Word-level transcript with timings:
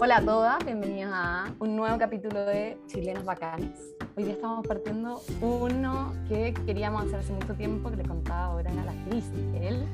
Hola 0.00 0.18
a 0.18 0.24
todas, 0.24 0.64
bienvenidas 0.64 1.10
a 1.12 1.52
un 1.58 1.74
nuevo 1.74 1.98
capítulo 1.98 2.44
de 2.44 2.78
Chilenos 2.86 3.24
Bacanes. 3.24 3.80
Hoy 4.16 4.22
día 4.22 4.34
estamos 4.34 4.64
partiendo 4.64 5.20
uno 5.40 6.12
que 6.28 6.54
queríamos 6.66 7.06
hacer 7.06 7.16
hace 7.18 7.32
mucho 7.32 7.52
tiempo, 7.54 7.90
que 7.90 7.96
le 7.96 8.04
contaba 8.04 8.44
ahora 8.44 8.70
a 8.70 8.74
la 8.74 8.92
Cristel, 9.08 9.84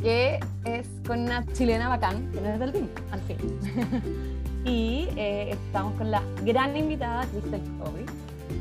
que 0.00 0.38
es 0.64 0.86
con 1.04 1.22
una 1.22 1.44
chilena 1.54 1.88
bacán, 1.88 2.30
que 2.30 2.40
no 2.40 2.50
es 2.50 2.60
del 2.60 2.70
team, 2.70 2.88
al 3.10 3.20
fin. 3.22 3.36
y 4.64 5.08
eh, 5.16 5.50
estamos 5.50 5.94
con 5.94 6.12
la 6.12 6.22
gran 6.44 6.76
invitada 6.76 7.26
Cristel 7.26 7.62
Kobe. 7.80 8.06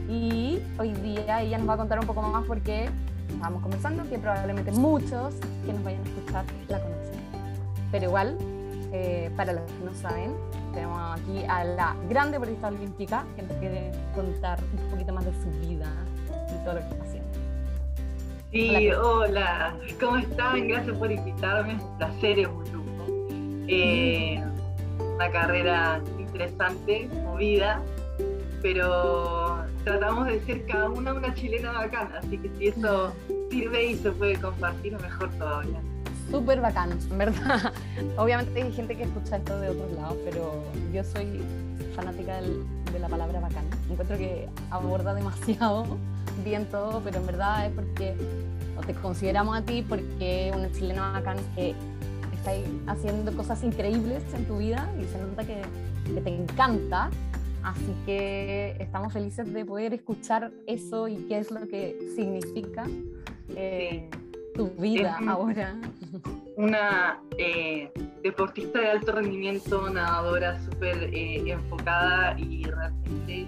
Y 0.09 0.59
hoy 0.79 0.93
día 0.93 1.43
ella 1.43 1.59
nos 1.59 1.69
va 1.69 1.73
a 1.75 1.77
contar 1.77 1.99
un 1.99 2.07
poco 2.07 2.23
más 2.23 2.43
porque 2.45 2.89
estábamos 3.29 3.61
conversando 3.61 4.03
que 4.09 4.17
probablemente 4.17 4.71
muchos 4.71 5.35
que 5.63 5.73
nos 5.73 5.83
vayan 5.83 6.01
a 6.01 6.09
escuchar 6.09 6.45
la 6.69 6.81
conocen. 6.81 7.19
Pero 7.91 8.05
igual, 8.05 8.35
eh, 8.91 9.29
para 9.37 9.53
los 9.53 9.63
que 9.63 9.85
no 9.85 9.93
saben, 9.93 10.31
tenemos 10.77 11.19
aquí 11.19 11.43
a 11.49 11.63
la 11.63 11.95
gran 12.07 12.31
deportista 12.31 12.67
olímpica 12.67 13.25
que 13.35 13.41
nos 13.41 13.53
quiere 13.53 13.91
contar 14.13 14.59
un 14.61 14.91
poquito 14.91 15.11
más 15.11 15.25
de 15.25 15.31
su 15.33 15.49
vida 15.67 15.91
y 16.27 16.63
todo 16.63 16.75
lo 16.75 16.81
que 16.81 16.89
está 16.89 17.03
haciendo. 17.03 17.29
Sí, 18.51 18.91
hola, 18.91 19.75
¿cómo 19.99 20.17
están? 20.17 20.67
Gracias 20.67 20.95
por 20.95 21.11
invitarme, 21.11 21.73
es 21.73 21.81
un 21.81 21.97
placer, 21.97 22.39
es 22.39 22.47
un 22.47 22.71
lujo. 22.71 23.05
Eh, 23.67 24.43
una 25.15 25.31
carrera 25.31 25.99
interesante, 26.19 27.09
movida, 27.23 27.81
pero 28.61 29.65
tratamos 29.83 30.27
de 30.27 30.39
ser 30.41 30.63
cada 30.67 30.91
una 30.91 31.15
una 31.15 31.33
chilena 31.33 31.71
bacana, 31.71 32.19
así 32.19 32.37
que 32.37 32.51
si 32.55 32.67
eso 32.67 33.13
sirve 33.49 33.83
y 33.83 33.95
se 33.95 34.11
puede 34.11 34.39
compartir, 34.39 34.93
mejor 35.01 35.31
todavía 35.39 35.81
súper 36.31 36.61
bacán, 36.61 36.91
en 36.91 37.17
verdad. 37.17 37.73
Obviamente 38.17 38.61
hay 38.61 38.71
gente 38.71 38.95
que 38.95 39.03
escucha 39.03 39.37
esto 39.37 39.59
de 39.59 39.69
otros 39.69 39.91
lados, 39.93 40.17
pero 40.25 40.63
yo 40.93 41.03
soy 41.03 41.41
fanática 41.95 42.41
de 42.41 42.99
la 42.99 43.09
palabra 43.09 43.39
bacán. 43.39 43.65
Encuentro 43.89 44.17
que 44.17 44.47
aborda 44.69 45.13
demasiado 45.13 45.85
bien 46.43 46.65
todo, 46.65 47.01
pero 47.03 47.19
en 47.19 47.25
verdad 47.27 47.65
es 47.65 47.73
porque 47.73 48.15
te 48.85 48.93
consideramos 48.93 49.57
a 49.57 49.61
ti 49.63 49.83
porque 49.87 50.51
una 50.55 50.71
chilena 50.71 51.11
bacán 51.11 51.37
que 51.55 51.75
está 52.33 52.51
haciendo 52.91 53.35
cosas 53.35 53.63
increíbles 53.63 54.23
en 54.33 54.45
tu 54.45 54.57
vida 54.57 54.89
y 54.99 55.05
se 55.05 55.17
nota 55.19 55.43
que, 55.43 55.61
que 56.13 56.21
te 56.21 56.29
encanta. 56.29 57.09
Así 57.63 57.93
que 58.05 58.77
estamos 58.79 59.11
felices 59.11 59.51
de 59.51 59.65
poder 59.65 59.93
escuchar 59.93 60.51
eso 60.67 61.07
y 61.07 61.17
qué 61.27 61.39
es 61.39 61.51
lo 61.51 61.67
que 61.67 61.97
significa. 62.15 62.85
Eh, 63.55 64.09
tu 64.57 64.69
vida 64.71 65.17
ahora? 65.27 65.75
Una 66.57 67.19
eh, 67.37 67.91
deportista 68.23 68.79
de 68.79 68.89
alto 68.89 69.11
rendimiento, 69.11 69.87
nadadora 69.89 70.59
súper 70.65 71.09
eh, 71.13 71.43
enfocada 71.51 72.37
y 72.39 72.63
realmente 72.63 73.45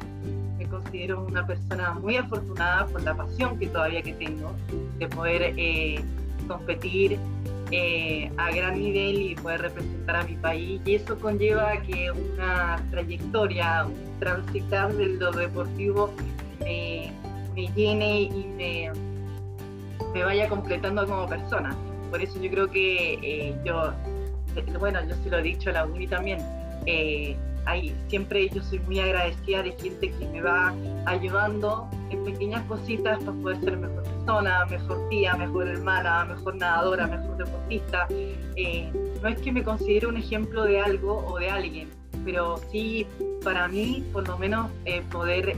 me 0.58 0.66
considero 0.68 1.26
una 1.26 1.46
persona 1.46 1.94
muy 1.96 2.18
afortunada 2.18 2.86
por 2.86 3.02
la 3.02 3.16
pasión 3.16 3.58
que 3.58 3.68
todavía 3.68 4.04
que 4.04 4.14
tengo 4.14 4.54
de 5.00 5.08
poder 5.08 5.54
eh, 5.58 6.00
competir 6.48 7.20
a 8.38 8.52
gran 8.52 8.80
nivel 8.80 9.22
y 9.22 9.36
poder 9.36 9.62
representar 9.62 10.16
a 10.16 10.24
mi 10.24 10.36
país 10.38 10.82
y 10.86 10.96
eso 10.96 11.20
conlleva 11.20 11.80
que 11.84 12.10
una 12.10 12.84
trayectoria, 12.90 13.86
un 13.86 14.20
transitar 14.20 14.92
de 14.94 15.06
lo 15.06 15.32
deportivo 15.32 16.12
me 16.62 17.68
llene 17.76 18.22
y 18.22 18.46
me 18.58 18.92
me 20.14 20.24
vaya 20.24 20.48
completando 20.50 21.06
como 21.06 21.28
persona. 21.28 21.76
Por 22.10 22.22
eso 22.22 22.40
yo 22.40 22.50
creo 22.50 22.70
que 22.70 23.14
eh, 23.22 23.56
yo, 23.64 23.94
eh, 24.56 24.66
bueno, 24.80 25.00
yo 25.08 25.16
se 25.24 25.30
lo 25.30 25.38
he 25.38 25.44
dicho 25.44 25.70
a 25.70 25.74
la 25.74 25.86
Uni 25.86 26.08
también, 26.08 26.40
eh, 26.86 27.38
siempre 28.08 28.50
yo 28.50 28.64
soy 28.64 28.80
muy 28.80 29.00
agradecida 29.00 29.62
de 29.62 29.72
gente 29.74 30.12
que 30.12 30.26
me 30.30 30.42
va 30.42 30.74
ayudando 31.06 31.88
en 32.10 32.24
pequeñas 32.24 32.64
cositas 32.64 33.20
para 33.20 33.32
poder 33.32 33.60
ser 33.60 33.78
mejor 33.78 34.04
persona, 34.04 34.66
mejor 34.66 35.10
tía, 35.10 35.36
mejor 35.36 35.68
hermana, 35.68 36.26
mejor 36.26 36.56
nadadora, 36.56 37.06
mejor 37.06 37.38
deportista. 37.38 38.08
no 39.22 39.30
es 39.30 39.40
que 39.42 39.52
me 39.52 39.64
considere 39.64 40.08
un 40.08 40.18
ejemplo 40.18 40.64
de 40.64 40.80
algo 40.80 41.24
o 41.28 41.38
de 41.38 41.52
alguien, 41.52 41.90
pero 42.26 42.58
sí 42.72 43.06
para 43.44 43.68
mí, 43.68 44.04
por 44.14 44.28
lo 44.28 44.40
menos, 44.40 44.72
poder 45.12 45.56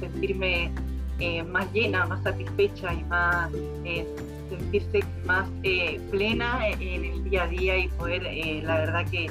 sentirme 0.00 0.70
eh, 1.20 1.42
más 1.42 1.72
llena, 1.72 2.06
más 2.06 2.22
satisfecha 2.22 2.92
y 2.92 3.04
más 3.04 3.50
eh, 3.84 4.06
sentirse 4.50 5.00
más 5.24 5.48
eh, 5.62 6.00
plena 6.10 6.68
en 6.68 7.04
el 7.04 7.24
día 7.24 7.44
a 7.44 7.46
día 7.46 7.78
y 7.78 7.88
poder, 7.88 8.22
la 8.62 8.78
verdad 8.78 9.06
que 9.10 9.30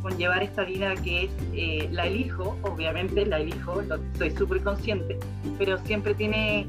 conllevar 0.00 0.42
esta 0.42 0.64
vida 0.64 0.94
que 0.96 1.24
es, 1.24 1.92
la 1.92 2.06
elijo, 2.06 2.56
obviamente 2.62 3.24
la 3.24 3.38
elijo, 3.38 3.82
soy 4.18 4.30
súper 4.32 4.62
consciente, 4.62 5.18
pero 5.58 5.78
siempre 5.84 6.14
tiene, 6.14 6.66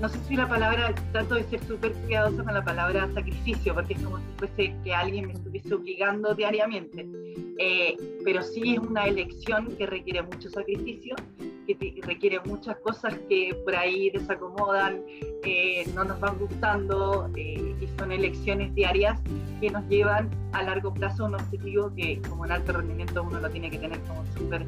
no 0.00 0.08
sé 0.08 0.18
si 0.28 0.36
la 0.36 0.48
palabra, 0.48 0.94
trato 1.12 1.34
de 1.34 1.44
ser 1.44 1.60
súper 1.64 1.92
cuidadosa 1.92 2.44
con 2.44 2.54
la 2.54 2.64
palabra 2.64 3.08
sacrificio, 3.14 3.74
porque 3.74 3.94
es 3.94 4.02
como 4.02 4.18
si 4.18 4.24
fuese 4.36 4.74
que 4.84 4.94
alguien 4.94 5.26
me 5.26 5.32
estuviese 5.32 5.74
obligando 5.74 6.34
diariamente, 6.34 7.06
pero 8.24 8.42
sí 8.42 8.74
es 8.74 8.78
una 8.78 9.06
elección 9.06 9.74
que 9.76 9.86
requiere 9.86 10.22
mucho 10.22 10.50
sacrificio 10.50 11.16
que 11.74 12.00
requiere 12.02 12.40
muchas 12.46 12.76
cosas 12.78 13.14
que 13.28 13.54
por 13.64 13.76
ahí 13.76 14.10
desacomodan, 14.10 15.02
eh, 15.44 15.84
no 15.94 16.04
nos 16.04 16.18
van 16.20 16.38
gustando 16.38 17.30
eh, 17.36 17.74
y 17.80 17.86
son 17.98 18.12
elecciones 18.12 18.74
diarias 18.74 19.20
que 19.60 19.70
nos 19.70 19.86
llevan 19.88 20.30
a 20.52 20.62
largo 20.62 20.94
plazo 20.94 21.24
a 21.24 21.28
un 21.28 21.34
objetivo 21.34 21.92
que 21.94 22.22
como 22.28 22.46
en 22.46 22.52
alto 22.52 22.72
rendimiento 22.72 23.22
uno 23.22 23.40
lo 23.40 23.50
tiene 23.50 23.70
que 23.70 23.78
tener 23.78 24.00
como 24.02 24.24
súper 24.36 24.64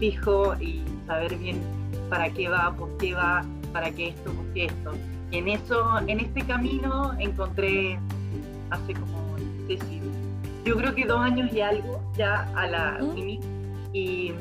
fijo 0.00 0.54
y 0.60 0.82
saber 1.06 1.36
bien 1.36 1.60
para 2.08 2.30
qué 2.30 2.48
va, 2.48 2.74
por 2.74 2.96
qué 2.96 3.14
va, 3.14 3.44
para 3.78 3.92
qué 3.92 4.08
esto, 4.08 4.32
qué 4.54 4.64
esto. 4.64 4.92
Y 5.30 5.38
en 5.38 5.48
eso, 5.48 5.98
en 6.08 6.18
este 6.18 6.42
camino 6.42 7.14
encontré 7.20 7.96
hace 8.70 8.92
como, 8.92 9.38
no 9.38 9.66
sé 9.68 9.78
si, 9.86 10.00
yo 10.64 10.76
creo 10.76 10.92
que 10.96 11.04
dos 11.06 11.20
años 11.20 11.52
y 11.52 11.60
algo 11.60 12.02
ya 12.16 12.50
a 12.56 12.66
la 12.66 12.98
UNI 13.00 13.38
y 13.92 14.32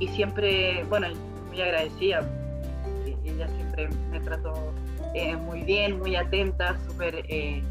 y 0.00 0.08
siempre, 0.08 0.82
bueno, 0.88 1.06
muy 1.48 1.60
agradecida. 1.60 2.28
Ella 3.24 3.46
siempre 3.48 3.88
me 4.10 4.18
trató 4.18 4.72
eh, 5.14 5.36
muy 5.36 5.62
bien, 5.62 6.00
muy 6.00 6.16
atenta, 6.16 6.76
súper 6.88 7.24
eh, 7.28 7.62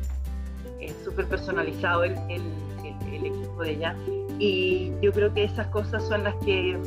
eh, 0.79 0.93
súper 1.03 1.25
personalizado 1.25 2.05
el, 2.05 2.13
el, 2.29 2.41
el, 3.11 3.25
equipo 3.25 3.63
de 3.63 3.71
ella. 3.71 3.95
Y 4.37 4.93
yo 5.01 5.11
creo 5.11 5.33
que 5.33 5.43
esas 5.43 5.67
cosas 5.67 6.07
son 6.07 6.23
las 6.23 6.35
que 6.45 6.79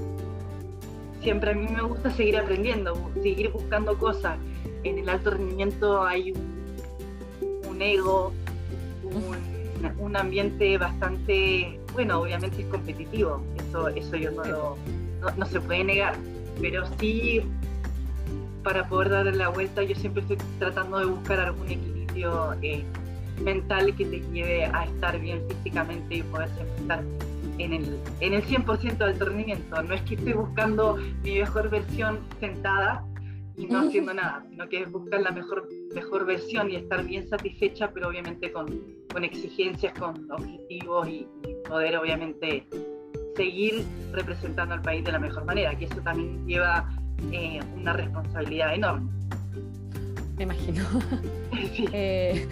siempre 1.23 1.53
a 1.53 1.55
mí 1.55 1.67
me 1.69 1.83
gusta 1.83 2.11
seguir 2.11 2.37
aprendiendo, 2.37 3.11
seguir 3.23 3.51
buscando 3.51 3.97
cosas. 3.99 4.39
En 4.85 4.99
el 4.99 5.09
alto 5.09 5.31
rendimiento 5.31 6.03
hay 6.03 6.33
un, 6.33 7.81
ego, 7.81 8.33
un, 9.99 10.17
ambiente 10.17 10.77
bastante, 10.77 11.81
bueno, 11.93 12.21
obviamente 12.21 12.63
es 12.63 12.69
competitivo, 12.69 13.43
eso, 13.57 13.89
eso 13.89 14.17
yo 14.17 14.31
no 14.33 14.45
lo 14.45 14.77
no, 15.37 15.47
se 15.47 15.61
puede 15.61 15.85
negar, 15.85 16.17
pero 16.61 16.85
sí 16.99 17.41
para 18.63 18.89
poder 18.89 19.11
darle 19.11 19.33
la 19.33 19.49
vuelta 19.49 19.83
yo 19.83 19.95
siempre 19.97 20.23
estoy 20.23 20.37
tratando 20.59 20.99
de 20.99 21.07
buscar 21.07 21.41
algún 21.41 21.69
equilibrio 21.69 22.55
eh, 22.63 22.85
mental 23.41 23.95
que 23.97 24.05
te 24.05 24.21
lleve 24.33 24.67
a 24.67 24.85
estar 24.85 25.19
bien 25.19 25.43
físicamente 25.49 26.17
y 26.17 26.23
poder 26.23 26.49
estar 26.79 27.03
en 27.63 27.73
el, 27.73 27.99
en 28.21 28.35
el 28.35 28.43
100% 28.45 28.99
del 28.99 29.19
rendimiento. 29.19 29.83
No 29.83 29.95
es 29.95 30.03
que 30.03 30.15
estoy 30.15 30.33
buscando 30.33 30.97
mi 31.23 31.39
mejor 31.39 31.71
versión 31.71 32.21
sentada 32.41 33.05
y 33.57 33.67
no 33.67 33.81
haciendo 33.81 34.15
nada, 34.15 34.45
sino 34.49 34.69
que 34.69 34.83
es 34.83 34.91
buscar 34.91 35.21
la 35.21 35.31
mejor, 35.31 35.69
mejor 35.95 36.25
versión 36.25 36.71
y 36.71 36.77
estar 36.77 37.05
bien 37.05 37.29
satisfecha, 37.29 37.91
pero 37.93 38.09
obviamente 38.09 38.51
con, 38.51 38.67
con 39.13 39.25
exigencias, 39.25 39.93
con 39.99 40.31
objetivos 40.31 41.07
y, 41.09 41.27
y 41.47 41.69
poder 41.69 41.97
obviamente 41.97 42.67
seguir 43.37 43.85
representando 44.13 44.75
al 44.75 44.83
país 44.83 45.05
de 45.05 45.13
la 45.13 45.19
mejor 45.19 45.45
manera, 45.45 45.77
que 45.77 45.85
eso 45.85 46.01
también 46.03 46.47
lleva 46.47 46.89
eh, 47.31 47.61
una 47.77 47.93
responsabilidad 47.93 48.75
enorme. 48.75 49.11
Me 50.37 50.45
imagino. 50.45 50.85
Sí. 51.77 51.87
Eh, 51.93 52.49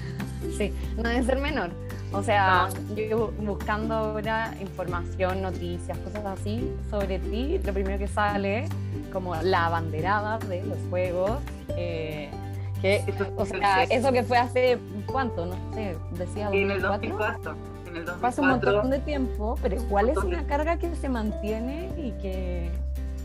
sí, 0.56 0.72
no 0.96 1.02
debe 1.02 1.22
ser 1.24 1.40
menor. 1.40 1.70
O 2.12 2.22
sea, 2.22 2.68
yo 2.96 3.32
buscando 3.38 3.94
ahora 3.94 4.54
información, 4.60 5.42
noticias, 5.42 5.96
cosas 5.98 6.24
así 6.26 6.72
sobre 6.90 7.18
ti, 7.20 7.60
lo 7.64 7.72
primero 7.72 7.98
que 7.98 8.08
sale 8.08 8.68
como 9.12 9.36
la 9.36 9.66
abanderada 9.66 10.38
de 10.38 10.64
los 10.64 10.78
juegos. 10.88 11.38
Eh, 11.76 12.30
que, 12.82 13.04
o 13.36 13.44
sea, 13.44 13.84
eso 13.84 14.10
que 14.10 14.22
fue 14.22 14.38
hace 14.38 14.78
cuánto, 15.06 15.46
no 15.46 15.54
sé, 15.74 15.96
decía 16.12 16.48
En 16.50 16.70
el 16.70 16.80
2004 16.80 17.54
Pasa 18.20 18.42
un 18.42 18.48
montón 18.48 18.90
de 18.90 18.98
tiempo, 19.00 19.58
pero 19.62 19.76
igual 19.76 20.10
es 20.10 20.18
una 20.18 20.46
carga 20.46 20.78
que 20.78 20.94
se 20.94 21.08
mantiene 21.08 21.90
y 21.96 22.12
que, 22.22 22.70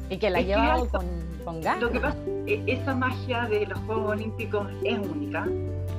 y 0.09 0.17
que 0.17 0.29
la 0.29 0.41
lleva 0.41 0.85
con, 0.87 1.05
con, 1.43 1.61
ganas. 1.61 1.81
Lo 1.81 1.91
que 1.91 1.99
pasa 1.99 2.17
es 2.47 2.63
que 2.65 2.73
esa 2.73 2.95
magia 2.95 3.45
de 3.45 3.67
los 3.67 3.79
Juegos 3.79 4.11
Olímpicos 4.11 4.67
es 4.83 4.97
única, 4.97 5.47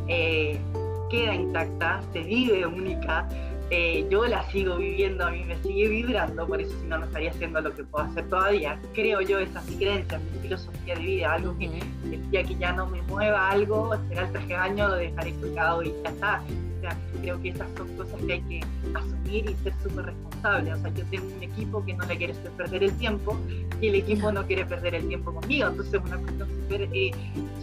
eh, 0.09 0.59
queda 1.09 1.35
intacta, 1.35 2.03
se 2.13 2.21
vive 2.21 2.67
única, 2.67 3.29
eh, 3.71 4.07
yo 4.09 4.25
la 4.27 4.49
sigo 4.51 4.77
viviendo, 4.77 5.27
a 5.27 5.31
mí 5.33 5.43
me 5.43 5.61
sigue 5.61 5.89
vibrando, 5.89 6.47
por 6.47 6.61
eso 6.61 6.73
si 6.81 6.87
no, 6.87 6.99
no 6.99 7.07
estaría 7.07 7.31
haciendo 7.31 7.61
lo 7.61 7.75
que 7.75 7.83
puedo 7.83 8.05
hacer 8.05 8.29
todavía. 8.29 8.81
Creo 8.95 9.21
yo, 9.23 9.41
esa 9.41 9.59
es 9.59 9.71
mi 9.71 9.77
creencia, 9.77 10.19
mi 10.19 10.39
filosofía 10.41 10.95
de 10.95 11.01
vida, 11.01 11.33
algo 11.33 11.59
que 11.59 11.65
el 11.67 12.31
día 12.31 12.45
que 12.45 12.55
ya 12.55 12.73
no 12.73 12.87
me 12.87 13.03
mueva 13.03 13.51
algo, 13.51 13.93
esperar 13.95 14.27
el 14.27 14.33
traje 14.33 14.47
de 14.47 14.55
baño, 14.55 14.89
lo 14.89 14.95
dejaré 14.95 15.35
colgado 15.35 15.83
y 15.83 15.93
ya 16.05 16.11
está. 16.11 16.43
O 16.77 16.81
sea, 16.81 16.97
creo 17.21 17.43
que 17.43 17.49
esas 17.49 17.67
son 17.77 17.89
cosas 17.97 18.21
que 18.23 18.33
hay 18.35 18.41
que 18.43 18.61
asumir 18.95 19.51
y 19.51 19.55
ser 19.65 19.73
súper 19.83 20.07
responsable. 20.07 20.73
O 20.73 20.77
sea, 20.77 20.95
yo 20.95 21.05
tengo 21.11 21.27
un 21.27 21.43
equipo 21.43 21.85
que 21.85 21.95
no 21.95 22.05
le 22.05 22.17
quiere 22.19 22.35
perder 22.57 22.85
el 22.85 22.93
tiempo 22.99 23.37
y 23.81 23.89
el 23.89 23.95
equipo 23.97 24.31
no 24.31 24.47
quiere 24.47 24.65
perder 24.65 24.95
el 24.95 25.09
tiempo 25.09 25.35
conmigo. 25.35 25.67
Entonces, 25.67 26.01
una 26.05 26.19
cuestión 26.19 26.49
súper, 26.49 26.89
eh, 26.93 27.11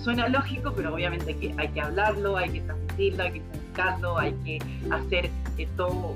suena 0.04 0.28
lógico, 0.28 0.74
pero 0.76 0.94
obviamente 0.94 1.34
que 1.38 1.54
hay 1.58 1.70
que 1.70 1.80
hablarlo, 1.80 2.36
hay 2.36 2.50
que 2.50 2.62
transmitirlo, 2.94 3.24
hay 3.24 3.32
que 3.32 3.42
comunicarlo, 3.42 4.18
hay 4.18 4.34
que 4.44 4.60
hacer 4.92 5.30
eh, 5.58 5.68
toda 5.76 6.16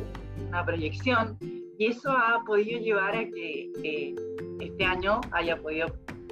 una 0.49 0.65
proyección. 0.65 1.37
Y 1.79 1.87
eso 1.87 2.11
ha 2.11 2.43
podido 2.45 2.79
llevar 2.79 3.15
a 3.15 3.25
que 3.25 3.71
eh, 3.83 4.15
este 4.59 4.83
año 4.83 5.21
haya 5.31 5.57
podido 5.57 5.87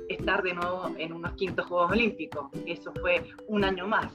estar 0.09 0.41
de 0.43 0.53
nuevo 0.53 0.91
en 0.97 1.13
unos 1.13 1.33
quintos 1.33 1.65
Juegos 1.67 1.91
Olímpicos. 1.91 2.49
Eso 2.65 2.91
fue 3.01 3.23
un 3.47 3.63
año 3.63 3.87
más. 3.87 4.11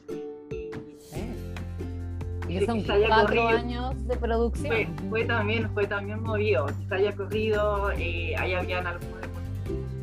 Y 2.49 2.67
son 2.67 2.83
cuatro 2.83 3.47
años 3.47 4.09
de 4.09 4.17
producción. 4.17 4.97
Fue, 5.09 5.25
también, 5.25 5.71
fue 5.73 5.87
también 5.87 6.21
movido. 6.21 6.67
se 6.89 6.95
haya 6.95 7.15
corrido, 7.15 7.93
eh, 7.93 8.35
ahí 8.37 8.55
habían 8.55 8.89
algunos 8.89 9.21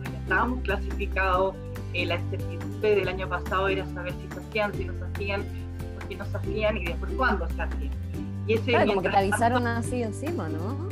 ya 0.05 0.17
estábamos 0.19 0.61
clasificados. 0.61 1.55
Eh, 1.93 2.05
la 2.05 2.15
incertidumbre 2.15 2.95
del 2.95 3.07
año 3.09 3.27
pasado 3.27 3.67
era 3.67 3.85
saber 3.87 4.13
si 4.13 4.33
se 4.33 4.39
hacían, 4.39 4.73
si 4.73 4.85
no 4.85 4.93
se 4.93 5.03
hacían, 5.05 5.43
qué 6.07 6.15
no 6.15 6.25
se 6.25 6.37
hacían 6.37 6.77
y 6.77 6.85
después 6.85 7.11
cuándo 7.13 7.47
se 7.49 7.61
hacían. 7.61 7.91
Y 8.47 8.53
ese, 8.53 8.71
claro, 8.71 8.87
como 8.87 9.01
que 9.01 9.09
te 9.09 9.17
avisaron 9.17 9.67
así 9.67 10.03
encima, 10.03 10.47
¿no? 10.49 10.87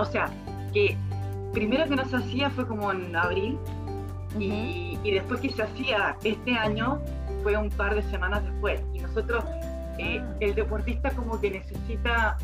O 0.00 0.04
sea, 0.04 0.30
que 0.72 0.96
primero 1.52 1.84
que 1.86 1.96
no 1.96 2.04
se 2.04 2.16
hacía 2.16 2.50
fue 2.50 2.66
como 2.66 2.92
en 2.92 3.16
abril 3.16 3.58
y, 4.38 4.98
y 5.02 5.10
después 5.12 5.40
que 5.40 5.50
se 5.50 5.62
hacía 5.62 6.16
este 6.22 6.54
año 6.54 7.00
fue 7.42 7.56
un 7.56 7.70
par 7.70 7.94
de 7.94 8.02
semanas 8.10 8.44
después. 8.44 8.80
Y 8.92 8.98
nosotros 8.98 9.42
eh, 9.98 10.22
el 10.40 10.54
deportista 10.54 11.10
como 11.10 11.40
que 11.40 11.50
necesita, 11.50 12.36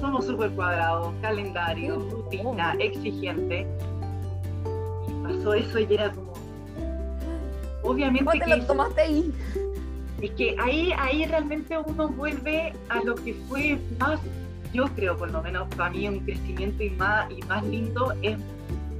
somos 0.00 0.26
súper 0.26 0.50
cuadrados, 0.52 1.12
calendario, 1.20 1.98
rutina, 1.98 2.74
exigente. 2.78 3.66
Y 5.08 5.12
pasó 5.26 5.54
eso 5.54 5.78
y 5.78 5.86
era 5.90 6.10
como... 6.10 6.32
Obviamente... 7.82 8.40
que 8.40 8.56
lo 8.56 8.64
tomaste 8.64 9.00
ahí? 9.00 9.34
Es 10.20 10.30
que 10.32 10.56
ahí, 10.58 10.92
ahí 10.98 11.24
realmente 11.26 11.78
uno 11.78 12.08
vuelve 12.08 12.72
a 12.88 13.02
lo 13.04 13.14
que 13.14 13.34
fue 13.48 13.78
más, 14.00 14.20
yo 14.72 14.86
creo 14.96 15.16
por 15.16 15.30
lo 15.30 15.42
menos 15.42 15.72
para 15.74 15.90
mí 15.90 16.08
un 16.08 16.20
crecimiento 16.20 16.82
y 16.82 16.90
más, 16.90 17.30
y 17.30 17.40
más 17.42 17.64
lindo 17.64 18.12
es, 18.22 18.36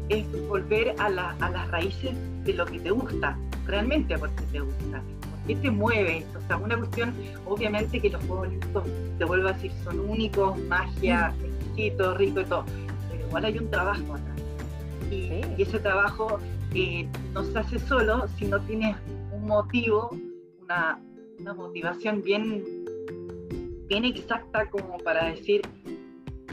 es 0.08 0.48
volver 0.48 0.94
a, 0.98 1.08
la, 1.08 1.30
a 1.40 1.50
las 1.50 1.68
raíces 1.70 2.12
de 2.44 2.52
lo 2.52 2.64
que 2.66 2.78
te 2.78 2.90
gusta, 2.90 3.36
realmente 3.66 4.16
porque 4.16 4.42
te 4.52 4.60
gusta. 4.60 5.02
¿Qué 5.46 5.56
te 5.56 5.70
mueve 5.70 6.18
esto? 6.18 6.38
O 6.38 6.46
sea, 6.46 6.56
una 6.58 6.76
cuestión, 6.76 7.14
obviamente 7.46 8.00
que 8.00 8.10
los 8.10 8.22
Juegos 8.26 8.48
Olímpicos, 8.48 8.84
te 9.18 9.24
vuelvo 9.24 9.48
a 9.48 9.52
decir, 9.52 9.72
son 9.82 9.98
únicos, 10.00 10.58
magia, 10.64 11.34
exquisito, 11.42 12.14
rico 12.14 12.40
y 12.40 12.44
todo, 12.44 12.64
pero 13.10 13.26
igual 13.26 13.44
hay 13.46 13.58
un 13.58 13.70
trabajo 13.70 14.14
atrás. 14.14 14.36
Y, 15.10 15.40
ese 15.60 15.78
trabajo 15.80 16.38
eh, 16.74 17.08
no 17.32 17.42
se 17.44 17.58
hace 17.58 17.78
solo 17.78 18.28
si 18.36 18.44
no 18.44 18.60
tienes 18.60 18.94
un 19.32 19.46
motivo, 19.46 20.10
una, 20.62 21.00
una 21.38 21.54
motivación 21.54 22.22
bien, 22.22 22.64
bien 23.88 24.04
exacta 24.04 24.68
como 24.70 24.98
para 24.98 25.30
decir, 25.30 25.62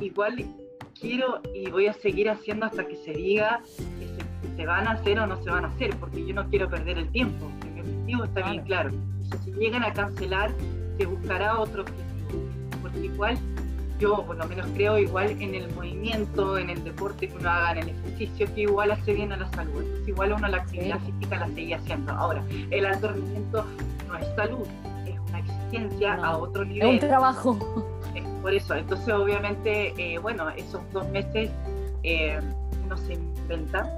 igual 0.02 0.46
quiero 1.00 1.42
y 1.54 1.70
voy 1.70 1.88
a 1.88 1.94
seguir 1.94 2.30
haciendo 2.30 2.66
hasta 2.66 2.88
que 2.88 2.96
se 2.96 3.12
diga 3.12 3.62
que 4.00 4.08
se, 4.08 4.56
se 4.56 4.66
van 4.66 4.88
a 4.88 4.92
hacer 4.92 5.20
o 5.20 5.28
no 5.28 5.42
se 5.44 5.50
van 5.50 5.66
a 5.66 5.68
hacer, 5.70 5.96
porque 5.98 6.26
yo 6.26 6.34
no 6.34 6.50
quiero 6.50 6.70
perder 6.70 6.98
el 6.98 7.10
tiempo 7.12 7.50
está 8.24 8.50
bien 8.50 8.64
claro. 8.64 8.92
si 9.44 9.52
llegan 9.52 9.84
a 9.84 9.94
cancelar, 9.94 10.52
se 10.98 11.06
buscará 11.06 11.60
otro 11.60 11.82
objetivo. 11.82 12.06
Porque 12.82 13.00
igual, 13.06 13.38
yo 14.00 14.24
por 14.26 14.38
lo 14.38 14.46
menos 14.48 14.68
creo 14.76 14.98
igual 14.98 15.32
en 15.42 15.56
el 15.56 15.74
movimiento, 15.74 16.58
en 16.58 16.70
el 16.70 16.84
deporte 16.84 17.28
que 17.28 17.36
uno 17.36 17.50
haga, 17.50 17.72
en 17.74 17.90
el 17.90 17.90
ejercicio, 17.90 18.54
que 18.54 18.62
igual 18.62 18.92
hace 18.92 19.14
bien 19.14 19.32
a 19.32 19.38
la 19.38 19.52
salud. 19.52 19.82
Entonces 19.82 20.08
igual 20.08 20.34
uno 20.34 20.48
la 20.48 20.58
actividad 20.58 21.00
física 21.00 21.40
la 21.40 21.48
sigue 21.50 21.76
haciendo. 21.76 22.12
Ahora, 22.12 22.44
el 22.72 22.86
alto 22.86 23.10
rendimiento 23.10 23.66
no 24.18 24.26
es 24.26 24.36
salud, 24.36 24.68
es 25.06 25.20
una 25.30 25.40
exigencia 25.40 26.14
a 26.16 26.38
otro 26.38 26.66
nivel. 26.66 26.96
Es 26.96 27.04
un 27.04 27.10
trabajo. 27.10 27.58
por 28.42 28.54
eso, 28.54 28.76
entonces 28.76 29.14
obviamente, 29.14 29.94
eh, 29.98 30.18
bueno, 30.20 30.50
esos 30.50 30.82
dos 30.92 31.08
meses 31.10 31.50
eh, 32.04 32.40
uno 32.86 32.98
se 32.98 33.14
inventa 33.14 33.90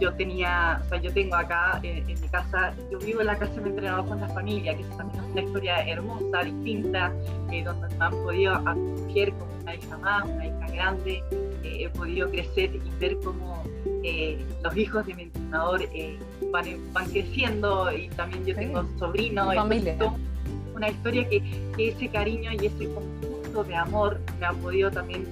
yo 0.00 0.12
tenía, 0.14 0.80
o 0.84 0.88
sea, 0.88 1.00
yo 1.00 1.12
tengo 1.12 1.36
acá 1.36 1.80
eh, 1.82 2.04
en, 2.06 2.20
mi 2.20 2.28
casa, 2.28 2.74
yo 2.90 2.98
vivo 2.98 3.20
en 3.20 3.28
la 3.28 3.38
casa 3.38 3.54
de 3.54 3.60
mi 3.62 3.70
entrenador 3.70 4.06
con 4.06 4.20
la 4.20 4.28
familia, 4.28 4.74
que 4.76 4.82
es 4.82 4.96
también 4.96 5.24
una 5.24 5.42
historia 5.42 5.86
hermosa, 5.86 6.42
distinta, 6.44 7.12
eh, 7.50 7.64
donde 7.64 7.94
me 7.96 8.04
han 8.04 8.12
podido 8.12 8.54
acoger 8.54 9.32
como 9.34 9.54
una 9.62 9.74
hija 9.74 9.98
más, 9.98 10.24
una 10.24 10.46
hija 10.46 10.66
grande, 10.72 11.22
eh, 11.62 11.84
he 11.84 11.88
podido 11.90 12.30
crecer 12.30 12.74
y 12.74 12.90
ver 13.00 13.16
cómo 13.24 13.62
los 14.62 14.76
hijos 14.76 15.06
de 15.06 15.14
mi 15.14 15.22
entrenador 15.22 15.82
van, 16.52 16.92
van, 16.92 17.10
creciendo 17.10 17.92
y 17.92 18.08
también 18.10 18.44
yo 18.44 18.54
tengo 18.54 18.84
sobrinos. 18.98 19.54
Familia. 19.54 19.96
Una 20.74 20.90
historia 20.90 21.26
que, 21.28 21.42
que, 21.76 21.88
ese 21.88 22.08
cariño 22.08 22.52
y 22.52 22.66
ese 22.66 22.84
conjunto 22.92 23.64
de 23.64 23.74
amor 23.74 24.20
me 24.38 24.46
ha 24.46 24.52
podido 24.52 24.90
también 24.90 25.24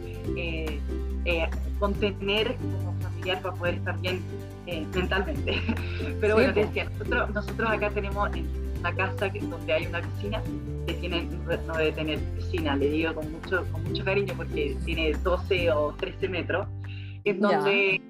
contener 1.78 2.56
como 2.56 2.94
familiar 3.00 3.42
para 3.42 3.54
poder 3.54 3.74
estar 3.74 4.00
bien 4.00 4.22
eh, 4.66 4.86
mentalmente. 4.94 5.60
Pero 6.20 6.34
bueno, 6.34 6.54
te 6.54 6.60
decía, 6.60 6.84
nosotros, 6.84 7.30
nosotros 7.34 7.70
acá 7.70 7.90
tenemos 7.90 8.30
una 8.80 8.94
casa 8.94 9.30
que, 9.30 9.40
donde 9.40 9.72
hay 9.72 9.86
una 9.86 10.00
piscina 10.00 10.42
que 10.86 10.94
tiene, 10.94 11.28
no 11.66 11.76
debe 11.76 11.92
tener 11.92 12.18
piscina, 12.36 12.76
le 12.76 12.88
digo 12.88 13.14
con 13.14 13.30
mucho, 13.32 13.64
con 13.72 13.84
mucho 13.84 14.04
cariño 14.04 14.34
porque 14.36 14.76
tiene 14.84 15.12
12 15.12 15.70
o 15.72 15.94
13 15.98 16.28
metros, 16.28 16.66
en 17.24 17.40
donde 17.40 18.00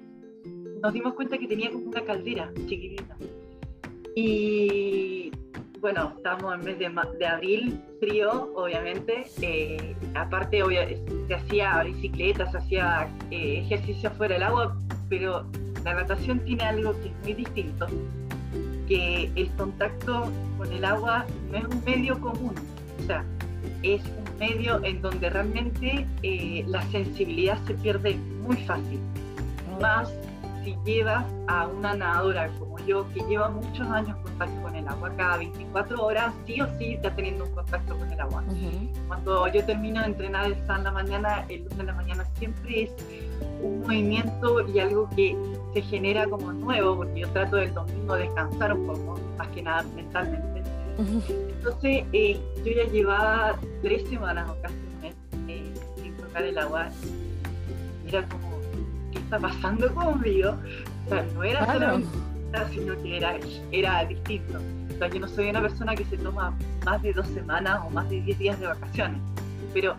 nos 0.85 0.93
dimos 0.93 1.15
cuenta 1.15 1.35
que 1.39 1.47
tenía 1.47 1.71
como 1.71 1.87
una 1.87 2.01
caldera 2.01 2.51
chiquitita. 2.67 3.17
Y 4.15 5.31
bueno, 5.81 6.13
estamos 6.15 6.53
en 6.53 6.63
mes 6.63 6.77
de, 6.77 6.91
de 7.17 7.25
abril, 7.25 7.81
frío, 7.99 8.53
obviamente. 8.55 9.25
Eh, 9.41 9.95
aparte, 10.13 10.61
se 11.27 11.33
hacía 11.33 11.81
bicicleta, 11.81 12.51
se 12.51 12.57
hacía 12.59 13.09
eh, 13.31 13.63
ejercicio 13.65 14.11
fuera 14.11 14.35
del 14.35 14.43
agua, 14.43 14.77
pero 15.09 15.43
la 15.83 15.95
natación 15.95 16.39
tiene 16.41 16.63
algo 16.63 16.93
que 17.01 17.07
es 17.07 17.15
muy 17.23 17.33
distinto, 17.33 17.87
que 18.87 19.31
el 19.35 19.49
contacto 19.55 20.31
con 20.59 20.71
el 20.71 20.85
agua 20.85 21.25
no 21.49 21.57
es 21.57 21.65
un 21.65 21.83
medio 21.83 22.21
común, 22.21 22.53
o 22.99 23.07
sea, 23.07 23.25
es 23.81 24.03
un 24.03 24.37
medio 24.37 24.83
en 24.83 25.01
donde 25.01 25.31
realmente 25.31 26.05
eh, 26.21 26.63
la 26.67 26.83
sensibilidad 26.91 27.57
se 27.65 27.73
pierde 27.73 28.17
muy 28.43 28.57
fácil. 28.57 28.99
Más 29.81 30.13
si 30.65 30.75
llevas 30.83 31.23
a 31.47 31.67
una 31.67 31.93
nadadora 31.93 32.49
como 32.59 32.79
yo, 32.79 33.07
que 33.13 33.21
lleva 33.29 33.49
muchos 33.49 33.87
años 33.87 34.17
contacto 34.23 34.61
con 34.63 34.75
el 34.75 34.87
agua, 34.87 35.11
cada 35.15 35.37
24 35.37 36.03
horas 36.03 36.33
sí 36.45 36.59
o 36.59 36.67
sí 36.77 36.95
está 36.95 37.15
teniendo 37.15 37.45
un 37.45 37.51
contacto 37.51 37.97
con 37.97 38.11
el 38.11 38.19
agua. 38.19 38.43
Cuando 39.07 39.47
yo 39.47 39.63
termino 39.63 40.01
de 40.01 40.07
entrenar 40.07 40.45
el 40.47 40.53
en 40.53 40.83
la 40.83 40.91
mañana, 40.91 41.45
el 41.49 41.61
lunes 41.61 41.77
de 41.77 41.83
la 41.83 41.93
mañana 41.93 42.25
siempre 42.39 42.83
es 42.83 42.91
un 43.61 43.81
movimiento 43.81 44.67
y 44.67 44.79
algo 44.79 45.07
que 45.15 45.37
se 45.73 45.81
genera 45.83 46.25
como 46.25 46.51
nuevo, 46.51 46.97
porque 46.97 47.21
yo 47.21 47.29
trato 47.29 47.57
del 47.57 47.73
domingo 47.73 48.15
descansar 48.15 48.73
un 48.73 48.87
poco, 48.87 49.19
más 49.37 49.47
que 49.49 49.61
nada 49.61 49.83
mentalmente. 49.95 50.63
Entonces, 50.97 52.05
eh, 52.13 52.39
yo 52.63 52.71
ya 52.71 52.89
llevaba 52.91 53.59
tres 53.81 54.07
semanas 54.09 54.49
o 54.49 54.59
casi 54.61 54.75
un 54.75 55.01
mes 55.01 55.15
eh, 55.47 55.73
sin 56.01 56.15
tocar 56.17 56.43
el 56.43 56.57
agua. 56.57 56.89
Era 58.07 58.23
como, 58.27 58.44
¿qué 59.15 59.21
está 59.21 59.39
pasando 59.39 59.93
conmigo? 59.93 60.55
O 61.05 61.09
sea, 61.09 61.25
no 61.33 61.43
era 61.43 61.65
claro. 61.65 62.01
sino 62.71 63.01
que 63.01 63.17
era, 63.17 63.37
era 63.71 64.05
distinto. 64.05 64.59
O 64.93 64.97
sea, 64.97 65.07
yo 65.07 65.19
no 65.19 65.27
soy 65.27 65.49
una 65.49 65.61
persona 65.61 65.95
que 65.95 66.05
se 66.05 66.17
toma 66.17 66.53
más 66.85 67.01
de 67.01 67.13
dos 67.13 67.27
semanas 67.27 67.81
o 67.85 67.89
más 67.89 68.09
de 68.09 68.21
diez 68.21 68.37
días 68.37 68.59
de 68.59 68.67
vacaciones, 68.67 69.19
pero 69.73 69.95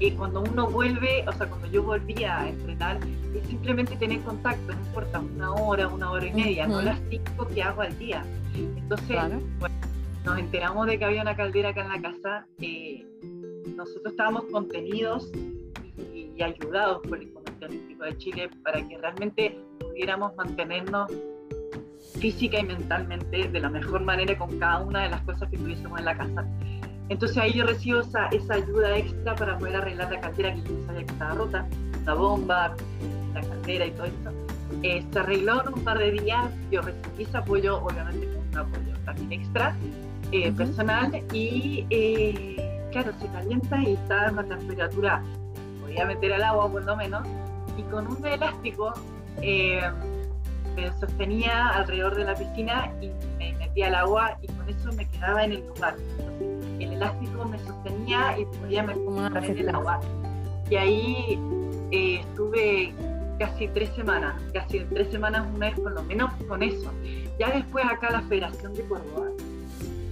y 0.00 0.10
cuando 0.10 0.42
uno 0.42 0.68
vuelve, 0.68 1.24
o 1.28 1.32
sea, 1.32 1.48
cuando 1.48 1.68
yo 1.68 1.82
volvía 1.82 2.40
a 2.40 2.48
entrenar, 2.48 2.98
es 3.34 3.46
simplemente 3.46 3.94
tener 3.96 4.20
contacto, 4.22 4.74
no 4.74 4.80
importa, 4.80 5.20
una 5.20 5.52
hora, 5.52 5.86
una 5.86 6.10
hora 6.10 6.26
y 6.26 6.32
media, 6.32 6.66
no 6.66 6.82
las 6.82 6.98
cinco 7.10 7.46
que 7.46 7.62
hago 7.62 7.82
al 7.82 7.96
día. 7.96 8.24
Entonces, 8.54 9.16
bueno, 9.60 9.74
nos 10.24 10.38
enteramos 10.38 10.86
de 10.88 10.98
que 10.98 11.04
había 11.04 11.22
una 11.22 11.36
caldera 11.36 11.68
acá 11.70 11.82
en 11.82 11.88
la 11.88 12.02
casa, 12.02 12.46
eh, 12.60 13.06
nosotros 13.76 14.12
estábamos 14.12 14.44
contenidos 14.50 15.30
y, 16.36 16.42
ayudados 16.42 17.00
por 17.06 17.18
el 17.18 17.32
Comité 17.32 17.66
Olímpico 17.66 18.04
de 18.04 18.18
Chile 18.18 18.50
para 18.62 18.86
que 18.86 18.98
realmente 18.98 19.58
pudiéramos 19.80 20.34
mantenernos 20.36 21.10
física 22.18 22.58
y 22.58 22.64
mentalmente 22.64 23.48
de 23.48 23.60
la 23.60 23.68
mejor 23.68 24.02
manera 24.02 24.36
con 24.36 24.58
cada 24.58 24.82
una 24.82 25.02
de 25.02 25.10
las 25.10 25.22
cosas 25.22 25.48
que 25.50 25.56
tuviésemos 25.56 25.98
en 25.98 26.04
la 26.04 26.16
casa. 26.16 26.46
Entonces 27.08 27.36
ahí 27.36 27.52
yo 27.52 27.66
recibo 27.66 28.00
esa, 28.00 28.26
esa 28.28 28.54
ayuda 28.54 28.96
extra 28.96 29.34
para 29.34 29.58
poder 29.58 29.76
arreglar 29.76 30.10
la 30.10 30.20
caldera 30.20 30.54
que 30.54 30.62
yo 30.62 30.86
sabía 30.86 31.04
que 31.04 31.12
estaba 31.12 31.34
rota, 31.34 31.68
la 32.06 32.14
bomba, 32.14 32.76
la 33.34 33.40
caldera 33.40 33.86
y 33.86 33.90
todo 33.90 34.06
eso. 34.06 34.44
Eh, 34.82 35.04
se 35.12 35.18
arregló 35.18 35.62
en 35.62 35.74
un 35.74 35.84
par 35.84 35.98
de 35.98 36.12
días, 36.12 36.50
yo 36.70 36.82
recibí 36.82 37.24
ese 37.24 37.36
apoyo, 37.36 37.82
obviamente 37.82 38.26
con 38.26 38.48
un 38.48 38.56
apoyo 38.56 38.98
también 39.04 39.32
extra, 39.32 39.76
eh, 40.32 40.50
personal, 40.52 41.22
y 41.32 41.86
eh, 41.90 42.88
claro, 42.90 43.12
se 43.20 43.26
calienta 43.28 43.82
y 43.82 43.92
está 43.92 44.28
en 44.28 44.38
una 44.38 44.44
temperatura, 44.44 45.22
podía 45.94 46.06
meter 46.06 46.32
al 46.32 46.42
agua 46.42 46.70
por 46.70 46.84
lo 46.84 46.96
menos, 46.96 47.26
y 47.76 47.82
con 47.84 48.06
un 48.08 48.26
elástico 48.26 48.92
me 49.40 50.92
sostenía 50.98 51.68
alrededor 51.68 52.16
de 52.16 52.24
la 52.24 52.34
piscina 52.34 52.92
y 53.00 53.10
me 53.38 53.52
metía 53.58 53.86
al 53.88 53.94
agua 53.94 54.36
y 54.42 54.48
con 54.48 54.68
eso 54.68 54.92
me 54.92 55.08
quedaba 55.08 55.44
en 55.44 55.52
el 55.52 55.66
lugar. 55.68 55.96
el 56.80 56.92
elástico 56.92 57.44
me 57.44 57.58
sostenía 57.60 58.36
y 58.38 58.44
podía 58.58 58.82
meterme 58.82 59.46
en 59.46 59.58
el 59.58 59.68
agua. 59.68 60.00
Y 60.68 60.74
ahí 60.76 61.38
eh, 61.92 62.20
estuve 62.20 62.92
casi 63.38 63.68
tres 63.68 63.90
semanas, 63.94 64.34
casi 64.52 64.80
tres 64.80 65.12
semanas, 65.12 65.46
un 65.46 65.58
mes 65.58 65.78
por 65.78 65.92
lo 65.92 66.02
menos 66.02 66.32
con 66.48 66.62
eso. 66.62 66.90
Ya 67.38 67.50
después 67.50 67.84
acá 67.84 68.10
la 68.10 68.22
Federación 68.22 68.74
de 68.74 68.82
Córdoba 68.84 69.28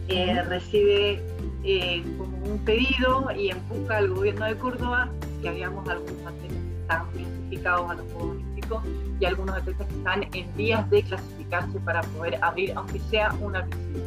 eh, 0.09 0.43
recibe 0.43 1.21
eh, 1.65 2.03
como 2.19 2.37
un 2.37 2.59
pedido 2.65 3.29
y 3.37 3.51
empuja 3.51 3.97
al 3.97 4.09
gobierno 4.11 4.47
de 4.47 4.57
Córdoba 4.57 5.11
que 5.43 5.49
habíamos 5.49 5.87
algunos 5.89 6.27
atletas 6.27 6.57
que 6.71 6.81
estaban 6.81 7.11
clasificados 7.11 7.91
a 7.91 7.95
los 7.95 8.13
Juegos 8.13 8.31
Olímpicos 8.31 8.83
y 9.21 9.25
algunos 9.25 9.57
atletas 9.57 9.87
que 9.87 9.95
están 9.95 10.27
en 10.33 10.57
vías 10.57 10.89
de 10.91 11.03
clasificarse 11.03 11.81
para 11.81 12.01
poder 12.03 12.39
abrir, 12.43 12.73
aunque 12.77 13.01
sea 13.11 13.35
una 13.41 13.65
piscina. 13.67 14.05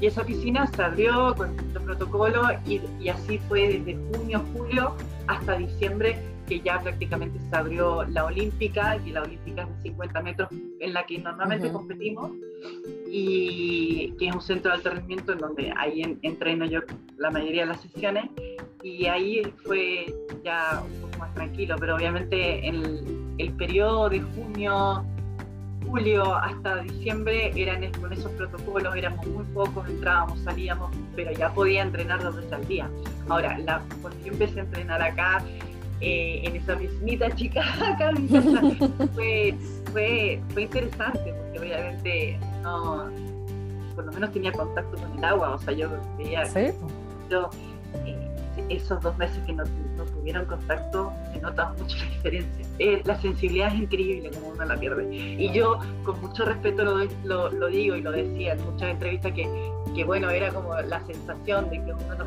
Y 0.00 0.06
esa 0.06 0.24
piscina 0.24 0.66
se 0.66 0.82
abrió 0.82 1.34
con 1.36 1.56
el 1.56 1.80
protocolo 1.82 2.48
y 2.66 3.08
así 3.08 3.38
fue 3.48 3.68
desde 3.68 3.96
junio, 4.10 4.42
julio 4.52 4.96
hasta 5.28 5.56
diciembre 5.56 6.18
que 6.46 6.60
ya 6.60 6.78
prácticamente 6.80 7.38
se 7.38 7.56
abrió 7.56 8.04
la 8.04 8.24
olímpica, 8.24 8.98
y 9.04 9.10
la 9.10 9.22
olímpica 9.22 9.62
es 9.62 9.68
de 9.68 9.90
50 9.90 10.22
metros 10.22 10.48
en 10.80 10.92
la 10.92 11.04
que 11.04 11.18
normalmente 11.18 11.70
competimos, 11.70 12.32
y 13.08 14.12
que 14.18 14.28
es 14.28 14.34
un 14.34 14.40
centro 14.40 14.70
de 14.70 14.76
alto 14.76 14.90
rendimiento 14.90 15.32
en 15.32 15.38
donde 15.38 15.72
ahí 15.76 16.18
entreno 16.22 16.64
yo 16.64 16.80
la 17.16 17.30
mayoría 17.30 17.62
de 17.62 17.68
las 17.68 17.80
sesiones, 17.80 18.24
y 18.82 19.06
ahí 19.06 19.42
fue 19.64 20.12
ya 20.44 20.82
un 20.84 21.02
poco 21.02 21.18
más 21.18 21.34
tranquilo, 21.34 21.76
pero 21.78 21.96
obviamente 21.96 22.68
el, 22.68 23.34
el 23.38 23.52
periodo 23.52 24.08
de 24.08 24.20
junio, 24.20 25.04
julio 25.86 26.34
hasta 26.34 26.82
diciembre 26.82 27.52
eran 27.54 27.92
con 28.00 28.12
esos 28.12 28.30
protocolos, 28.32 28.96
éramos 28.96 29.26
muy 29.26 29.44
pocos, 29.46 29.88
entrábamos, 29.88 30.40
salíamos, 30.40 30.90
pero 31.14 31.32
ya 31.32 31.52
podía 31.52 31.82
entrenar 31.82 32.22
dos 32.22 32.36
veces 32.36 32.52
al 32.52 32.66
día. 32.66 32.90
Ahora, 33.28 33.58
la, 33.58 33.82
cuando 34.00 34.18
yo 34.24 34.32
empecé 34.32 34.60
a 34.60 34.62
entrenar 34.64 35.02
acá, 35.02 35.44
eh, 36.02 36.42
en 36.44 36.56
esa 36.56 36.76
piscinita 36.76 37.30
chica 37.34 37.62
acá 37.94 38.10
en 38.10 38.28
fue, 39.14 39.54
fue, 39.92 40.40
fue 40.52 40.62
interesante 40.62 41.32
porque 41.32 41.58
obviamente 41.60 42.38
no, 42.62 43.08
por 43.94 44.06
lo 44.06 44.12
menos 44.12 44.32
tenía 44.32 44.52
contacto 44.52 44.96
con 44.96 45.18
el 45.18 45.24
agua, 45.24 45.54
o 45.54 45.58
sea, 45.58 45.72
yo 45.74 45.88
veía, 46.18 46.44
yo, 47.30 47.50
eh, 48.04 48.28
esos 48.68 49.00
dos 49.00 49.16
meses 49.16 49.38
que 49.46 49.52
no, 49.52 49.64
no, 49.96 50.04
tuvieron 50.04 50.44
contacto, 50.46 51.12
se 51.32 51.40
nota 51.40 51.72
mucho 51.78 51.96
la 51.98 52.04
diferencia. 52.04 52.66
Eh, 52.78 53.02
la 53.04 53.20
sensibilidad 53.20 53.72
es 53.74 53.82
increíble 53.82 54.30
como 54.30 54.48
uno 54.48 54.64
la 54.64 54.76
pierde. 54.76 55.14
Y 55.14 55.52
yo 55.52 55.78
con 56.04 56.20
mucho 56.20 56.44
respeto 56.44 56.84
lo, 56.84 57.04
lo, 57.24 57.50
lo 57.50 57.66
digo 57.68 57.96
y 57.96 58.02
lo 58.02 58.12
decía 58.12 58.54
en 58.54 58.64
muchas 58.64 58.90
entrevistas 58.90 59.32
que, 59.32 59.48
que, 59.94 60.04
bueno, 60.04 60.30
era 60.30 60.50
como 60.50 60.74
la 60.80 61.04
sensación 61.06 61.70
de 61.70 61.84
que 61.84 61.92
uno 61.92 62.14
no 62.16 62.24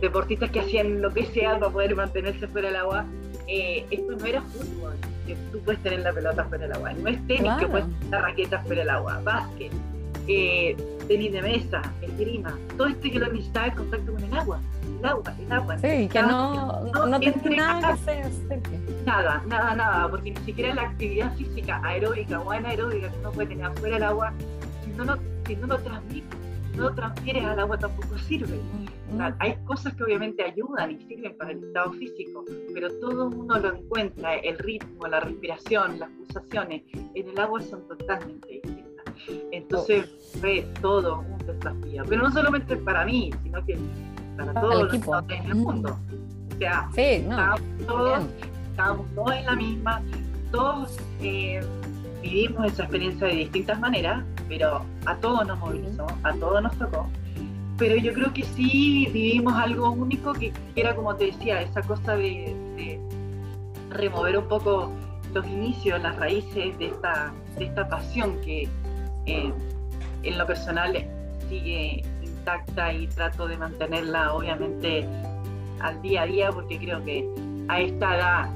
deportistas 0.00 0.50
que 0.50 0.60
hacían 0.60 1.00
lo 1.00 1.12
que 1.12 1.26
sea 1.26 1.58
para 1.58 1.72
poder 1.72 1.94
mantenerse 1.94 2.46
fuera 2.48 2.68
del 2.68 2.76
agua. 2.76 3.04
Eh, 3.48 3.86
esto 3.90 4.16
no 4.16 4.24
era 4.26 4.42
fútbol, 4.42 4.94
que 5.26 5.36
tú 5.52 5.60
puedes 5.60 5.82
tener 5.82 6.00
la 6.00 6.12
pelota 6.12 6.44
fuera 6.44 6.66
del 6.66 6.76
agua. 6.76 6.92
No 6.92 7.08
es 7.08 7.26
tenis 7.26 7.52
que 7.58 7.66
puedes 7.66 7.86
tener 7.86 8.10
la 8.10 8.20
raqueta 8.22 8.58
fuera 8.60 8.82
del 8.82 8.90
agua. 8.90 9.20
Básquet, 9.22 9.72
eh, 10.28 10.76
tenis 11.06 11.32
de 11.32 11.42
mesa, 11.42 11.82
esgrima. 12.02 12.58
Todo 12.76 12.88
esto 12.88 13.02
que 13.02 13.18
lo 13.18 13.32
necesitaba 13.32 13.66
el 13.66 13.74
contacto 13.74 14.12
con 14.12 14.24
el 14.24 14.34
agua. 14.34 14.60
El 14.98 15.06
agua, 15.06 15.34
el 15.38 15.52
agua. 15.52 15.78
Sí, 15.78 16.08
que 16.08 16.22
no, 16.22 16.84
no, 16.92 17.06
no 17.06 17.20
tiene 17.20 17.56
nada 17.56 17.96
que. 18.04 18.86
Nada, 19.04 19.42
nada, 19.46 19.74
nada, 19.76 20.08
porque 20.10 20.32
ni 20.32 20.40
siquiera 20.44 20.74
la 20.74 20.82
actividad 20.82 21.32
física 21.36 21.80
aeróbica 21.84 22.40
o 22.40 22.50
anaeróbica 22.50 23.08
que 23.08 23.18
uno 23.18 23.30
puede 23.30 23.48
tener 23.48 23.66
afuera 23.66 23.94
del 23.94 24.04
agua, 24.04 24.32
si 24.84 24.90
no 24.90 25.04
lo, 25.04 25.16
si 25.46 25.54
no 25.54 25.66
lo 25.68 25.78
transmite, 25.78 26.36
no 26.74 26.82
lo 26.82 26.94
transfieres 26.94 27.44
al 27.44 27.60
agua 27.60 27.78
tampoco 27.78 28.18
sirve. 28.18 28.58
Hay 29.38 29.56
cosas 29.64 29.94
que 29.94 30.04
obviamente 30.04 30.42
ayudan 30.42 30.90
y 30.90 30.98
sirven 31.06 31.36
para 31.36 31.52
el 31.52 31.62
estado 31.64 31.92
físico, 31.92 32.44
pero 32.74 32.88
todo 33.00 33.28
uno 33.28 33.58
lo 33.58 33.74
encuentra, 33.74 34.34
el 34.36 34.58
ritmo, 34.58 35.06
la 35.06 35.20
respiración, 35.20 35.98
las 35.98 36.10
pulsaciones, 36.10 36.82
en 37.14 37.28
el 37.28 37.38
agua 37.38 37.62
son 37.62 37.86
totalmente 37.86 38.60
distintas. 38.62 39.14
Entonces 39.52 40.36
fue 40.40 40.66
todo 40.80 41.20
un 41.20 41.38
desafío, 41.46 42.04
pero 42.08 42.22
no 42.22 42.32
solamente 42.32 42.76
para 42.76 43.04
mí, 43.04 43.30
sino 43.42 43.64
que 43.64 43.78
para 44.36 44.60
todos 44.60 44.82
los 44.82 44.94
equipo. 44.94 45.18
en 45.28 45.46
el 45.46 45.54
mundo. 45.54 45.98
O 46.54 46.58
sea, 46.58 46.88
estábamos, 46.96 47.60
todos, 47.86 48.24
estábamos, 48.70 49.06
todos, 49.14 49.32
en 49.32 49.46
la 49.46 49.56
misma, 49.56 50.02
todos 50.50 50.98
eh, 51.20 51.60
vivimos 52.22 52.66
esa 52.66 52.82
experiencia 52.82 53.26
de 53.28 53.34
distintas 53.34 53.78
maneras, 53.78 54.24
pero 54.48 54.84
a 55.06 55.16
todos 55.16 55.46
nos 55.46 55.58
movilizó, 55.58 56.06
a 56.22 56.32
todos 56.34 56.62
nos 56.62 56.76
tocó 56.76 57.08
pero 57.78 57.96
yo 57.96 58.12
creo 58.12 58.32
que 58.32 58.42
sí 58.42 59.08
vivimos 59.12 59.54
algo 59.54 59.90
único 59.90 60.32
que, 60.32 60.52
era, 60.74 60.94
como 60.94 61.14
te 61.16 61.26
decía, 61.26 61.60
esa 61.62 61.82
cosa 61.82 62.16
de, 62.16 62.54
remover 63.90 64.36
un 64.38 64.48
poco 64.48 64.92
los 65.32 65.46
inicios, 65.46 66.02
las 66.02 66.16
raíces 66.16 66.78
de 66.78 66.86
esta, 66.86 67.32
de 67.58 67.64
esta 67.64 67.88
pasión 67.88 68.38
que 68.42 68.68
eh, 69.24 69.52
en 70.22 70.38
lo 70.38 70.46
personal 70.46 70.92
sigue 71.48 72.02
intacta 72.22 72.92
y 72.92 73.06
trato 73.06 73.46
de 73.46 73.56
mantenerla 73.56 74.34
obviamente 74.34 75.06
al 75.80 76.02
día 76.02 76.22
a 76.22 76.26
día 76.26 76.52
porque 76.52 76.78
creo 76.78 77.02
que 77.04 77.26
a 77.68 77.80
esta 77.80 78.16
edad, 78.16 78.50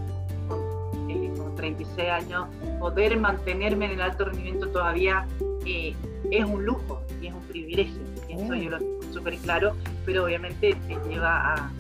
con, 0.49 1.55
36 1.57 1.99
eh, 1.99 2.11
años, 2.11 2.49
poder 2.79 3.19
mantenerme 3.19 3.87
en 3.87 3.93
el 3.93 4.01
alto 4.01 4.27
rendimiento 4.27 4.69
todavía 4.69 5.27
eh, 5.65 5.95
es 6.31 6.45
un 6.45 6.65
lujo 6.65 7.01
y 7.21 7.29
es 7.29 7.35
un 7.35 7.43
privilegio. 7.43 8.01
Eso 8.29 8.55
yo 8.55 8.71
lo 8.71 9.00
súper 9.13 9.37
claro, 9.39 9.77
pero 10.05 10.25
obviamente 10.25 10.77
te 10.89 10.99
lleva 11.09 11.55
a, 11.55 11.71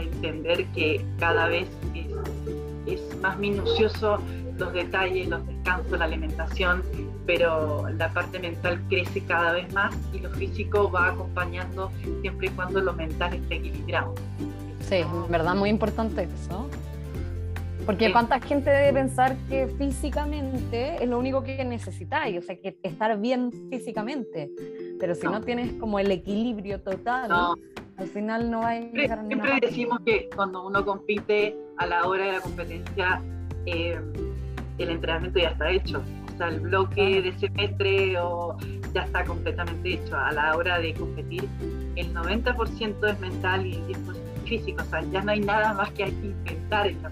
entender 0.00 0.64
que 0.66 1.04
cada 1.18 1.48
vez 1.48 1.66
es, 2.86 3.00
más 3.20 3.36
minucioso 3.38 4.18
los 4.56 4.72
detalles, 4.72 5.28
los 5.28 5.44
descansos, 5.46 5.98
la 5.98 6.04
alimentación, 6.04 6.84
pero 7.26 7.88
la 7.96 8.12
parte 8.12 8.38
mental 8.38 8.80
crece 8.88 9.22
cada 9.22 9.52
vez 9.52 9.72
más 9.72 9.94
y 10.12 10.20
lo 10.20 10.30
físico 10.30 10.90
va 10.90 11.08
acompañando 11.08 11.90
siempre 12.20 12.46
y 12.46 12.50
cuando 12.50 12.80
lo 12.80 12.92
mental 12.92 13.34
esté 13.34 13.56
equilibrado. 13.56 14.14
Sí, 14.88 14.96
en 14.96 15.30
verdad 15.30 15.54
muy 15.54 15.70
importante 15.70 16.22
eso. 16.22 16.68
Porque 17.88 18.12
cuánta 18.12 18.38
gente 18.38 18.68
debe 18.68 18.92
pensar 18.92 19.34
que 19.48 19.66
físicamente 19.78 21.02
es 21.02 21.08
lo 21.08 21.18
único 21.18 21.42
que 21.42 21.64
necesitáis, 21.64 22.36
o 22.36 22.42
sea, 22.42 22.54
que 22.60 22.76
estar 22.82 23.18
bien 23.18 23.50
físicamente. 23.70 24.50
Pero 25.00 25.14
si 25.14 25.24
no, 25.24 25.40
tienes 25.40 25.72
como 25.80 25.98
el 25.98 26.10
equilibrio 26.10 26.82
total, 26.82 27.32
al 27.96 28.06
final 28.08 28.50
no 28.50 28.66
hay... 28.66 28.90
Siempre, 28.90 29.26
siempre 29.26 29.58
decimos 29.62 30.00
que 30.04 30.28
cuando 30.36 30.66
uno 30.66 30.84
compite 30.84 31.56
a 31.78 31.86
la 31.86 32.06
hora 32.06 32.26
de 32.26 32.32
la 32.32 32.40
competencia, 32.40 33.22
eh, 33.64 33.98
el 34.76 34.90
entrenamiento 34.90 35.38
ya 35.38 35.48
está 35.48 35.70
hecho. 35.70 36.02
O 36.34 36.36
sea, 36.36 36.48
el 36.48 36.60
bloque 36.60 37.22
de 37.22 37.32
semestre 37.38 38.18
o 38.20 38.58
ya 38.92 39.04
está 39.04 39.24
completamente 39.24 39.94
hecho. 39.94 40.14
A 40.14 40.30
la 40.32 40.54
hora 40.54 40.78
de 40.78 40.92
competir, 40.92 41.48
el 41.96 42.14
90% 42.14 43.10
es 43.10 43.18
mental 43.18 43.66
y 43.66 43.76
el 43.76 43.86
10% 43.86 43.94
físico. 44.44 44.82
O 44.82 44.90
sea, 44.90 45.02
ya 45.10 45.22
no 45.22 45.30
hay 45.30 45.40
nada 45.40 45.72
más 45.72 45.90
que 45.92 46.04
hay 46.04 46.12
que 46.12 46.26
intentar 46.26 46.86
en 46.86 47.02
la 47.02 47.10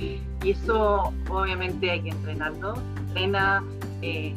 y 0.00 0.50
eso 0.50 1.12
obviamente 1.28 1.90
hay 1.90 2.02
que 2.02 2.10
entrenarlo. 2.10 2.74
Entrena 3.08 3.62
eh, 4.02 4.34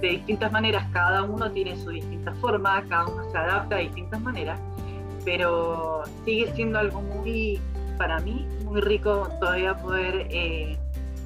de 0.00 0.08
distintas 0.08 0.52
maneras, 0.52 0.86
cada 0.92 1.22
uno 1.22 1.50
tiene 1.50 1.76
su 1.76 1.90
distinta 1.90 2.32
forma, 2.34 2.82
cada 2.88 3.06
uno 3.06 3.30
se 3.30 3.38
adapta 3.38 3.76
de 3.76 3.82
distintas 3.82 4.20
maneras, 4.20 4.60
pero 5.24 6.02
sigue 6.24 6.52
siendo 6.54 6.78
algo 6.78 7.00
muy, 7.00 7.60
para 7.96 8.20
mí, 8.20 8.46
muy 8.64 8.80
rico 8.80 9.28
todavía 9.40 9.76
poder 9.76 10.28
eh, 10.30 10.76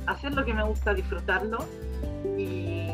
hacer 0.06 0.32
lo 0.32 0.44
que 0.44 0.54
me 0.54 0.64
gusta, 0.64 0.94
disfrutarlo 0.94 1.58
y 2.38 2.88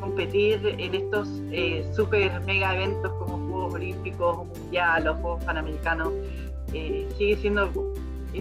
competir 0.00 0.60
en 0.78 0.94
estos 0.94 1.28
eh, 1.50 1.88
super 1.94 2.40
mega 2.42 2.74
eventos 2.74 3.12
como 3.14 3.38
Juegos 3.48 3.74
Olímpicos, 3.74 4.46
Mundial 4.46 5.08
o 5.08 5.14
Juegos 5.14 5.44
Panamericanos. 5.44 6.12
sigue 6.70 7.36
siendo 7.40 7.70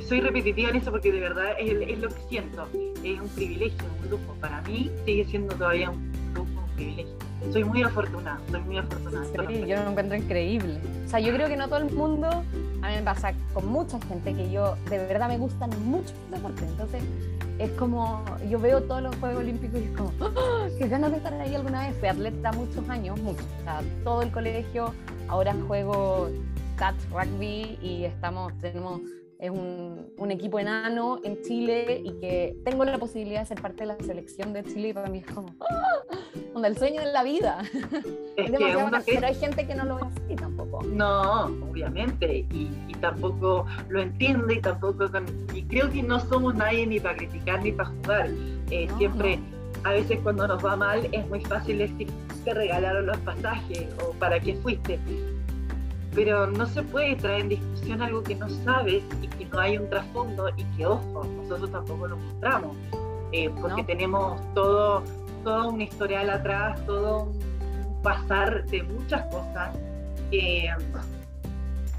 soy 0.02 0.22
repetitiva 0.22 0.70
en 0.70 0.78
eso 0.78 0.92
porque 0.92 1.12
de 1.12 1.20
verdad 1.20 1.52
es, 1.60 2.00
lo 2.00 2.10
que 2.10 2.22
siento. 2.30 2.68
Es 3.04 3.20
un 3.20 3.30
privilegio, 3.30 3.84
un 4.04 4.10
lujo. 4.10 4.36
Para 4.40 4.62
mí 4.62 4.92
sigue 5.06 5.26
siendo 5.26 5.56
todavía 5.56 5.90
un 5.90 6.12
lujo, 6.34 6.50
un 6.68 6.76
privilegio. 6.76 7.14
soy 7.52 7.64
muy 7.64 7.84
afortunada, 7.84 8.40
soy 8.50 8.62
muy 8.62 8.78
afortunada. 8.78 9.26
Sí, 9.26 9.66
yo 9.68 9.76
lo 9.78 9.90
encuentro 9.92 10.16
increíble. 10.18 10.80
O 11.06 11.10
sea, 11.10 11.20
yo 11.20 11.34
creo 11.34 11.48
que 11.48 11.58
no 11.58 11.68
todo 11.68 11.80
el 11.80 11.92
mundo, 11.92 12.28
a 12.82 12.90
mí 12.90 12.96
me 12.96 13.04
pasa 13.04 13.34
con 13.54 13.68
mucha 13.68 14.00
gente 14.08 14.34
que 14.34 14.52
yo 14.52 14.76
de 14.90 14.98
verdad 14.98 15.28
me 15.28 15.38
gustan 15.38 15.70
mucho 15.86 16.14
los 16.30 16.40
deportes, 16.40 16.64
entonces 16.64 17.04
es 17.58 17.72
como, 17.72 18.24
yo 18.50 18.60
veo 18.60 18.82
todos 18.84 19.02
los 19.02 19.16
Juegos 19.16 19.40
Olímpicos 19.40 19.80
y 19.80 19.86
es 19.86 19.92
como, 19.92 20.12
¡Oh! 20.20 20.68
que 20.78 20.88
ganas 20.88 21.12
de 21.12 21.18
estar 21.18 21.34
ahí 21.34 21.56
alguna 21.56 21.88
vez. 21.88 21.96
Fui 21.98 22.10
atleta 22.10 22.52
muchos 22.52 22.90
años, 22.90 23.20
muchos, 23.22 23.46
o 23.62 23.64
sea, 23.64 23.82
todo 24.04 24.22
el 24.22 24.32
colegio, 24.32 24.94
ahora 25.28 25.56
juego 25.68 26.30
touch 26.78 26.96
rugby 27.12 27.78
y 27.82 28.04
estamos, 28.04 28.54
tenemos 28.60 29.00
es 29.40 29.50
un, 29.50 30.14
un, 30.18 30.32
equipo 30.32 30.60
enano 30.60 31.20
en 31.24 31.42
Chile 31.42 32.02
y 32.04 32.12
que 32.20 32.56
tengo 32.64 32.86
la 32.86 32.98
posibilidad 32.98 33.42
de 33.42 33.46
ser 33.48 33.62
parte 33.62 33.84
de 33.84 33.88
la 33.88 33.98
selección 34.00 34.54
de 34.54 34.64
Chile 34.64 34.90
y 34.90 34.94
para 34.94 35.10
mí 35.10 35.20
es 35.20 35.34
como 35.34 35.54
¡ah! 35.60 36.66
el 36.66 36.78
sueño 36.78 37.02
de 37.02 37.12
la 37.12 37.24
vida. 37.24 37.64
Es, 38.38 38.52
pero 39.06 39.28
hay 39.28 39.36
gente 39.36 39.66
que 39.66 39.74
no 39.76 39.86
lo 39.86 39.96
ve 39.96 40.02
así 40.04 40.36
tampoco. 40.36 40.84
No, 40.84 41.46
obviamente, 41.70 42.46
y, 42.52 42.70
y 42.90 42.94
tampoco 42.96 43.66
lo 43.88 44.02
entiende 44.02 44.56
y 44.56 44.62
tampoco, 44.62 45.06
y 45.54 45.64
creo 45.64 45.90
que 45.90 46.04
no 46.04 46.20
somos 46.20 46.54
nadie 46.54 46.86
ni 46.86 47.00
para 47.00 47.16
criticar 47.16 47.64
ni 47.64 47.72
para 47.72 47.90
jugar. 47.90 48.30
Eh, 48.72 48.90
siempre, 48.98 49.40
a 49.86 49.92
veces 49.92 50.20
cuando 50.22 50.50
nos 50.50 50.66
va 50.66 50.76
mal 50.76 51.08
es 51.14 51.26
muy 51.30 51.40
fácil 51.46 51.78
decir, 51.78 52.10
te 52.44 52.54
regalaron 52.54 53.06
los 53.06 53.18
pasajes 53.20 53.88
o 54.04 54.12
para 54.20 54.38
qué 54.38 54.56
fuiste 54.56 55.00
pero 56.16 56.48
no 56.48 56.66
se 56.66 56.82
puede 56.82 57.18
traer 57.18 57.42
en 57.42 57.50
discusión 57.50 58.02
algo 58.02 58.24
que 58.24 58.36
no 58.36 58.50
sabes 58.50 59.04
y 59.22 59.28
que 59.28 59.46
no 59.46 59.60
hay 59.60 59.78
un 59.78 59.90
trasfondo 59.90 60.50
y 60.56 60.64
que, 60.78 60.86
ojo, 60.86 61.26
nosotros 61.26 61.70
tampoco 61.70 62.08
lo 62.08 62.18
mostramos, 62.18 62.78
eh, 63.34 63.52
porque 63.62 63.84
tenemos 63.84 64.42
todo, 64.54 65.04
todo 65.44 65.70
un 65.70 65.82
historial 65.82 66.30
atrás, 66.30 66.84
todo 66.86 67.24
un 67.24 68.02
pasar 68.02 68.66
de 68.68 68.84
muchas 68.84 69.24
cosas 69.26 69.76
que 70.32 70.70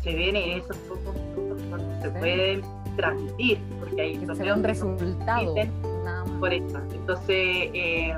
se 0.02 0.14
ven 0.14 0.36
en 0.36 0.60
esos 0.60 0.76
pocos 0.78 1.14
minutos 1.14 1.62
cuando 1.68 2.00
se 2.00 2.10
pueden 2.10 2.62
transmitir, 2.96 3.58
porque 3.80 4.00
hay 4.00 4.16
que 4.16 4.34
se 4.34 4.52
un 4.52 4.64
resultado. 4.64 5.54
Por 6.40 6.52
eso, 6.52 6.78
entonces 6.92 7.36
eh, 7.72 8.14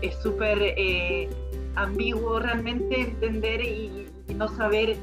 es 0.00 0.14
súper 0.22 0.58
eh, 0.62 1.28
ambiguo 1.74 2.38
realmente 2.38 3.00
entender 3.00 3.60
y 3.60 4.06
no 4.34 4.48
saber 4.48 4.96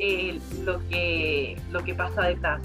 eh, 0.00 0.38
lo, 0.64 0.80
que, 0.88 1.56
lo 1.70 1.84
que 1.84 1.94
pasa 1.94 2.22
detrás. 2.22 2.60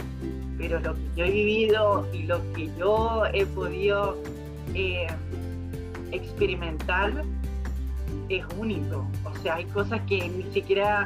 Pero 0.57 0.79
lo 0.79 0.95
que 0.95 1.01
yo 1.17 1.25
he 1.25 1.31
vivido 1.31 2.07
y 2.13 2.23
lo 2.23 2.41
que 2.53 2.69
yo 2.77 3.23
he 3.33 3.45
podido 3.45 4.17
eh, 4.73 5.07
experimentar 6.11 7.23
es 8.29 8.45
único. 8.57 9.05
O 9.25 9.35
sea, 9.43 9.55
hay 9.55 9.65
cosas 9.65 10.01
que 10.07 10.27
ni 10.29 10.43
siquiera 10.53 11.03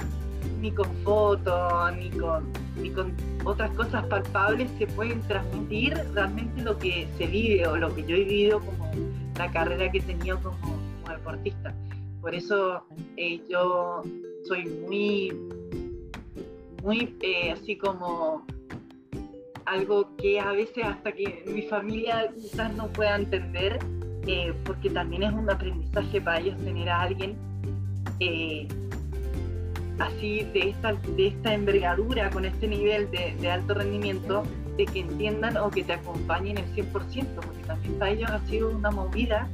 ni 0.61 0.71
con 0.71 0.87
fotos, 1.03 1.97
ni 1.97 2.09
con, 2.11 2.45
ni 2.81 2.89
con 2.91 3.13
otras 3.43 3.71
cosas 3.71 4.05
palpables 4.05 4.69
se 4.77 4.87
pueden 4.87 5.21
transmitir 5.21 5.97
realmente 6.13 6.61
lo 6.61 6.77
que 6.77 7.07
se 7.17 7.27
vive 7.27 7.67
o 7.67 7.75
lo 7.75 7.93
que 7.93 8.03
yo 8.03 8.15
he 8.15 8.23
vivido 8.23 8.59
como 8.59 8.89
la 9.37 9.51
carrera 9.51 9.91
que 9.91 9.97
he 9.97 10.01
tenido 10.01 10.39
como, 10.41 10.79
deportista. 11.09 11.73
Por 12.21 12.35
eso 12.35 12.85
eh, 13.17 13.41
yo 13.49 14.03
soy 14.47 14.65
muy 14.87 15.33
muy 16.83 17.15
eh, 17.21 17.51
así 17.51 17.77
como 17.77 18.45
algo 19.65 20.15
que 20.17 20.39
a 20.39 20.51
veces 20.51 20.83
hasta 20.85 21.11
que 21.11 21.43
mi 21.47 21.61
familia 21.63 22.31
quizás 22.35 22.73
no 22.75 22.87
pueda 22.87 23.15
entender, 23.15 23.79
eh, 24.27 24.53
porque 24.65 24.89
también 24.89 25.23
es 25.23 25.33
un 25.33 25.49
aprendizaje 25.49 26.21
para 26.21 26.39
ellos 26.39 26.57
tener 26.57 26.89
a 26.89 27.01
alguien 27.01 27.35
eh, 28.19 28.67
así 29.99 30.43
de 30.53 30.69
esta, 30.69 30.93
de 30.93 31.27
esta 31.27 31.53
envergadura, 31.53 32.29
con 32.29 32.45
este 32.45 32.67
nivel 32.67 33.09
de, 33.11 33.51
alto 33.51 33.75
rendimiento, 33.75 34.43
de 34.77 34.85
que 34.85 35.01
entiendan 35.01 35.57
o 35.57 35.69
que 35.69 35.83
te 35.83 35.93
acompañen 35.93 36.57
el 36.57 36.65
100%, 36.73 36.91
porque 36.91 37.63
también 37.67 37.99
para 37.99 38.11
ellos 38.11 38.29
ha 38.31 38.39
sido 38.47 38.71
una 38.71 38.89
movida, 38.89 39.47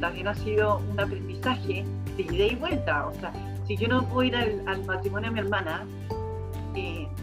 también 0.00 0.28
ha 0.28 0.34
sido 0.34 0.80
un 0.90 0.98
aprendizaje 0.98 1.84
de 2.16 2.22
ida 2.22 2.46
y 2.46 2.54
vuelta. 2.54 3.06
O 3.08 3.14
sea, 3.14 3.32
si 3.66 3.76
yo 3.76 3.88
no 3.88 4.08
puedo 4.08 4.22
ir 4.22 4.36
al, 4.36 4.62
al 4.66 4.84
matrimonio 4.86 5.28
de 5.28 5.34
mi 5.34 5.40
hermana, 5.40 5.84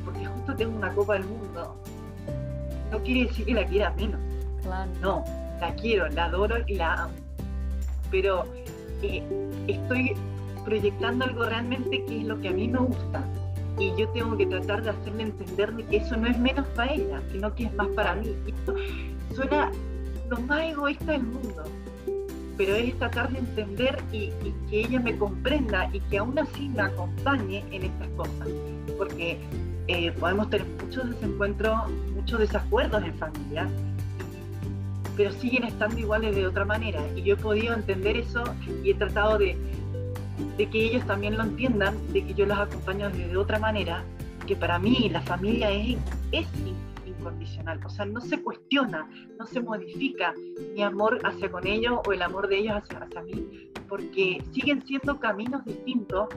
porque 0.05 0.25
justo 0.25 0.55
tengo 0.55 0.77
una 0.77 0.93
Copa 0.93 1.13
del 1.13 1.25
Mundo, 1.25 1.75
no 2.91 2.99
quiere 2.99 3.27
decir 3.27 3.45
que 3.45 3.53
la 3.53 3.65
quiera 3.65 3.91
menos. 3.91 4.19
No, 5.01 5.23
la 5.59 5.75
quiero, 5.75 6.07
la 6.09 6.25
adoro 6.25 6.57
y 6.67 6.75
la 6.75 7.03
amo. 7.03 7.13
Pero 8.09 8.45
eh, 9.01 9.23
estoy 9.67 10.13
proyectando 10.63 11.25
algo 11.25 11.45
realmente 11.45 12.03
que 12.05 12.21
es 12.21 12.25
lo 12.25 12.39
que 12.39 12.49
a 12.49 12.51
mí 12.51 12.67
me 12.67 12.79
gusta. 12.79 13.23
Y 13.79 13.93
yo 13.97 14.07
tengo 14.09 14.37
que 14.37 14.45
tratar 14.45 14.83
de 14.83 14.91
hacerle 14.91 15.23
entender 15.23 15.73
que 15.89 15.97
eso 15.97 16.15
no 16.15 16.27
es 16.27 16.37
menos 16.37 16.67
para 16.67 16.93
ella, 16.93 17.21
sino 17.31 17.53
que 17.55 17.65
es 17.65 17.73
más 17.73 17.87
para 17.89 18.15
mí. 18.15 18.35
Y 18.45 18.51
esto 18.51 18.75
suena 19.33 19.71
lo 20.29 20.39
más 20.41 20.61
egoísta 20.63 21.13
del 21.13 21.23
mundo 21.23 21.63
pero 22.57 22.75
es 22.75 22.95
tratar 22.99 23.31
de 23.31 23.39
entender 23.39 23.97
y, 24.11 24.31
que 24.69 24.81
ella 24.81 24.99
me 24.99 25.17
comprenda 25.17 25.89
y 25.93 25.99
que 26.01 26.19
aún 26.19 26.37
así 26.37 26.69
me 26.69 26.83
acompañe 26.83 27.65
en 27.71 27.85
estas 27.85 28.07
cosas, 28.09 28.47
porque 29.01 29.39
eh, 29.87 30.11
podemos 30.11 30.47
tener 30.51 30.67
muchos 30.79 31.09
desencuentros, 31.09 31.89
muchos 32.13 32.39
desacuerdos 32.39 33.03
en 33.03 33.15
familia, 33.15 33.67
pero 35.17 35.31
siguen 35.31 35.63
estando 35.63 35.97
iguales 35.97 36.35
de 36.35 36.45
otra 36.45 36.65
manera. 36.65 37.01
Y 37.15 37.23
yo 37.23 37.33
he 37.33 37.37
podido 37.37 37.73
entender 37.73 38.15
eso 38.15 38.43
y 38.83 38.91
he 38.91 38.93
tratado 38.93 39.39
de, 39.39 39.57
que 40.55 40.85
ellos 40.85 41.03
también 41.07 41.35
lo 41.35 41.41
entiendan, 41.41 41.95
de 42.13 42.23
que 42.23 42.35
yo 42.35 42.45
los 42.45 42.59
acompaño 42.59 43.09
de 43.09 43.35
otra 43.35 43.57
manera, 43.57 44.03
que 44.45 44.55
para 44.55 44.77
mí 44.77 45.09
la 45.09 45.21
familia 45.23 45.71
es, 45.71 45.97
es 46.31 46.47
incondicional, 47.07 47.79
o 47.83 47.89
sea, 47.89 48.05
no 48.05 48.21
se 48.21 48.39
cuestiona, 48.39 49.09
no 49.39 49.47
se 49.47 49.61
modifica 49.61 50.35
mi 50.75 50.83
amor 50.83 51.19
hacia 51.23 51.49
con 51.49 51.65
ellos 51.65 52.01
o 52.05 52.13
el 52.13 52.21
amor 52.21 52.47
de 52.47 52.59
ellos 52.59 52.75
hacia, 52.75 52.99
hacia 52.99 53.21
mí, 53.23 53.71
porque 53.89 54.43
siguen 54.51 54.85
siendo 54.85 55.19
caminos 55.19 55.65
distintos 55.65 56.29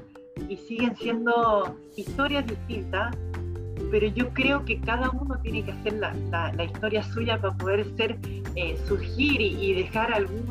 y 0.49 0.57
siguen 0.57 0.97
siendo 0.97 1.77
historias 1.97 2.47
distintas, 2.47 3.17
pero 3.91 4.07
yo 4.09 4.31
creo 4.31 4.65
que 4.65 4.81
cada 4.81 5.11
uno 5.11 5.39
tiene 5.43 5.65
que 5.65 5.73
hacer 5.73 5.95
la, 5.95 6.15
la, 6.53 6.65
historia 6.65 7.03
suya 7.03 7.41
para 7.41 7.57
poder 7.57 7.87
ser, 7.97 8.19
eh, 8.57 8.79
surgir 8.87 9.41
y, 9.41 9.75
dejar 9.75 10.13
algún 10.13 10.45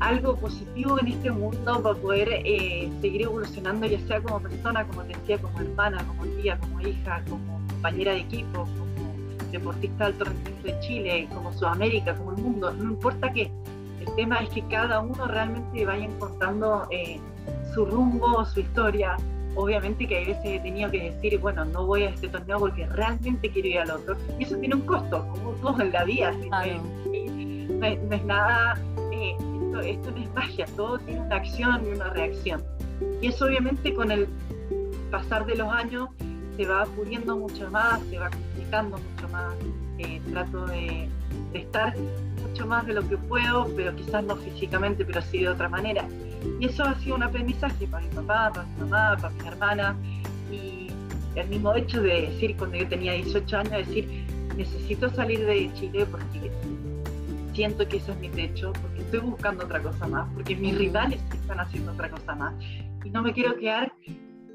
algo 0.00 0.36
positivo 0.36 0.98
en 1.00 1.08
este 1.08 1.30
mundo 1.30 1.80
para 1.80 1.94
poder 1.94 2.28
eh, 2.32 2.90
seguir 3.00 3.22
evolucionando, 3.22 3.86
ya 3.86 4.00
sea 4.00 4.20
como 4.20 4.40
persona, 4.40 4.84
como 4.84 5.02
te 5.04 5.16
decía, 5.16 5.38
como 5.38 5.60
hermana, 5.60 6.04
como 6.04 6.24
tía, 6.40 6.58
como 6.58 6.80
hija, 6.80 7.22
como 7.28 7.60
compañera 7.68 8.12
de 8.12 8.18
equipo, 8.18 8.66
deportista 9.52 9.98
de 9.98 10.12
alto 10.12 10.24
rendimiento 10.24 10.66
de 10.66 10.80
Chile, 10.80 11.28
como 11.32 11.52
Sudamérica, 11.52 12.16
como 12.16 12.32
el 12.32 12.38
mundo, 12.38 12.72
no 12.72 12.84
importa 12.84 13.32
qué. 13.32 13.52
El 14.06 14.14
tema 14.16 14.38
es 14.38 14.50
que 14.50 14.62
cada 14.66 15.00
uno 15.00 15.26
realmente 15.26 15.84
vaya 15.84 16.04
encontrando 16.04 16.86
eh, 16.90 17.20
su 17.72 17.84
rumbo, 17.86 18.44
su 18.44 18.60
historia. 18.60 19.16
Obviamente 19.54 20.06
que 20.06 20.16
hay 20.16 20.24
veces 20.26 20.44
he 20.44 20.60
tenido 20.60 20.90
que 20.90 21.10
decir, 21.10 21.38
bueno, 21.38 21.64
no 21.64 21.86
voy 21.86 22.04
a 22.04 22.10
este 22.10 22.28
torneo 22.28 22.58
porque 22.58 22.86
realmente 22.86 23.50
quiero 23.50 23.68
ir 23.68 23.78
al 23.78 23.90
otro. 23.92 24.16
Y 24.38 24.44
eso 24.44 24.56
tiene 24.56 24.74
un 24.74 24.82
costo, 24.82 25.26
como 25.28 25.52
todo 25.52 25.80
en 25.80 25.92
la 25.92 26.04
vida. 26.04 26.32
no, 26.32 27.86
es, 27.86 28.24
nada, 28.24 28.78
eh, 29.12 29.36
esto, 29.36 29.80
esto 29.80 30.10
no 30.10 30.16
es 30.16 30.34
magia, 30.34 30.66
todo 30.76 30.98
tiene 30.98 31.20
una 31.20 31.36
acción 31.36 31.86
y 31.86 31.94
una 31.94 32.10
reacción. 32.10 32.62
Y 33.20 33.28
eso 33.28 33.46
obviamente 33.46 33.94
con 33.94 34.10
el 34.10 34.26
pasar 35.10 35.46
de 35.46 35.54
los 35.54 35.68
años 35.68 36.08
se 36.56 36.66
va 36.66 36.84
puliendo 36.86 37.36
mucho 37.36 37.70
más, 37.70 38.00
se 38.10 38.18
va 38.18 38.30
complicando 38.30 38.98
mucho 38.98 39.28
más, 39.28 39.54
eh, 39.98 40.20
trato 40.30 40.66
de, 40.66 41.08
estar 41.54 41.94
mucho 42.52 42.66
más 42.66 42.86
de 42.86 42.92
lo 42.92 43.08
que 43.08 43.16
puedo, 43.16 43.66
pero 43.74 43.96
quizás 43.96 44.22
no 44.24 44.36
físicamente, 44.36 45.06
pero 45.06 45.22
sí 45.22 45.38
de 45.38 45.48
otra 45.48 45.70
manera. 45.70 46.06
Y 46.60 46.66
eso 46.66 46.84
ha 46.84 46.94
sido 47.00 47.16
un 47.16 47.22
aprendizaje 47.22 47.86
para 47.86 48.04
mi 48.06 48.14
papá, 48.14 48.50
para 48.52 48.66
mi 48.66 48.80
mamá, 48.80 49.16
para 49.16 49.30
mi 49.34 49.48
hermana, 49.48 49.96
y 50.50 50.88
el 51.34 51.48
mismo 51.48 51.74
hecho 51.74 52.02
de 52.02 52.28
decir, 52.28 52.54
cuando 52.58 52.76
yo 52.76 52.86
tenía 52.88 53.14
18 53.14 53.56
años, 53.56 53.72
decir, 53.88 54.26
necesito 54.54 55.08
salir 55.14 55.46
de 55.46 55.72
Chile 55.72 56.06
porque 56.10 56.50
siento 57.54 57.88
que 57.88 57.96
eso 57.96 58.12
es 58.12 58.18
mi 58.18 58.28
techo, 58.28 58.72
porque 58.82 59.00
estoy 59.00 59.20
buscando 59.20 59.64
otra 59.64 59.80
cosa 59.82 60.06
más, 60.06 60.28
porque 60.34 60.54
mis 60.54 60.76
rivales 60.76 61.22
están 61.32 61.58
haciendo 61.58 61.92
otra 61.92 62.10
cosa 62.10 62.34
más, 62.34 62.52
y 63.02 63.08
no 63.08 63.22
me 63.22 63.32
quiero 63.32 63.56
quedar 63.56 63.91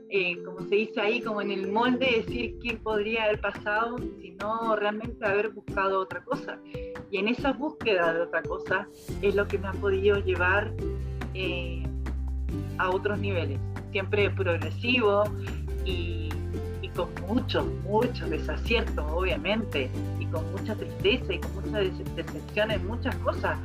eh, 0.10 0.42
como 0.44 0.62
se 0.62 0.76
dice 0.76 1.02
ahí, 1.02 1.22
como 1.22 1.42
en 1.42 1.52
el 1.52 1.72
molde, 1.72 2.24
decir 2.26 2.58
qué 2.64 2.76
podría 2.76 3.26
haber 3.26 3.42
pasado, 3.42 3.98
sino 4.22 4.76
realmente 4.76 5.26
haber 5.26 5.50
buscado 5.50 6.00
otra 6.00 6.24
cosa. 6.24 6.60
Y 7.12 7.18
en 7.18 7.28
esa 7.28 7.54
búsqueda 7.54 8.14
de 8.14 8.22
otra 8.22 8.42
cosa 8.44 8.88
es 9.22 9.36
lo 9.36 9.48
que 9.48 9.58
me 9.58 9.68
ha 9.68 9.74
podido 9.74 10.18
llevar 10.20 10.74
eh, 11.34 11.84
a 12.78 12.90
otros 12.90 13.20
niveles. 13.20 13.60
Siempre 13.92 14.30
progresivo 14.30 15.24
y, 15.86 16.30
y 16.82 16.90
con 16.90 17.10
muchos, 17.28 17.66
muchos 17.84 18.30
desaciertos, 18.30 19.06
obviamente, 19.12 19.90
y 20.20 20.26
con 20.28 20.50
mucha 20.52 20.76
tristeza 20.76 21.34
y 21.34 21.40
con 21.40 21.56
mucha 21.56 21.80
decepción 21.80 22.72
en 22.72 22.88
muchas 22.88 23.16
cosas. 23.18 23.58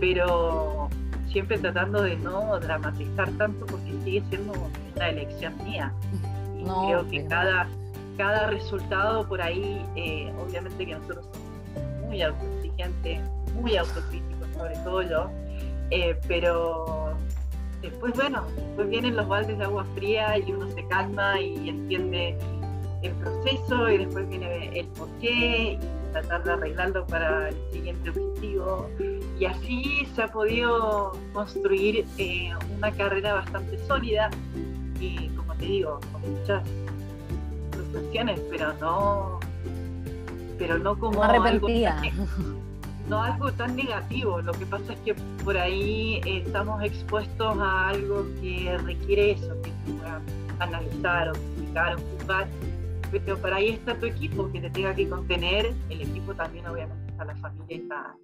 Pero 0.00 0.88
siempre 1.32 1.58
tratando 1.58 2.02
de 2.02 2.16
no 2.16 2.58
dramatizar 2.60 3.30
tanto 3.32 3.66
porque 3.66 3.92
sigue 4.04 4.22
siendo 4.28 4.52
una 4.94 5.08
elección 5.08 5.54
mía. 5.64 5.92
Y 6.58 6.64
creo 6.64 7.08
que 7.08 7.26
cada, 7.26 7.66
cada 8.16 8.48
resultado 8.48 9.26
por 9.26 9.40
ahí, 9.42 9.84
eh, 9.96 10.32
obviamente 10.40 10.86
que 10.86 10.94
nosotros 10.94 11.26
somos 11.32 12.02
muy 12.06 12.22
autoexigentes, 12.22 13.20
muy 13.54 13.76
autocríticos, 13.76 14.48
sobre 14.56 14.74
todo 14.78 15.02
yo, 15.02 15.30
eh, 15.90 16.18
pero 16.28 17.14
después, 17.80 18.14
bueno, 18.14 18.44
después 18.56 18.88
vienen 18.88 19.16
los 19.16 19.26
baldes 19.28 19.58
de 19.58 19.64
agua 19.64 19.84
fría 19.94 20.38
y 20.38 20.52
uno 20.52 20.70
se 20.70 20.86
calma 20.86 21.40
y 21.40 21.68
entiende 21.68 22.36
el 23.02 23.12
proceso 23.14 23.90
y 23.90 23.98
después 23.98 24.28
viene 24.28 24.78
el 24.78 24.86
porqué 24.88 25.72
y 25.72 26.12
tratar 26.12 26.44
de 26.44 26.52
arreglarlo 26.52 27.06
para 27.06 27.48
el 27.48 27.56
siguiente 27.72 28.10
objetivo. 28.10 28.88
Y 29.42 29.44
así 29.44 30.06
se 30.14 30.22
ha 30.22 30.28
podido 30.28 31.18
construir 31.32 32.06
eh, 32.16 32.52
una 32.76 32.92
carrera 32.92 33.34
bastante 33.34 33.76
sólida 33.88 34.30
y, 35.00 35.26
como 35.30 35.52
te 35.56 35.64
digo, 35.64 35.98
con 36.12 36.32
muchas 36.32 36.62
frustraciones, 37.72 38.40
pero 38.48 38.72
no, 38.74 39.40
pero 40.60 40.78
no 40.78 40.96
como 40.96 41.24
algo 41.24 41.68
no 43.08 43.20
algo 43.20 43.50
tan 43.54 43.74
negativo. 43.74 44.40
Lo 44.42 44.52
que 44.52 44.64
pasa 44.64 44.92
es 44.92 45.00
que 45.00 45.14
por 45.42 45.58
ahí 45.58 46.20
estamos 46.24 46.80
expuestos 46.84 47.58
a 47.58 47.88
algo 47.88 48.24
que 48.40 48.78
requiere 48.84 49.32
eso, 49.32 49.60
que 49.60 49.70
se 49.70 49.92
pueda 49.92 50.20
analizar 50.60 51.30
o 51.30 51.32
explicar 51.32 51.96
o 51.96 51.98
juzgar. 51.98 52.46
Pero 53.10 53.36
para 53.38 53.56
ahí 53.56 53.70
está 53.70 53.96
tu 53.96 54.06
equipo 54.06 54.52
que 54.52 54.60
te 54.60 54.70
tenga 54.70 54.94
que 54.94 55.08
contener, 55.08 55.74
el 55.90 56.00
equipo 56.00 56.32
también 56.32 56.64
obviamente 56.68 57.10
está 57.10 57.24
la 57.24 57.34
familia, 57.34 57.76
está, 57.76 58.14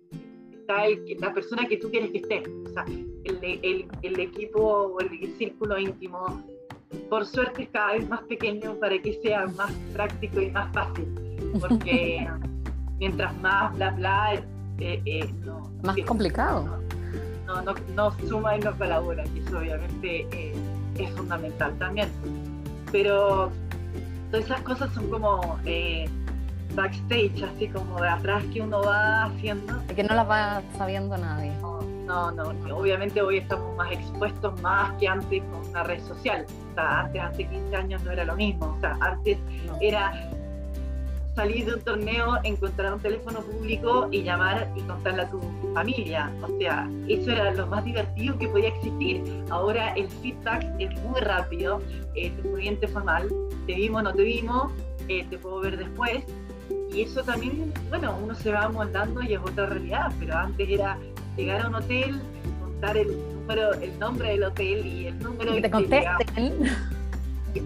está 0.69 1.27
la 1.27 1.33
persona 1.33 1.67
que 1.67 1.79
tú 1.79 1.91
quieres 1.91 2.11
que 2.11 2.19
esté, 2.19 2.43
o 2.67 2.69
sea, 2.69 2.85
el, 3.25 3.39
el, 3.43 3.89
el 4.03 4.21
equipo 4.21 4.61
o 4.61 5.01
el 5.01 5.35
círculo 5.39 5.79
íntimo, 5.79 6.43
por 7.09 7.25
suerte 7.25 7.63
es 7.63 7.69
cada 7.71 7.93
vez 7.95 8.09
más 8.09 8.21
pequeño 8.23 8.75
para 8.75 9.01
que 9.01 9.19
sea 9.23 9.47
más 9.47 9.73
práctico 9.95 10.41
y 10.41 10.51
más 10.51 10.73
fácil, 10.73 11.07
porque 11.61 12.29
mientras 12.99 13.35
más 13.41 13.75
bla 13.77 13.91
bla, 13.93 14.35
eh, 14.79 15.03
eh, 15.05 15.35
no, 15.45 15.71
más 15.83 15.97
complicado. 16.07 16.79
No, 17.47 17.63
no, 17.63 17.75
no, 17.95 18.11
suma 18.29 18.59
y 18.59 18.61
no 18.61 18.77
colabora, 18.77 19.25
y 19.35 19.39
eso 19.39 19.59
obviamente 19.59 20.27
eh, 20.33 20.53
es 20.99 21.11
fundamental 21.13 21.77
también. 21.79 22.11
Pero 22.93 23.51
Todas 24.31 24.45
esas 24.45 24.61
cosas 24.61 24.93
son 24.93 25.09
como 25.09 25.59
backstage, 26.75 27.43
así 27.43 27.69
como 27.69 28.01
de 28.01 28.09
atrás 28.09 28.43
que 28.53 28.61
uno 28.61 28.83
va 28.83 29.25
haciendo. 29.25 29.75
Que 29.95 30.05
no 30.05 30.15
las 30.15 30.29
va 30.29 30.63
sabiendo 30.77 31.17
nadie. 31.17 31.53
No, 32.07 32.31
no, 32.33 32.55
obviamente 32.75 33.21
hoy 33.21 33.39
estamos 33.39 33.77
más 33.77 33.93
expuestos 33.93 34.61
más 34.63 34.93
que 34.99 35.07
antes 35.07 35.43
con 35.43 35.69
una 35.69 35.83
red 35.83 36.01
social. 36.01 36.47
O 36.71 36.75
sea, 36.75 37.01
antes, 37.01 37.23
hace 37.23 37.47
15 37.47 37.77
años 37.77 38.03
no 38.03 38.11
era 38.11 38.25
lo 38.25 38.35
mismo. 38.35 38.75
O 38.77 38.81
sea, 38.81 38.97
antes 39.01 39.39
era 39.81 40.31
salir 41.39 41.67
de 41.67 41.75
un 41.75 41.81
torneo, 41.83 42.39
encontrar 42.43 42.95
un 42.95 43.01
teléfono 43.01 43.41
público 43.43 44.09
y 44.11 44.25
llamar 44.25 44.69
y 44.75 44.81
contarle 44.81 45.23
a 45.23 45.31
tu 45.31 45.41
familia. 45.73 46.33
O 46.43 46.59
sea, 46.59 46.91
eso 47.07 47.31
era 47.31 47.53
lo 47.53 47.67
más 47.69 47.85
divertido 47.85 48.37
que 48.39 48.49
podía 48.49 48.71
existir. 48.71 49.23
Ahora 49.49 49.93
el 49.93 50.09
feedback 50.09 50.65
es 50.81 50.91
muy 51.03 51.21
rápido, 51.21 51.81
eh, 52.17 52.31
te 52.31 52.43
fue 52.43 52.61
bien, 52.61 52.81
te 52.81 52.89
fue 52.89 53.05
mal, 53.05 53.29
te 53.69 53.75
vimos, 53.75 54.03
no 54.03 54.13
te 54.13 54.23
vimos, 54.23 54.73
eh, 55.07 55.25
te 55.31 55.39
puedo 55.39 55.61
ver 55.61 55.77
después. 55.77 56.25
Y 56.93 57.03
eso 57.03 57.23
también, 57.23 57.73
bueno, 57.89 58.19
uno 58.23 58.35
se 58.35 58.53
va 58.53 58.69
moldando 58.69 59.23
y 59.23 59.35
es 59.35 59.41
otra 59.41 59.67
realidad, 59.67 60.13
pero 60.19 60.37
antes 60.37 60.69
era 60.69 60.99
llegar 61.37 61.63
a 61.63 61.69
un 61.69 61.75
hotel, 61.77 62.21
contar 62.61 62.97
el 62.97 63.09
número, 63.35 63.75
el 63.75 63.99
nombre 63.99 64.31
del 64.31 64.45
hotel 64.45 64.87
y 64.87 65.07
el 65.07 65.19
número... 65.19 65.55
Que 65.55 65.63
te 65.63 65.71
contesten 65.71 66.71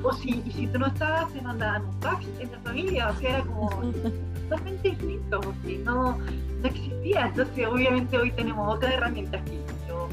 o 0.03 0.13
si, 0.13 0.43
y 0.47 0.51
si 0.53 0.67
tú 0.69 0.79
no 0.79 0.87
estabas, 0.87 1.33
te 1.33 1.41
mandaban 1.43 1.85
un 1.85 2.01
fax 2.01 2.25
en 2.41 2.51
la 2.53 2.59
familia, 2.61 3.09
o 3.09 3.17
sea, 3.17 3.31
era 3.31 3.45
como 3.45 3.71
totalmente 4.49 4.91
distinto, 4.91 5.41
porque 5.41 5.79
no, 5.79 6.19
no 6.19 6.69
existía. 6.69 7.27
Entonces, 7.27 7.67
obviamente, 7.67 8.19
hoy 8.19 8.31
tenemos 8.33 8.75
otras 8.75 8.95
herramientas 8.95 9.43
que 9.43 9.59
yo, 9.89 10.09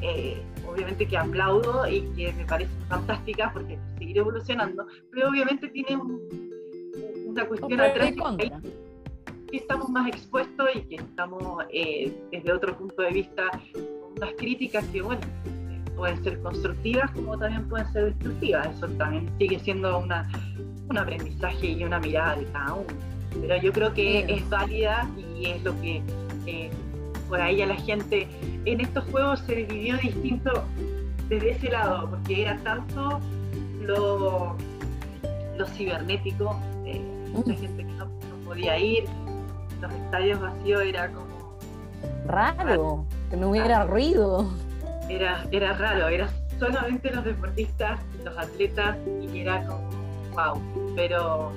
eh, 0.00 0.42
obviamente, 0.66 1.06
que 1.06 1.16
aplaudo 1.16 1.88
y 1.88 2.02
que 2.16 2.32
me 2.32 2.44
parecen 2.44 2.76
fantásticas 2.88 3.52
porque 3.52 3.78
seguir 3.98 4.18
evolucionando, 4.18 4.86
pero 5.10 5.28
obviamente 5.28 5.68
tiene 5.68 5.98
una 7.32 7.46
cuestión 7.46 7.80
atrás 7.80 8.12
que, 9.50 9.56
estamos 9.56 9.88
más 9.90 10.08
expuestos 10.08 10.68
y 10.74 10.80
que 10.82 10.96
estamos 10.96 11.64
eh, 11.70 12.12
desde 12.30 12.52
otro 12.52 12.76
punto 12.76 13.02
de 13.02 13.10
vista 13.10 13.50
con 13.72 14.12
unas 14.16 14.32
críticas 14.38 14.84
que, 14.86 15.02
bueno, 15.02 15.20
pueden 15.96 16.22
ser 16.24 16.40
constructivas 16.40 17.10
como 17.10 17.38
también 17.38 17.68
pueden 17.68 17.92
ser 17.92 18.14
destructivas. 18.14 18.68
Eso 18.76 18.88
también 18.88 19.30
sigue 19.38 19.58
siendo 19.58 19.98
una, 19.98 20.30
un 20.88 20.98
aprendizaje 20.98 21.66
y 21.66 21.84
una 21.84 22.00
mirada 22.00 22.36
de 22.36 22.46
cada 22.46 22.74
uno. 22.74 22.86
Pero 23.40 23.56
yo 23.62 23.72
creo 23.72 23.92
que 23.94 24.20
es 24.28 24.48
válida 24.48 25.08
y 25.38 25.46
es 25.46 25.62
lo 25.62 25.78
que 25.80 26.02
eh, 26.46 26.70
por 27.28 27.40
ahí 27.40 27.62
a 27.62 27.66
la 27.66 27.76
gente 27.76 28.28
en 28.64 28.80
estos 28.80 29.04
juegos 29.10 29.40
se 29.40 29.56
dividió 29.56 29.96
distinto 29.98 30.64
desde 31.28 31.50
ese 31.52 31.70
lado, 31.70 32.10
porque 32.10 32.42
era 32.42 32.58
tanto 32.58 33.20
lo, 33.80 34.56
lo 35.56 35.66
cibernético, 35.68 36.60
mucha 37.32 37.54
gente 37.54 37.84
que 37.84 37.92
no, 37.92 38.08
podía 38.44 38.78
ir, 38.78 39.04
los 39.80 39.92
estadios 39.92 40.40
vacíos 40.40 40.82
era 40.84 41.10
como... 41.10 41.58
Raro, 42.26 43.04
que 43.30 43.36
no 43.36 43.50
hubiera 43.50 43.84
ruido. 43.84 44.50
Era, 45.08 45.44
era 45.50 45.72
raro, 45.74 46.08
era 46.08 46.28
solamente 46.58 47.10
los 47.10 47.24
deportistas, 47.24 48.00
los 48.24 48.36
atletas, 48.38 48.96
y 49.20 49.40
era 49.40 49.64
como, 49.66 49.90
wow, 50.34 50.94
pero 50.94 51.52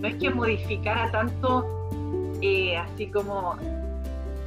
no 0.00 0.08
es 0.08 0.14
que 0.16 0.30
modificara 0.30 1.10
tanto, 1.10 1.66
eh, 2.42 2.76
así 2.76 3.08
como 3.08 3.56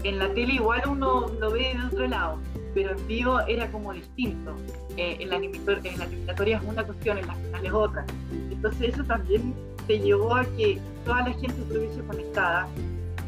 en 0.04 0.20
la 0.20 0.34
tele 0.34 0.54
igual 0.54 0.82
uno 0.88 1.28
lo 1.39 1.52
ve 1.52 1.76
de 1.76 1.86
otro 1.86 2.08
lado, 2.08 2.39
pero 2.74 2.91
en 2.91 3.08
vivo 3.08 3.39
era 3.41 3.72
como 3.72 3.94
distinto. 3.94 4.56
Eh, 4.98 5.17
en, 5.20 5.30
la 5.30 5.38
en 5.38 5.98
la 5.98 6.06
eliminatoria 6.06 6.58
es 6.58 6.63
una 6.63 6.84
cuestión, 6.84 7.17
en 7.17 7.28
las 7.28 7.38
finales 7.38 7.72
otra. 7.72 8.06
Entonces 8.50 8.94
eso 8.94 9.04
también 9.04 9.54
te 9.88 10.00
llevó 10.00 10.36
a 10.36 10.46
que 10.58 10.80
toda 11.06 11.28
la 11.28 11.34
gente 11.34 11.62
estuviese 11.62 12.02
conectada 12.02 12.67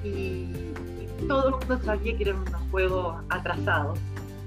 y, 0.03 0.07
y 0.07 1.27
todo 1.27 1.47
el 1.47 1.55
mundo 1.55 1.79
sabía 1.83 2.17
que 2.17 2.23
eran 2.23 2.39
unos 2.39 2.61
juegos 2.71 3.15
atrasados 3.29 3.99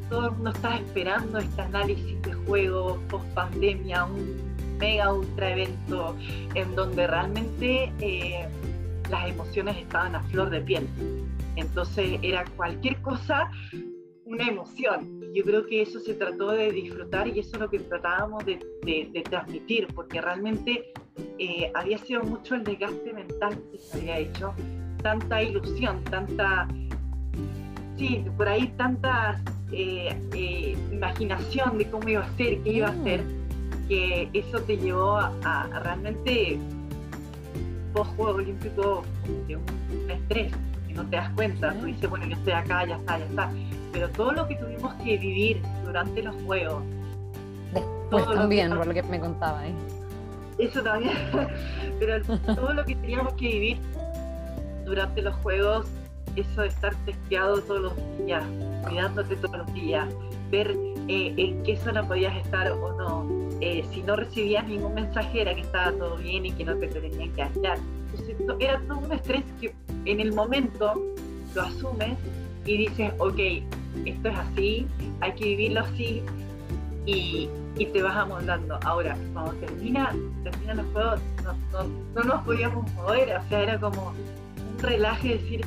todo 0.09 0.29
el 0.29 0.33
mundo 0.33 0.51
estaba 0.51 0.77
esperando 0.77 1.39
este 1.39 1.63
análisis 1.63 2.23
de 2.23 2.33
juego 2.33 2.99
post 3.09 3.27
pandemia, 3.35 4.05
un 4.05 4.37
mega 4.79 5.13
ultra 5.13 5.51
evento 5.51 6.15
en 6.55 6.75
donde 6.77 7.07
realmente 7.07 7.93
eh, 8.01 8.49
las 9.11 9.29
emociones 9.29 9.77
estaban 9.79 10.15
a 10.15 10.23
flor 10.25 10.51
de 10.51 10.61
piel. 10.61 10.89
Entonces 11.57 12.21
era 12.23 12.45
cualquier 12.57 13.01
cosa 13.03 13.51
una 14.25 14.49
emoción. 14.49 15.16
Yo 15.37 15.45
creo 15.45 15.67
que 15.67 15.83
eso 15.83 16.01
se 16.01 16.15
trató 16.15 16.53
de 16.53 16.73
disfrutar 16.73 17.29
y 17.29 17.41
eso 17.41 17.57
es 17.57 17.61
lo 17.61 17.69
que 17.69 17.79
tratábamos 17.79 18.43
de, 18.47 18.59
transmitir, 19.29 19.87
porque 19.95 20.19
realmente 20.23 20.95
eh, 21.39 21.71
había 21.75 21.99
sido 21.99 22.23
mucho 22.23 22.55
el 22.55 22.65
desgaste 22.65 23.13
mental 23.13 23.63
que 23.71 23.79
se 23.79 23.99
había 23.99 24.19
hecho, 24.21 24.55
tanta 25.03 25.43
ilusión, 25.43 26.03
tanta, 26.05 26.67
sí, 27.99 28.25
por 28.35 28.49
ahí 28.49 28.69
tantas 28.79 29.43
eh, 29.73 30.19
eh, 30.33 30.75
imaginación 30.91 31.77
de 31.77 31.91
cómo 31.91 32.09
iba 32.09 32.25
a 32.25 32.37
ser, 32.39 32.63
qué 32.63 32.73
iba 32.73 32.89
a 32.89 33.03
ser, 33.03 33.21
que 33.89 34.31
eso 34.33 34.59
te 34.63 34.79
llevó 34.79 35.19
a, 35.19 35.81
realmente 35.83 36.59
post 37.93 38.11
juego 38.17 38.39
olímpico 38.39 39.05
de 39.47 39.57
un, 39.57 40.11
estrés, 40.11 40.51
que 40.89 40.95
no 40.95 41.07
te 41.11 41.17
das 41.17 41.29
cuenta, 41.35 41.75
tú 41.75 41.85
dices, 41.85 42.09
bueno, 42.09 42.25
yo 42.25 42.37
estoy 42.37 42.55
acá, 42.55 42.87
ya 42.87 42.97
está, 42.97 43.19
ya 43.19 43.27
está, 43.27 43.53
pero 43.93 44.09
todo 44.11 44.33
lo 44.33 44.47
que 44.47 44.57
tuvimos 44.57 44.95
que 44.95 45.17
vivir 45.17 45.63
durante 45.85 46.23
los 46.23 46.35
juegos, 46.45 46.83
después 47.73 48.25
también, 48.27 48.71
por 48.77 48.87
lo 48.87 48.95
que 48.95 49.03
me 49.03 49.21
contaba, 49.21 49.67
¿eh? 49.67 49.75
Eso 50.59 50.83
también, 50.83 51.17
pero 52.01 52.23
todo 52.55 52.73
lo 52.73 52.85
que 52.85 52.97
teníamos 52.97 53.35
que 53.35 53.49
vivir 53.49 53.79
durante 54.85 55.21
los 55.21 55.35
juegos 55.37 55.87
eso 56.37 56.63
de 56.63 56.69
estar 56.69 56.95
testeado 57.05 57.61
todos 57.63 57.81
los 57.81 57.93
días, 58.19 58.45
cuidándote 58.87 59.37
todos 59.37 59.59
los 59.59 59.75
días, 59.75 60.07
ver 60.51 60.77
eh, 61.09 61.35
en 61.37 61.63
qué 61.63 61.77
zona 61.79 62.07
podías 62.07 62.37
estar 62.37 62.71
o 62.71 62.93
no. 62.93 63.27
Eh, 63.61 63.85
si 63.91 64.03
no 64.03 64.17
recibías 64.17 64.67
ningún 64.69 64.95
mensaje 64.95 65.41
era 65.41 65.55
que 65.55 65.63
estaba 65.63 65.93
todo 65.93 66.17
bien 66.19 66.45
y 66.45 66.53
que 66.53 66.65
no 66.65 66.77
te, 66.77 66.89
tenían 66.89 67.33
que 67.33 67.43
aislar. 67.43 67.79
Entonces 68.13 68.57
era 68.61 68.81
todo 68.87 68.99
un 68.99 69.13
estrés 69.13 69.45
que 69.61 69.75
en 70.05 70.21
el 70.21 70.33
momento 70.33 71.03
lo 71.55 71.63
asumes 71.63 72.19
y 72.67 72.77
dices, 72.77 73.13
ok, 73.19 73.39
esto 74.05 74.29
es 74.29 74.39
así, 74.39 74.87
hay 75.21 75.33
que 75.33 75.45
vivirlo 75.45 75.81
así 75.81 76.23
y, 77.07 77.49
y 77.79 77.87
te 77.87 78.03
vas 78.03 78.17
amoldando. 78.17 78.79
Ahora, 78.85 79.17
cuando 79.33 79.53
termina, 79.55 80.15
terminan 80.43 80.79
los 80.79 80.87
juegos, 80.93 81.21
no, 81.45 81.53
no, 81.73 81.89
no 82.15 82.23
nos 82.23 82.45
podíamos 82.45 82.91
mover, 82.95 83.37
o 83.37 83.49
sea, 83.49 83.63
era 83.63 83.79
como 83.79 84.09
un 84.09 84.79
relaje 84.83 85.39
decir, 85.39 85.65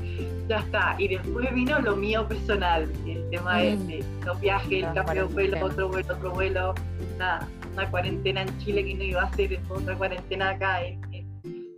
ya 0.47 0.57
está. 0.57 0.95
Y 0.97 1.09
después 1.09 1.53
vino 1.53 1.79
lo 1.79 1.95
mío 1.95 2.27
personal, 2.27 2.91
el 3.05 3.29
tema 3.29 3.59
mm. 3.59 3.87
de, 3.87 4.03
los 4.25 4.39
viajes, 4.41 4.83
el 4.83 4.93
cambio 4.93 5.27
de 5.27 5.33
vuelo, 5.33 5.65
otro 5.65 5.89
vuelo, 5.89 6.13
otro 6.13 6.31
vuelo, 6.31 6.75
una, 7.15 7.47
una, 7.73 7.89
cuarentena 7.89 8.41
en 8.41 8.57
Chile 8.59 8.83
que 8.83 8.95
no 8.95 9.03
iba 9.03 9.23
a 9.23 9.33
ser, 9.33 9.59
otra 9.69 9.95
cuarentena 9.95 10.49
acá 10.49 10.83
en, 10.83 11.01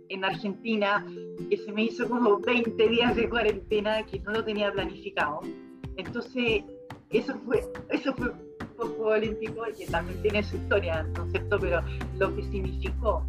en, 0.08 0.24
Argentina, 0.24 1.06
que 1.48 1.56
se 1.56 1.72
me 1.72 1.84
hizo 1.84 2.08
como 2.08 2.38
20 2.38 2.88
días 2.88 3.14
de 3.16 3.28
cuarentena 3.28 4.02
que 4.04 4.18
no 4.20 4.32
lo 4.32 4.44
tenía 4.44 4.72
planificado. 4.72 5.40
Entonces, 5.96 6.64
eso 7.10 7.34
fue, 7.44 7.62
eso 7.90 8.14
fue 8.14 8.32
Juego 8.76 9.10
Olímpico, 9.10 9.62
que 9.76 9.86
también 9.86 10.20
tiene 10.22 10.42
su 10.42 10.56
historia, 10.56 11.02
¿no 11.02 11.24
es 11.24 11.32
cierto? 11.32 11.58
Pero 11.60 11.82
lo 12.18 12.34
que 12.34 12.42
significó 12.44 13.24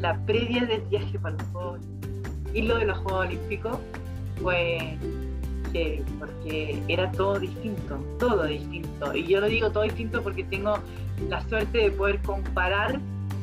la 0.00 0.18
previa 0.24 0.64
del 0.66 0.82
viaje 0.82 1.18
para 1.18 1.36
los 1.36 1.46
Juegos 1.48 1.80
y 2.54 2.62
lo 2.62 2.78
de 2.78 2.86
los 2.86 2.98
Juegos 2.98 3.26
Olímpicos 3.26 3.78
fue 4.40 4.96
que, 5.72 6.02
porque 6.18 6.82
era 6.88 7.10
todo 7.12 7.38
distinto, 7.38 7.98
todo 8.18 8.44
distinto. 8.44 9.14
Y 9.14 9.26
yo 9.26 9.40
lo 9.40 9.46
digo 9.46 9.70
todo 9.70 9.84
distinto 9.84 10.22
porque 10.22 10.44
tengo 10.44 10.78
la 11.28 11.40
suerte 11.48 11.78
de 11.78 11.90
poder 11.90 12.20
comparar 12.22 12.98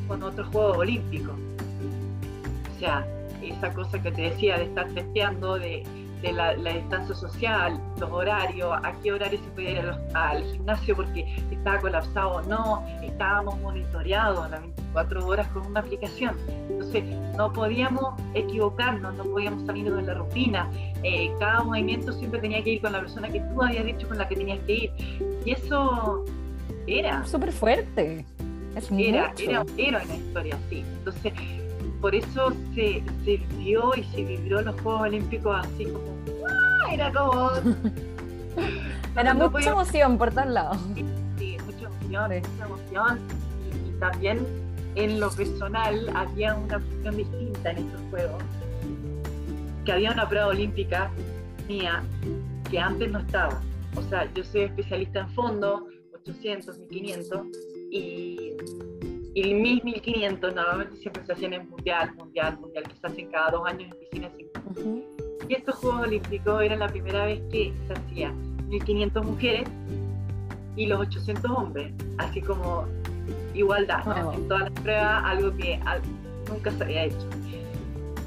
con 0.06 0.22
otros 0.22 0.48
Juegos 0.48 0.78
Olímpicos. 0.78 1.34
O 2.76 2.78
sea, 2.78 3.06
esa 3.42 3.72
cosa 3.72 4.02
que 4.02 4.10
te 4.10 4.22
decía 4.22 4.58
de 4.58 4.64
estar 4.64 4.88
testeando, 4.88 5.58
de 5.58 5.84
de 6.22 6.32
la, 6.32 6.54
distancia 6.54 7.14
social, 7.14 7.80
los 7.98 8.10
horarios, 8.10 8.72
a 8.82 8.92
qué 9.02 9.12
horario 9.12 9.38
se 9.38 9.50
podía 9.50 9.70
ir 9.70 9.92
al 10.14 10.42
gimnasio 10.44 10.96
porque 10.96 11.36
estaba 11.50 11.78
colapsado 11.80 12.30
o 12.30 12.42
no, 12.42 12.84
estábamos 13.02 13.58
monitoreados 13.60 14.50
las 14.50 14.60
24 14.60 15.26
horas 15.26 15.46
con 15.48 15.66
una 15.66 15.80
aplicación. 15.80 16.34
Entonces, 16.68 17.04
no 17.36 17.52
podíamos 17.52 18.14
equivocarnos, 18.34 19.14
no 19.14 19.24
podíamos 19.24 19.64
salir 19.66 19.92
de 19.92 20.02
la 20.02 20.14
rutina. 20.14 20.68
Eh, 21.02 21.30
cada 21.38 21.62
movimiento 21.62 22.12
siempre 22.12 22.40
tenía 22.40 22.62
que 22.62 22.70
ir 22.70 22.80
con 22.80 22.92
la 22.92 23.00
persona 23.00 23.28
que 23.28 23.40
tú 23.40 23.62
habías 23.62 23.84
dicho 23.84 24.08
con 24.08 24.18
la 24.18 24.28
que 24.28 24.36
tenías 24.36 24.58
que 24.66 24.74
ir. 24.74 24.92
Y 25.44 25.52
eso 25.52 26.24
era. 26.86 27.24
Súper 27.26 27.52
fuerte. 27.52 28.24
Es 28.74 28.90
era, 28.92 29.32
era, 29.38 29.64
era 29.76 30.02
una 30.04 30.14
historia 30.14 30.56
así. 30.66 30.84
Entonces, 30.98 31.32
por 32.00 32.14
eso 32.14 32.52
se, 32.74 33.02
se 33.24 33.36
vivió 33.36 33.92
y 33.96 34.04
se 34.04 34.24
vivió 34.24 34.60
los 34.62 34.80
Juegos 34.80 35.02
Olímpicos 35.02 35.66
así 35.66 35.84
como, 35.86 36.14
¡ah! 36.48 36.92
era 36.92 37.12
como... 37.12 37.50
era 39.16 39.34
mucha 39.34 39.70
emoción 39.70 40.18
por 40.18 40.32
todos 40.32 40.48
lados. 40.48 40.78
Sí, 41.38 41.56
mucha 41.64 41.86
emoción, 41.86 42.42
mucha 42.50 42.64
emoción. 42.66 43.18
Y, 43.86 43.98
también 43.98 44.46
en 44.94 45.18
lo 45.18 45.30
personal 45.30 46.08
había 46.14 46.54
una 46.54 46.78
cuestión 46.78 47.16
distinta 47.16 47.70
en 47.72 47.78
estos 47.78 48.00
Juegos, 48.10 48.42
que 49.84 49.92
había 49.92 50.12
una 50.12 50.28
prueba 50.28 50.46
olímpica 50.48 51.10
mía 51.66 52.02
que 52.70 52.78
antes 52.78 53.10
no 53.10 53.18
estaba. 53.18 53.60
O 53.96 54.02
sea, 54.02 54.32
yo 54.34 54.44
soy 54.44 54.62
especialista 54.62 55.20
en 55.20 55.30
fondo, 55.30 55.88
800, 56.14 56.78
1500, 56.78 57.46
y 57.90 58.52
y 59.38 59.42
el 59.42 59.54
1500 59.54 60.52
normalmente 60.52 60.96
siempre 60.96 61.24
se 61.24 61.32
hacían 61.32 61.52
en 61.52 61.70
mundial, 61.70 62.12
mundial, 62.16 62.58
mundial, 62.58 62.82
que 62.88 62.96
se 62.96 63.06
hacen 63.06 63.30
cada 63.30 63.52
dos 63.52 63.68
años 63.68 63.88
en 63.92 64.00
piscinas. 64.00 64.32
Y 65.48 65.54
estos 65.54 65.76
Juegos 65.76 66.08
Olímpicos 66.08 66.60
eran 66.60 66.80
la 66.80 66.88
primera 66.88 67.24
vez 67.24 67.40
que 67.52 67.72
se 67.86 67.92
hacía 67.92 68.32
1500 68.66 69.24
mujeres 69.24 69.68
y 70.74 70.86
los 70.86 71.00
800 71.02 71.50
hombres, 71.52 71.92
así 72.18 72.40
como 72.40 72.86
igualdad, 73.54 74.00
en 74.34 74.48
todas 74.48 74.64
las 74.64 74.82
pruebas, 74.82 75.24
algo 75.24 75.56
que 75.56 75.78
nunca 76.48 76.72
se 76.72 76.82
había 76.82 77.04
hecho. 77.04 77.28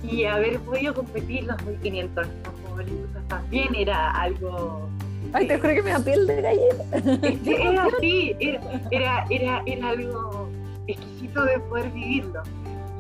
Y 0.10 0.24
haber 0.24 0.62
podido 0.62 0.94
competir 0.94 1.44
los 1.44 1.62
1500 1.66 2.26
en 2.26 2.44
los 2.44 2.54
Juegos 2.62 2.80
Olímpicos 2.80 3.28
también 3.28 3.76
era 3.76 4.12
algo 4.12 4.90
Ay, 5.34 5.48
te 5.48 5.58
juro 5.60 5.74
que 5.74 5.84
me 5.84 5.92
da 5.92 6.00
piel 6.00 6.28
de 6.28 6.42
galleta. 6.42 6.84
Era 7.46 7.84
así, 7.86 8.36
era, 8.92 9.26
era, 9.30 9.64
era 9.66 9.90
algo 9.90 10.41
exquisito 10.92 11.46
de 11.46 11.60
poder 11.60 11.90
vivirlo. 11.92 12.42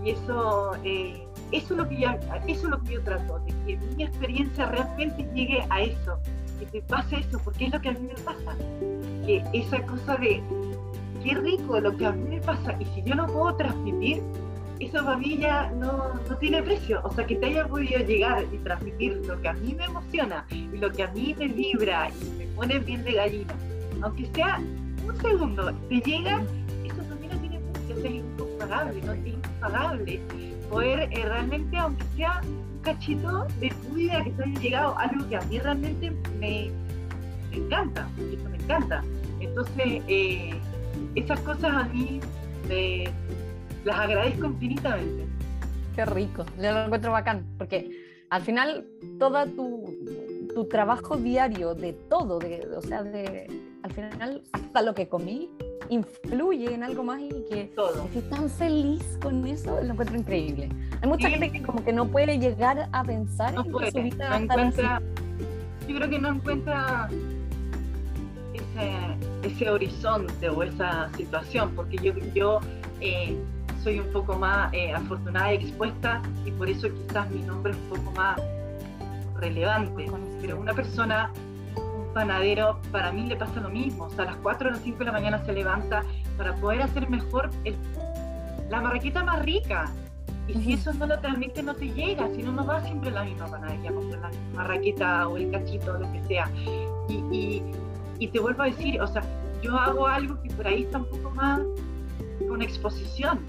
Y 0.03 0.11
eso, 0.11 0.71
eh, 0.83 1.27
eso, 1.51 1.73
es 1.73 1.79
lo 1.79 1.89
que 1.89 2.93
yo, 2.93 3.03
trato, 3.03 3.39
de 3.39 3.53
que 3.65 3.77
mi 3.95 4.03
experiencia 4.03 4.65
realmente 4.67 5.27
llegue 5.33 5.65
a 5.69 5.81
eso, 5.81 6.19
que 6.59 6.65
te 6.65 6.81
pase 6.81 7.19
eso, 7.19 7.39
porque 7.43 7.65
es 7.65 7.73
lo 7.73 7.81
que 7.81 7.89
a 7.89 7.93
mí 7.93 8.07
me 8.07 8.21
pasa. 8.23 8.55
Que 9.25 9.43
esa 9.53 9.81
cosa 9.85 10.15
de, 10.17 10.41
qué 11.23 11.35
rico 11.35 11.79
lo 11.79 11.95
que 11.95 12.05
a 12.05 12.11
mí 12.11 12.29
me 12.29 12.41
pasa, 12.41 12.75
y 12.79 12.85
si 12.85 13.03
yo 13.03 13.15
lo 13.15 13.27
puedo 13.27 13.55
transmitir, 13.55 14.23
eso 14.79 15.05
para 15.05 15.17
mí 15.17 15.37
ya 15.37 15.69
no, 15.71 16.13
no, 16.27 16.37
tiene 16.37 16.63
precio. 16.63 17.01
O 17.03 17.11
sea, 17.11 17.25
que 17.25 17.35
te 17.35 17.45
haya 17.47 17.67
podido 17.67 17.99
llegar 17.99 18.43
y 18.51 18.57
transmitir 18.57 19.21
lo 19.27 19.39
que 19.39 19.47
a 19.47 19.53
mí 19.53 19.75
me 19.75 19.85
emociona 19.85 20.45
y 20.49 20.77
lo 20.77 20.91
que 20.91 21.03
a 21.03 21.07
mí 21.11 21.35
me 21.37 21.47
vibra 21.47 22.09
y 22.09 22.39
me 22.39 22.45
pone 22.47 22.79
bien 22.79 23.03
de 23.03 23.13
gallina, 23.13 23.53
aunque 24.01 24.25
sea 24.33 24.59
un 25.05 25.17
segundo, 25.21 25.71
te 25.89 25.99
llega 26.01 26.41
es 28.07 28.15
impagable, 28.15 29.01
¿no? 29.01 29.13
Es 29.13 29.27
impagable. 29.27 30.19
Poder 30.69 31.09
eh, 31.11 31.25
realmente, 31.25 31.77
aunque 31.77 32.03
sea 32.15 32.41
un 32.43 32.79
cachito 32.81 33.45
de 33.59 33.69
tu 33.69 33.95
vida 33.95 34.23
que 34.23 34.31
te 34.31 34.43
haya 34.43 34.59
llegado, 34.59 34.97
algo 34.97 35.27
que 35.29 35.35
a 35.35 35.41
mí 35.41 35.59
realmente 35.59 36.11
me, 36.39 36.71
encanta, 37.51 38.07
eso 38.17 38.49
me 38.49 38.57
encanta. 38.57 39.03
Entonces, 39.39 40.01
eh, 40.07 40.53
esas 41.15 41.39
cosas 41.41 41.73
a 41.73 41.83
mí 41.85 42.21
las 43.83 43.99
agradezco 43.99 44.45
infinitamente. 44.47 45.27
Qué 45.95 46.05
rico, 46.05 46.45
yo 46.57 46.71
lo 46.71 46.85
encuentro 46.85 47.11
bacán, 47.11 47.45
porque 47.57 48.25
al 48.29 48.41
final 48.41 48.87
todo 49.19 49.45
tu, 49.47 49.93
tu 50.53 50.65
trabajo 50.65 51.17
diario 51.17 51.75
de 51.75 51.93
todo, 51.93 52.39
de, 52.39 52.65
o 52.75 52.81
sea, 52.81 53.03
de, 53.03 53.47
al 53.83 53.91
final 53.91 54.43
hasta 54.53 54.81
lo 54.81 54.93
que 54.93 55.09
comí, 55.09 55.49
influye 55.89 56.73
en 56.73 56.83
algo 56.83 57.03
más 57.03 57.21
y 57.21 57.29
que 57.49 57.71
Todo. 57.75 58.05
estoy 58.05 58.21
tan 58.23 58.49
feliz 58.49 59.17
con 59.21 59.45
eso, 59.45 59.79
lo 59.81 59.91
encuentro 59.91 60.17
increíble. 60.17 60.69
Hay 61.01 61.09
mucha 61.09 61.29
gente 61.29 61.51
que 61.51 61.61
como 61.61 61.83
que 61.83 61.93
no 61.93 62.07
puede 62.07 62.37
llegar 62.37 62.89
a 62.91 63.03
pensar 63.03 63.53
no 63.53 63.65
en 63.65 63.71
puede, 63.71 63.91
su 63.91 64.01
vida 64.01 64.29
no 64.29 64.45
encuentra, 64.45 65.01
Yo 65.87 65.95
creo 65.95 66.09
que 66.09 66.19
no 66.19 66.29
encuentra 66.29 67.09
ese, 68.53 69.53
ese, 69.53 69.69
horizonte 69.69 70.49
o 70.49 70.63
esa 70.63 71.09
situación, 71.15 71.71
porque 71.75 71.97
yo, 71.97 72.13
yo 72.33 72.59
eh, 72.99 73.35
soy 73.83 73.99
un 73.99 74.07
poco 74.07 74.37
más 74.37 74.73
eh, 74.73 74.93
afortunada 74.93 75.53
y 75.53 75.57
expuesta 75.57 76.21
y 76.45 76.51
por 76.51 76.69
eso 76.69 76.87
quizás 77.07 77.29
mi 77.31 77.41
nombre 77.41 77.71
es 77.71 77.77
un 77.77 77.97
poco 77.97 78.11
más 78.11 78.39
relevante. 79.39 80.05
Pero 80.39 80.59
una 80.59 80.73
persona 80.73 81.31
panadero, 82.13 82.79
para 82.91 83.11
mí 83.11 83.25
le 83.25 83.35
pasa 83.35 83.59
lo 83.59 83.69
mismo. 83.69 84.05
O 84.05 84.09
sea, 84.09 84.23
a 84.23 84.27
las 84.27 84.35
4 84.37 84.69
o 84.69 84.71
las 84.71 84.81
5 84.81 84.99
de 84.99 85.05
la 85.05 85.11
mañana 85.11 85.45
se 85.45 85.53
levanta 85.53 86.03
para 86.37 86.55
poder 86.55 86.81
hacer 86.81 87.09
mejor 87.09 87.49
el, 87.63 87.75
la 88.69 88.81
marraquita 88.81 89.23
más 89.23 89.41
rica. 89.43 89.91
Y 90.47 90.53
si 90.61 90.73
eso 90.73 90.93
no 90.93 91.05
lo 91.05 91.19
transmite, 91.19 91.63
no 91.63 91.73
te 91.73 91.89
llega. 91.89 92.27
Si 92.35 92.43
no, 92.43 92.51
no 92.51 92.65
va 92.65 92.81
siempre 92.81 93.11
la 93.11 93.23
misma 93.23 93.47
panadería, 93.47 93.91
la 93.91 94.31
marraquita 94.55 95.27
o 95.27 95.37
el 95.37 95.51
cachito 95.51 95.93
o 95.93 95.97
lo 95.99 96.11
que 96.11 96.23
sea. 96.23 96.49
Y, 97.07 97.61
y, 98.19 98.27
te 98.27 98.39
vuelvo 98.39 98.63
a 98.63 98.65
decir, 98.67 99.01
o 99.01 99.07
sea, 99.07 99.23
yo 99.61 99.77
hago 99.77 100.07
algo 100.07 100.41
que 100.41 100.49
por 100.51 100.67
ahí 100.67 100.83
está 100.83 100.99
un 100.99 101.05
poco 101.05 101.31
más 101.31 101.61
con 102.47 102.61
exposición. 102.61 103.39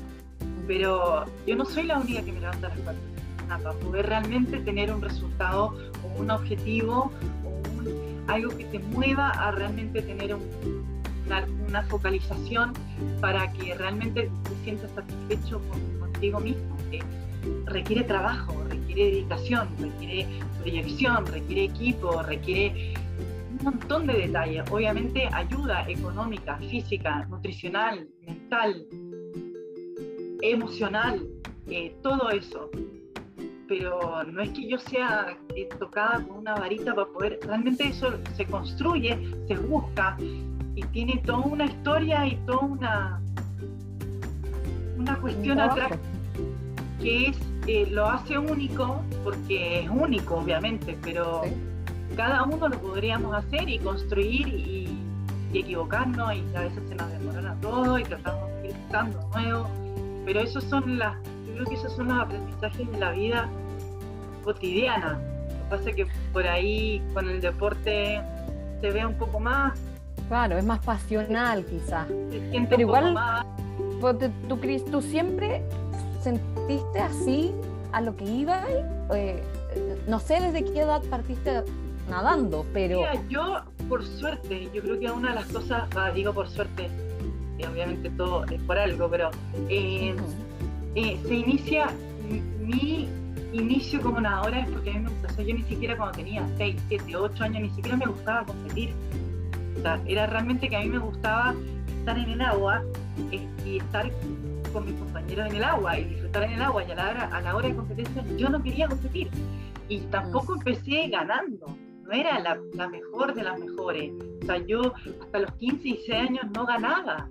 Pero 0.67 1.25
yo 1.47 1.57
no 1.57 1.65
soy 1.65 1.85
la 1.85 1.99
única 1.99 2.23
que 2.23 2.33
me 2.33 2.41
levanta 2.41 2.69
a 2.69 2.71
las 2.71 2.79
4 2.81 3.13
para 3.59 3.73
poder 3.79 4.07
realmente 4.07 4.59
tener 4.61 4.93
un 4.93 5.03
resultado 5.03 5.75
o 6.05 6.21
un 6.21 6.31
objetivo 6.31 7.11
algo 8.29 8.57
que 8.57 8.65
te 8.65 8.79
mueva 8.79 9.31
a 9.31 9.51
realmente 9.53 10.03
tener 10.03 10.35
una, 10.35 11.83
focalización 11.89 12.75
para 13.21 13.51
que 13.53 13.75
realmente 13.75 14.31
te 14.45 14.65
sientas 14.65 14.91
satisfecho 14.91 15.61
contigo 15.99 16.41
mismo. 16.41 16.77
requiere 17.65 18.05
trabajo, 18.05 18.55
requiere 18.69 19.07
dedicación, 19.07 19.69
requiere 19.81 20.27
proyección, 20.61 21.27
requiere 21.27 21.65
equipo, 21.65 22.23
requiere 22.23 22.95
un 23.59 23.65
montón 23.65 24.07
de 24.07 24.15
detalles. 24.15 24.65
Obviamente 24.71 25.27
ayuda 25.33 25.89
económica, 25.89 26.59
física, 26.59 27.25
nutricional, 27.31 28.07
mental, 28.27 28.87
emocional, 30.43 31.27
eh, 31.69 31.97
todo 32.03 32.31
eso 32.31 32.71
pero 33.73 34.23
no 34.25 34.43
es 34.43 34.51
que 34.51 34.69
yo 34.69 34.79
sea 34.79 35.35
eh, 35.57 35.67
tocada 35.79 36.23
con 36.27 36.41
una 36.41 36.55
varita 36.55 36.95
para 36.95 37.07
poder, 37.07 37.41
realmente 37.43 37.89
eso 37.89 38.13
se 38.37 38.45
construye, 38.45 39.19
se 39.49 39.57
busca 39.57 40.15
y 40.75 40.83
tiene 40.93 41.23
toda 41.25 41.39
una 41.39 41.65
historia 41.65 42.27
y 42.27 42.37
toda 42.45 42.59
una, 42.59 43.23
una 44.99 45.17
cuestión 45.17 45.59
atrás 45.59 45.99
que 47.01 47.29
es, 47.29 47.39
eh, 47.67 47.89
lo 47.91 48.11
hace 48.11 48.37
único, 48.37 49.01
porque 49.25 49.81
es 49.81 49.89
único 49.89 50.37
obviamente, 50.37 50.99
pero 51.03 51.41
cada 52.15 52.43
uno 52.43 52.69
lo 52.69 52.79
podríamos 52.79 53.35
hacer 53.35 53.71
y 53.71 53.79
construir 53.79 54.49
y, 54.49 54.99
equivocarnos 55.55 56.35
y 56.35 56.57
a 56.57 56.61
veces 56.61 56.83
se 56.89 56.95
nos 56.95 57.11
demora 57.11 57.55
todo 57.63 57.99
y 57.99 58.03
tratamos 58.05 58.51
de 58.63 58.69
ir 58.69 58.75
buscando 58.75 59.31
nuevo, 59.35 59.69
pero 60.27 60.41
esos 60.41 60.65
son 60.65 60.99
las, 60.99 61.15
yo 61.47 61.55
creo 61.55 61.67
que 61.67 61.75
esos 61.75 61.93
son 61.95 62.09
los 62.09 62.19
aprendizajes 62.19 62.91
de 62.91 62.99
la 62.99 63.13
vida 63.13 63.51
cotidiana. 64.43 65.13
Lo 65.13 65.65
que 65.65 65.71
pasa 65.71 65.91
es 65.91 65.97
que 65.97 66.07
por 66.33 66.47
ahí 66.47 67.03
con 67.15 67.29
el 67.29 67.41
deporte 67.41 68.21
se 68.81 68.91
ve 68.91 69.07
un 69.07 69.15
poco 69.15 69.41
más. 69.41 69.79
Claro, 70.29 70.59
es 70.59 70.65
más 70.65 70.81
pasional 70.81 71.65
quizás. 71.65 72.07
Pero 72.69 72.81
igual, 72.81 73.15
tú, 74.49 74.61
Cris, 74.61 74.85
¿tú 74.85 75.01
siempre 75.01 75.63
sentiste 76.21 77.01
así 77.01 77.53
a 77.93 78.01
lo 78.01 78.17
que 78.17 78.25
ibas? 78.25 78.67
Eh, 79.15 79.43
no 80.07 80.19
sé 80.21 80.41
desde 80.41 80.65
qué 80.65 80.81
edad 80.81 81.03
partiste 81.11 81.63
nadando, 82.09 82.67
pero... 82.73 82.99
Mira, 82.99 83.15
yo, 83.29 83.63
por 83.89 84.05
suerte, 84.05 84.69
yo 84.73 84.83
creo 84.83 84.99
que 84.99 85.11
una 85.11 85.31
de 85.31 85.35
las 85.37 85.47
cosas, 85.47 85.89
digo 86.15 86.33
por 86.33 86.49
suerte, 86.49 86.89
y 87.59 87.65
obviamente 87.65 88.11
todo 88.11 88.45
es 88.47 88.61
por 88.63 88.79
algo, 88.79 89.09
pero 89.09 89.31
eh, 89.69 90.15
eh, 90.95 91.21
se 91.27 91.35
inicia 91.35 91.89
mi 92.61 93.09
inicio 93.53 94.01
como 94.01 94.21
nadadora 94.21 94.61
es 94.61 94.69
porque 94.71 94.91
a 94.91 94.95
mí 94.95 95.01
me 95.01 95.11
gusta, 95.11 95.29
o 95.29 95.31
sea, 95.35 95.45
yo 95.45 95.55
ni 95.55 95.63
siquiera 95.63 95.97
cuando 95.97 96.17
tenía 96.17 96.49
6, 96.57 96.83
7, 96.89 97.17
8 97.17 97.45
años, 97.45 97.63
ni 97.63 97.71
siquiera 97.71 97.97
me 97.97 98.07
gustaba 98.07 98.45
competir. 98.45 98.95
O 99.79 99.83
sea, 99.83 100.01
era 100.07 100.27
realmente 100.27 100.69
que 100.69 100.77
a 100.77 100.81
mí 100.81 100.89
me 100.89 100.99
gustaba 100.99 101.55
estar 101.99 102.19
en 102.19 102.31
el 102.31 102.41
agua 102.41 102.83
eh, 103.31 103.47
y 103.65 103.79
estar 103.79 104.11
con 104.73 104.87
mis 104.87 104.95
compañeros 104.95 105.51
en 105.51 105.57
el 105.57 105.65
agua 105.65 105.99
y 105.99 106.05
disfrutar 106.05 106.45
en 106.45 106.53
el 106.53 106.63
agua 106.63 106.85
y 106.85 106.91
a 106.91 106.95
la 106.95 107.11
hora, 107.11 107.25
a 107.33 107.41
la 107.41 107.57
hora 107.57 107.69
de 107.69 107.77
competencia 107.77 108.25
yo 108.37 108.49
no 108.49 108.63
quería 108.63 108.89
competir 108.89 109.29
y 109.89 109.99
tampoco 110.11 110.55
empecé 110.55 111.09
ganando, 111.09 111.67
no 112.03 112.13
era 112.13 112.39
la, 112.41 112.59
la 112.75 112.89
mejor 112.89 113.35
de 113.35 113.43
las 113.43 113.59
mejores. 113.59 114.13
O 114.43 114.47
sea, 114.47 114.59
yo 114.59 114.95
hasta 115.21 115.39
los 115.41 115.53
15 115.55 115.77
y 115.89 115.93
16 115.93 116.21
años 116.21 116.45
no 116.55 116.65
ganaba 116.65 117.29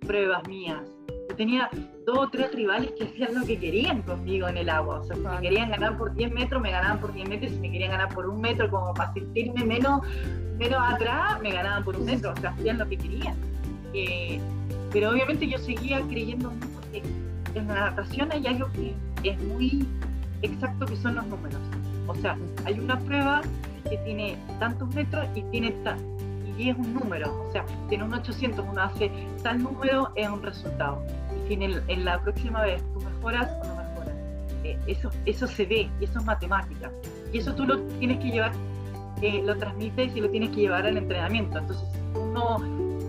pruebas 0.00 0.46
mías 0.48 0.82
tenía 1.34 1.70
dos 2.06 2.18
o 2.18 2.28
tres 2.28 2.52
rivales 2.54 2.92
que 2.98 3.04
hacían 3.04 3.34
lo 3.34 3.46
que 3.46 3.58
querían 3.58 4.02
conmigo 4.02 4.48
en 4.48 4.56
el 4.56 4.68
agua. 4.68 5.00
O 5.00 5.04
sea, 5.04 5.16
si 5.16 5.22
me 5.22 5.40
querían 5.40 5.70
ganar 5.70 5.96
por 5.96 6.14
10 6.14 6.32
metros, 6.32 6.60
me 6.62 6.70
ganaban 6.70 6.98
por 7.00 7.12
10 7.12 7.28
metros. 7.28 7.52
Si 7.52 7.58
me 7.58 7.70
querían 7.70 7.90
ganar 7.90 8.14
por 8.14 8.28
un 8.28 8.40
metro, 8.40 8.70
como 8.70 8.92
para 8.94 9.12
sentirme 9.12 9.64
menos, 9.64 10.02
menos 10.58 10.80
atrás, 10.82 11.40
me 11.42 11.52
ganaban 11.52 11.84
por 11.84 11.96
un 11.96 12.04
metro. 12.04 12.32
O 12.32 12.36
sea, 12.36 12.50
hacían 12.50 12.78
lo 12.78 12.88
que 12.88 12.96
querían. 12.96 13.36
Eh, 13.94 14.40
pero 14.92 15.10
obviamente 15.10 15.46
yo 15.46 15.58
seguía 15.58 16.00
creyendo 16.02 16.52
porque 16.74 17.02
en 17.54 17.68
la 17.68 17.90
natación 17.90 18.30
hay 18.32 18.46
algo 18.46 18.68
que 18.72 18.94
es 19.22 19.38
muy 19.42 19.86
exacto 20.42 20.86
que 20.86 20.96
son 20.96 21.14
los 21.14 21.26
números. 21.26 21.60
O 22.06 22.14
sea, 22.16 22.36
hay 22.64 22.78
una 22.78 22.98
prueba 22.98 23.42
que 23.88 23.96
tiene 23.98 24.36
tantos 24.58 24.94
metros 24.94 25.26
y 25.34 25.42
tiene 25.50 25.74
y 26.58 26.68
es 26.68 26.76
un 26.76 26.94
número, 26.94 27.46
o 27.48 27.52
sea, 27.52 27.64
tiene 27.88 28.04
un 28.04 28.14
800, 28.14 28.64
uno 28.70 28.82
hace 28.82 29.10
tal 29.42 29.62
número, 29.62 30.12
es 30.14 30.28
un 30.28 30.42
resultado 30.42 31.02
en, 31.50 32.04
la 32.04 32.20
próxima 32.20 32.62
vez 32.62 32.82
tú 32.92 33.00
mejoras 33.00 33.50
o 33.62 33.66
no 33.66 33.76
mejoras. 33.76 34.14
Eh, 34.64 34.78
eso, 34.86 35.10
eso 35.26 35.46
se 35.46 35.66
ve 35.66 35.88
y 36.00 36.04
eso 36.04 36.18
es 36.18 36.24
matemática. 36.24 36.90
Y 37.32 37.38
eso 37.38 37.54
tú 37.54 37.66
lo 37.66 37.78
tienes 37.98 38.18
que 38.18 38.30
llevar, 38.30 38.52
eh, 39.22 39.42
lo 39.44 39.56
transmites 39.56 40.14
y 40.16 40.20
lo 40.20 40.30
tienes 40.30 40.50
que 40.50 40.62
llevar 40.62 40.86
al 40.86 40.96
entrenamiento. 40.96 41.58
Entonces, 41.58 41.86
si 41.92 41.98
tú 42.12 42.26
no 42.26 42.58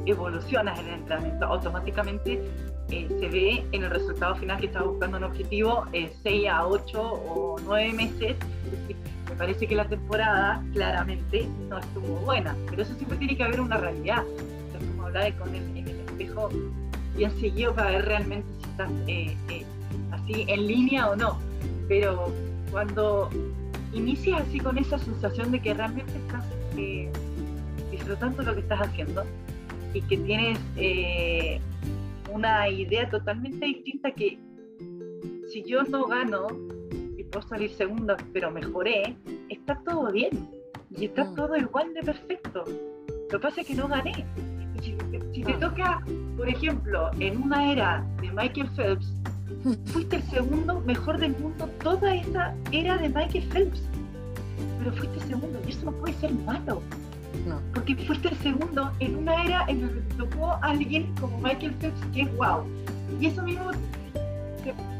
evolucionas 0.06 0.80
en 0.80 0.88
el 0.88 0.93
entrenamiento, 0.96 1.46
automáticamente 1.46 2.41
eh, 2.89 3.08
se 3.08 3.30
ve 3.30 3.65
en 3.72 3.84
el 3.84 3.89
resultado 3.89 4.36
final 4.36 4.60
que 4.60 4.67
estás 4.67 4.84
buscando 4.86 5.17
un 5.17 5.24
objetivo 5.24 5.86
6 5.91 6.48
a 6.50 6.67
8 6.67 7.02
o 7.02 7.56
9 7.63 7.93
meses. 7.93 8.36
me 9.30 9.36
parece 9.36 9.67
que 9.67 9.76
la 9.76 9.86
temporada 9.86 10.63
claramente 10.74 11.48
no 11.69 11.78
estuvo 11.78 12.15
buena, 12.17 12.56
pero 12.69 12.82
eso 12.82 12.93
siempre 12.96 13.17
tiene 13.17 13.38
que 13.38 13.43
haber 13.43 13.62
una 13.62 13.78
realidad. 13.78 14.24
Es 14.78 14.88
como 14.88 15.08
hablar 15.08 15.34
con 15.38 15.56
el, 15.56 15.78
en 15.78 15.88
el 15.88 16.04
bien 17.15 17.32
seguido 17.39 17.73
para 17.76 17.91
ver 17.91 18.06
realmente 18.06 18.47
si 18.60 18.69
estás 18.69 18.91
eh, 19.08 19.38
eh, 19.49 19.65
así 20.12 20.45
en 20.47 20.67
línea 20.67 21.10
o 21.10 21.15
no. 21.15 21.39
Pero 21.88 22.32
cuando 22.71 23.30
inicias 23.93 24.41
así 24.41 24.60
con 24.60 24.78
esa 24.78 24.97
sensación 24.97 25.52
de 25.52 25.62
que 25.62 25.73
realmente 25.73 26.12
estás 26.13 26.45
eh, 26.78 27.12
disfrutando 27.91 28.41
lo 28.43 28.54
que 28.54 28.62
estás 28.62 28.82
haciendo 28.82 29.23
y 29.93 30.02
que 30.02 30.17
tienes 30.17 30.60
una 32.32 32.67
idea 32.67 33.08
totalmente 33.12 33.67
distinta 33.67 34.12
que 34.12 34.39
si 35.52 35.63
yo 35.63 35.84
no 35.84 36.08
gano 36.08 36.47
y 37.15 37.23
puedo 37.26 37.47
salir 37.47 37.69
segunda 37.69 38.17
pero 38.34 38.49
mejoré, 38.49 39.15
está 39.49 39.80
todo 39.86 40.12
bien 40.12 40.49
y 40.89 41.06
está 41.06 41.26
mm. 41.26 41.36
todo 41.36 41.56
igual 41.56 41.93
de 41.93 42.02
perfecto. 42.02 42.63
Lo 43.32 43.39
que 43.39 43.39
pasa 43.39 43.62
es 43.62 43.67
que 43.67 43.76
no 43.76 43.88
gané 43.88 44.26
si, 44.84 45.43
te 45.43 45.54
toca, 45.54 46.02
por 46.38 46.48
ejemplo, 46.48 47.10
en 47.19 47.41
una 47.41 47.72
era 47.72 48.06
de 48.22 48.32
Michael 48.32 48.69
Phelps, 48.76 49.13
fuiste 49.86 50.17
el 50.17 50.24
segundo 50.24 50.82
mejor 50.82 51.17
del 51.19 51.36
mundo 51.38 51.67
toda 51.82 52.15
esa 52.15 52.54
era 52.72 52.98
de 52.98 53.10
Michael 53.10 53.43
Phelps. 53.52 53.82
Pero 54.80 54.91
fuiste 54.93 55.19
el 55.19 55.28
segundo 55.28 55.60
y 55.65 55.72
eso 55.72 55.86
no 55.86 55.91
puede 55.93 56.13
ser 56.15 56.34
malo. 56.34 56.82
No. 57.48 57.60
Porque 57.74 57.96
fuiste 57.96 58.30
el 58.30 58.38
segundo 58.38 58.91
en 59.00 59.15
una 59.15 59.43
era 59.43 59.65
en 59.67 59.82
la 59.82 59.88
que 59.88 60.02
te 60.02 60.15
tocó 60.15 60.52
a 60.52 60.60
alguien 60.62 61.13
como 61.19 61.38
Michael 61.39 61.74
Phelps 61.80 62.06
que 62.13 62.22
es 62.22 62.38
wow. 62.38 62.63
Y 63.19 63.28
eso 63.28 63.41
mismo, 63.43 63.72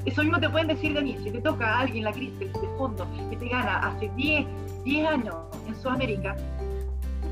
eso 0.06 0.24
mismo 0.24 0.40
te 0.40 0.50
pueden 0.50 0.68
decir 0.68 0.94
de 0.94 1.02
mí. 1.02 1.18
Si 1.24 1.32
te 1.32 1.42
toca 1.42 1.66
a 1.66 1.80
alguien, 1.82 2.06
la 2.06 2.12
crisis 2.12 2.40
de 2.40 2.68
fondo, 2.78 3.06
que 3.30 3.38
te 3.38 3.50
gana 3.50 3.80
hace 3.80 4.10
10, 4.16 4.46
10 4.84 5.08
años 5.08 5.36
en 5.68 5.76
Sudamérica, 5.76 6.36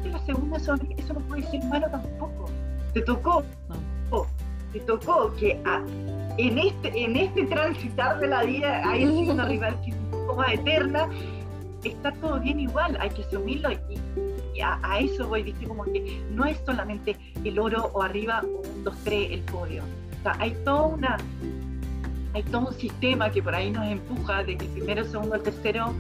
la 0.10 0.20
segunda, 0.20 0.58
eso, 0.58 0.76
eso 0.98 1.14
no 1.14 1.20
puede 1.22 1.44
ser 1.44 1.64
malo 1.66 1.88
tampoco. 1.90 2.50
Te 2.94 3.02
tocó, 3.02 3.44
te 4.74 4.80
tocó 4.82 5.34
que 5.36 5.62
en, 6.38 6.58
este, 6.58 7.04
en 7.04 7.16
este 7.16 7.46
transitar 7.46 8.20
de 8.20 8.28
la 8.28 8.44
vida 8.44 8.82
hay 8.90 9.06
una 9.06 9.46
rival 9.46 9.80
que 9.82 9.92
es 9.92 9.96
un 9.96 10.12
poco 10.12 10.36
más 10.38 10.54
eterna, 10.54 11.10
está 11.84 12.12
todo 12.14 12.40
bien 12.40 12.60
igual, 12.60 12.98
hay 13.00 13.10
que 13.10 13.24
asumirlo 13.24 13.70
y, 13.72 14.62
a, 14.62 15.00
eso 15.00 15.28
voy, 15.28 15.44
viste, 15.44 15.66
como 15.68 15.84
que 15.86 16.22
no 16.32 16.46
es 16.46 16.58
solamente 16.66 17.18
el 17.44 17.58
oro 17.58 17.90
o 17.94 18.04
arriba 18.04 18.42
o 18.44 18.62
un, 18.68 18.84
dos, 18.84 18.96
tres, 19.04 19.32
el 19.32 19.40
podio. 19.42 19.82
O 20.20 20.24
sea, 20.24 20.36
hay 20.40 20.56
toda 20.64 20.84
una 20.84 21.18
hay 22.34 22.44
todo 22.44 22.68
un 22.68 22.74
sistema 22.74 23.30
que 23.30 23.42
por 23.42 23.56
ahí 23.56 23.72
nos 23.72 23.86
empuja 23.88 24.44
de 24.44 24.56
que 24.58 24.66
el 24.66 24.72
primero, 24.72 25.04
segundo, 25.04 25.36
el 25.36 25.42
tercero 25.42 25.94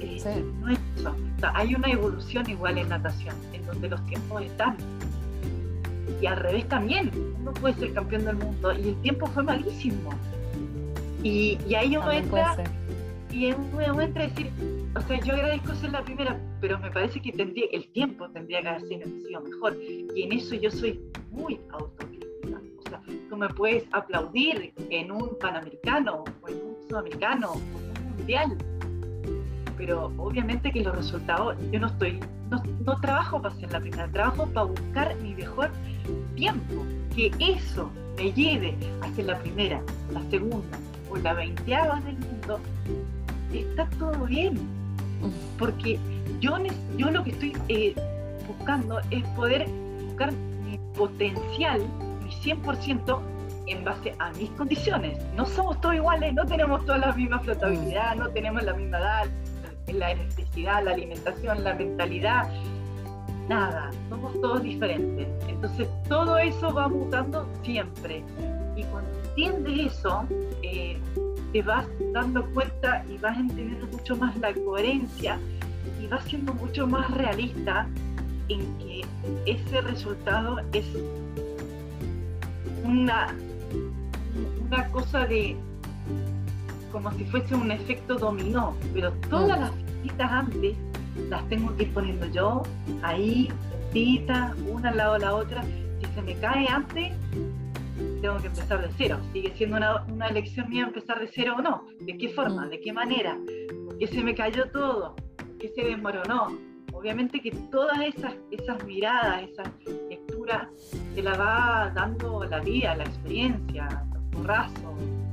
eh, 0.00 0.44
no 0.60 0.70
es 0.70 0.78
eso 0.96 1.14
hay 1.42 1.74
una 1.74 1.90
evolución 1.90 2.48
igual 2.48 2.78
en 2.78 2.88
natación, 2.88 3.34
en 3.52 3.64
donde 3.66 3.88
los 3.88 4.04
tiempos 4.06 4.42
están. 4.42 4.76
Y 6.20 6.26
al 6.26 6.36
revés 6.36 6.68
también, 6.68 7.10
uno 7.40 7.52
puede 7.54 7.74
ser 7.74 7.92
campeón 7.92 8.24
del 8.24 8.36
mundo 8.36 8.72
y 8.72 8.88
el 8.88 9.02
tiempo 9.02 9.26
fue 9.26 9.42
malísimo. 9.42 10.10
Y, 11.22 11.58
y 11.68 11.74
ahí 11.74 11.96
uno 11.96 12.10
entra 12.10 12.56
y 13.36 13.52
uno 13.52 14.00
entra 14.00 14.24
a 14.24 14.28
decir, 14.28 14.50
o 14.96 15.00
sea, 15.02 15.20
yo 15.20 15.34
agradezco 15.34 15.74
ser 15.74 15.92
la 15.92 16.02
primera, 16.02 16.40
pero 16.60 16.78
me 16.78 16.90
parece 16.90 17.20
que 17.20 17.32
tendría, 17.32 17.66
el 17.70 17.86
tiempo 17.92 18.30
tendría 18.30 18.62
que 18.62 18.68
haber 18.68 18.82
sido 18.82 19.40
mejor. 19.42 19.76
Y 19.82 20.22
en 20.22 20.32
eso 20.32 20.54
yo 20.54 20.70
soy 20.70 21.00
muy 21.30 21.60
autocrítica. 21.70 22.60
O 22.78 22.88
sea, 22.88 23.02
tú 23.28 23.36
me 23.36 23.48
puedes 23.50 23.84
aplaudir 23.92 24.72
en 24.88 25.10
un 25.10 25.36
panamericano, 25.38 26.24
o 26.40 26.48
en 26.48 26.54
un 26.54 26.76
sudamericano, 26.88 27.52
o 27.52 27.56
en 27.56 28.04
un 28.06 28.16
mundial, 28.16 28.56
pero 29.76 30.12
obviamente 30.16 30.72
que 30.72 30.82
los 30.82 30.96
resultados, 30.96 31.56
yo 31.70 31.80
no 31.80 31.88
estoy, 31.88 32.20
no, 32.50 33.00
trabajo 33.00 33.40
para 33.40 33.54
ser 33.56 33.72
la 33.72 33.80
primera, 33.80 34.08
trabajo 34.08 34.46
para 34.46 34.66
buscar 34.66 35.14
mi 35.16 35.34
mejor 35.34 35.70
tiempo, 36.34 36.84
que 37.14 37.30
eso 37.38 37.90
me 38.16 38.32
lleve 38.32 38.74
a 39.02 39.12
ser 39.14 39.26
la 39.26 39.38
primera, 39.38 39.80
la 40.12 40.22
segunda 40.30 40.78
o 41.10 41.16
la 41.16 41.34
veinteava 41.34 42.00
del 42.00 42.16
mundo, 42.18 42.60
está 43.52 43.88
todo 43.98 44.24
bien, 44.26 44.58
porque 45.58 45.98
yo, 46.40 46.56
yo 46.96 47.10
lo 47.10 47.24
que 47.24 47.30
estoy 47.30 47.52
eh, 47.68 47.94
buscando 48.46 49.00
es 49.10 49.24
poder 49.36 49.66
buscar 50.04 50.32
mi 50.64 50.78
potencial, 50.96 51.80
mi 52.24 52.30
100% 52.30 53.20
en 53.66 53.84
base 53.84 54.14
a 54.18 54.30
mis 54.32 54.50
condiciones. 54.50 55.18
No 55.34 55.44
somos 55.44 55.80
todos 55.80 55.96
iguales, 55.96 56.34
no 56.34 56.46
tenemos 56.46 56.84
todas 56.86 57.00
la 57.00 57.12
misma 57.12 57.40
flotabilidad, 57.40 58.16
no 58.16 58.28
tenemos 58.30 58.62
la 58.62 58.74
misma 58.74 58.98
edad, 58.98 59.26
la 59.92 60.12
electricidad, 60.12 60.84
la 60.84 60.92
alimentación, 60.92 61.64
la 61.64 61.74
mentalidad, 61.74 62.50
nada, 63.48 63.90
somos 64.08 64.40
todos 64.40 64.62
diferentes. 64.62 65.28
Entonces 65.48 65.88
todo 66.08 66.38
eso 66.38 66.72
va 66.72 66.88
mutando 66.88 67.48
siempre. 67.62 68.22
Y 68.76 68.84
cuando 68.84 69.10
entiendes 69.28 69.92
eso, 69.92 70.24
eh, 70.62 70.98
te 71.52 71.62
vas 71.62 71.86
dando 72.12 72.44
cuenta 72.52 73.04
y 73.08 73.18
vas 73.18 73.36
entendiendo 73.38 73.86
mucho 73.86 74.16
más 74.16 74.36
la 74.38 74.52
coherencia 74.52 75.38
y 76.02 76.06
vas 76.06 76.24
siendo 76.24 76.52
mucho 76.54 76.86
más 76.86 77.10
realista 77.12 77.86
en 78.48 78.78
que 78.78 79.04
ese 79.46 79.80
resultado 79.80 80.60
es 80.72 80.86
una, 82.84 83.34
una 84.66 84.88
cosa 84.88 85.26
de 85.26 85.56
como 86.92 87.10
si 87.12 87.24
fuese 87.24 87.54
un 87.54 87.70
efecto 87.70 88.16
dominó, 88.16 88.76
pero 88.92 89.12
todas 89.30 89.58
mm. 89.58 89.62
las 89.62 89.72
citas 90.02 90.32
antes 90.32 90.76
las 91.28 91.48
tengo 91.48 91.74
que 91.76 91.84
ir 91.84 91.94
poniendo 91.94 92.26
yo, 92.26 92.62
ahí, 93.02 93.48
citas, 93.92 94.56
una 94.68 94.90
al 94.90 94.96
lado 94.96 95.14
de 95.14 95.20
la 95.20 95.34
otra. 95.34 95.62
Si 95.62 96.06
se 96.14 96.22
me 96.22 96.34
cae 96.34 96.66
antes, 96.68 97.12
tengo 98.20 98.36
que 98.38 98.48
empezar 98.48 98.82
de 98.82 98.94
cero. 98.98 99.18
Sigue 99.32 99.52
siendo 99.56 99.76
una, 99.76 100.04
una 100.04 100.28
elección 100.28 100.68
mía 100.68 100.84
empezar 100.84 101.18
de 101.20 101.28
cero 101.28 101.56
o 101.58 101.62
no. 101.62 101.86
¿De 102.00 102.18
qué 102.18 102.28
forma? 102.28 102.66
Mm. 102.66 102.70
¿De 102.70 102.80
qué 102.80 102.92
manera? 102.92 103.36
porque 103.96 104.08
se 104.08 104.22
me 104.22 104.34
cayó 104.34 104.70
todo, 104.72 105.16
que 105.58 105.68
se 105.70 105.82
desmoronó. 105.82 106.58
Obviamente 106.92 107.40
que 107.40 107.50
todas 107.70 107.98
esas, 108.00 108.34
esas 108.50 108.84
miradas, 108.84 109.44
esas 109.44 109.68
lecturas, 110.10 110.68
te 111.14 111.22
la 111.22 111.34
va 111.34 111.92
dando 111.94 112.44
la 112.44 112.60
vida, 112.60 112.94
la 112.94 113.04
experiencia, 113.04 113.88
los 114.12 114.22
porrazos, 114.32 114.74
las 114.74 115.25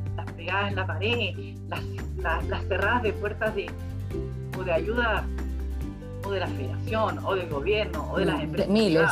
pegadas 0.44 0.70
en 0.70 0.76
la 0.76 0.86
pared, 0.86 1.56
las, 1.70 2.46
las, 2.48 2.68
cerradas 2.68 3.04
de 3.04 3.14
puertas 3.14 3.56
de, 3.56 3.72
o 4.58 4.64
de 4.64 4.74
ayuda 4.74 5.26
o 6.26 6.32
de 6.32 6.40
la 6.40 6.48
federación, 6.48 7.20
o 7.24 7.36
del 7.36 7.50
gobierno, 7.50 8.12
o 8.12 8.18
de 8.18 8.26
las 8.26 8.42
empresas. 8.42 8.72
miles. 8.72 9.12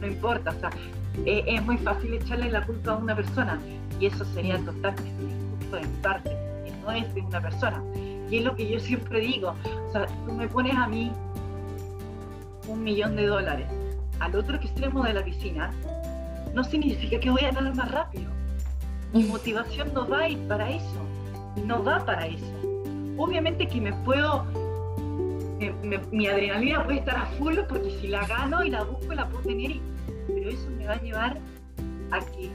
No 0.00 0.06
importa, 0.06 0.50
o 0.50 0.60
sea, 0.60 0.70
eh, 1.24 1.44
es 1.46 1.64
muy 1.64 1.78
fácil 1.78 2.14
echarle 2.14 2.50
la 2.50 2.64
culpa 2.64 2.92
a 2.92 2.96
una 2.96 3.14
persona 3.14 3.60
y 3.98 4.06
eso 4.06 4.24
sería 4.26 4.58
totalmente 4.58 5.22
injusto 5.22 5.78
mi 5.80 6.02
parte, 6.02 6.30
que 6.64 6.72
no 6.82 6.90
es 6.92 7.14
de 7.14 7.20
una 7.20 7.40
persona. 7.40 7.82
Y 8.30 8.38
es 8.38 8.44
lo 8.44 8.54
que 8.56 8.68
yo 8.68 8.80
siempre 8.80 9.20
digo, 9.20 9.54
o 9.88 9.92
sea, 9.92 10.06
tú 10.26 10.32
me 10.32 10.48
pones 10.48 10.74
a 10.74 10.88
mí 10.88 11.12
un 12.68 12.82
millón 12.82 13.14
de 13.16 13.26
dólares 13.26 13.68
al 14.18 14.34
otro 14.34 14.56
extremo 14.56 15.04
de 15.04 15.14
la 15.14 15.24
piscina, 15.24 15.72
no 16.54 16.64
significa 16.64 17.20
que 17.20 17.30
voy 17.30 17.44
a 17.44 17.52
nadar 17.52 17.74
más 17.74 17.90
rápido. 17.90 18.35
Mi 19.16 19.24
motivación 19.24 19.94
no 19.94 20.06
va 20.06 20.20
a 20.20 20.28
ir 20.28 20.38
para 20.46 20.70
eso, 20.70 21.00
no 21.64 21.82
va 21.82 22.04
para 22.04 22.26
eso. 22.26 22.52
Obviamente 23.16 23.66
que 23.66 23.80
me 23.80 23.92
puedo, 24.04 24.44
mi 26.12 26.26
adrenalina 26.26 26.84
puede 26.84 26.98
estar 26.98 27.16
a 27.16 27.26
full 27.38 27.56
porque 27.66 27.90
si 27.98 28.08
la 28.08 28.26
gano 28.26 28.62
y 28.62 28.68
la 28.68 28.84
busco 28.84 29.14
la 29.14 29.26
puedo 29.28 29.44
tener, 29.44 29.78
pero 30.26 30.50
eso 30.50 30.68
me 30.76 30.86
va 30.86 30.92
a 30.92 31.00
llevar 31.00 31.38
a 32.10 32.20
que 32.20 32.50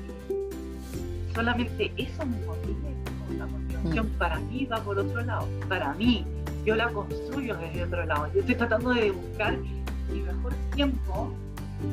solamente 1.33 1.91
eso 1.97 2.25
me 2.27 2.37
motive. 2.45 2.95
La 3.39 3.47
motivación 3.47 4.05
mm. 4.05 4.17
para 4.19 4.39
mí 4.39 4.65
va 4.65 4.77
por 4.83 4.99
otro 4.99 5.21
lado, 5.21 5.47
para 5.67 5.93
mí, 5.95 6.25
yo 6.63 6.75
la 6.75 6.89
construyo 6.89 7.57
desde 7.57 7.85
otro 7.85 8.05
lado. 8.05 8.31
Yo 8.33 8.41
estoy 8.41 8.55
tratando 8.55 8.91
de 8.91 9.09
buscar 9.09 9.57
mi 9.57 10.19
mejor 10.19 10.53
tiempo 10.75 11.33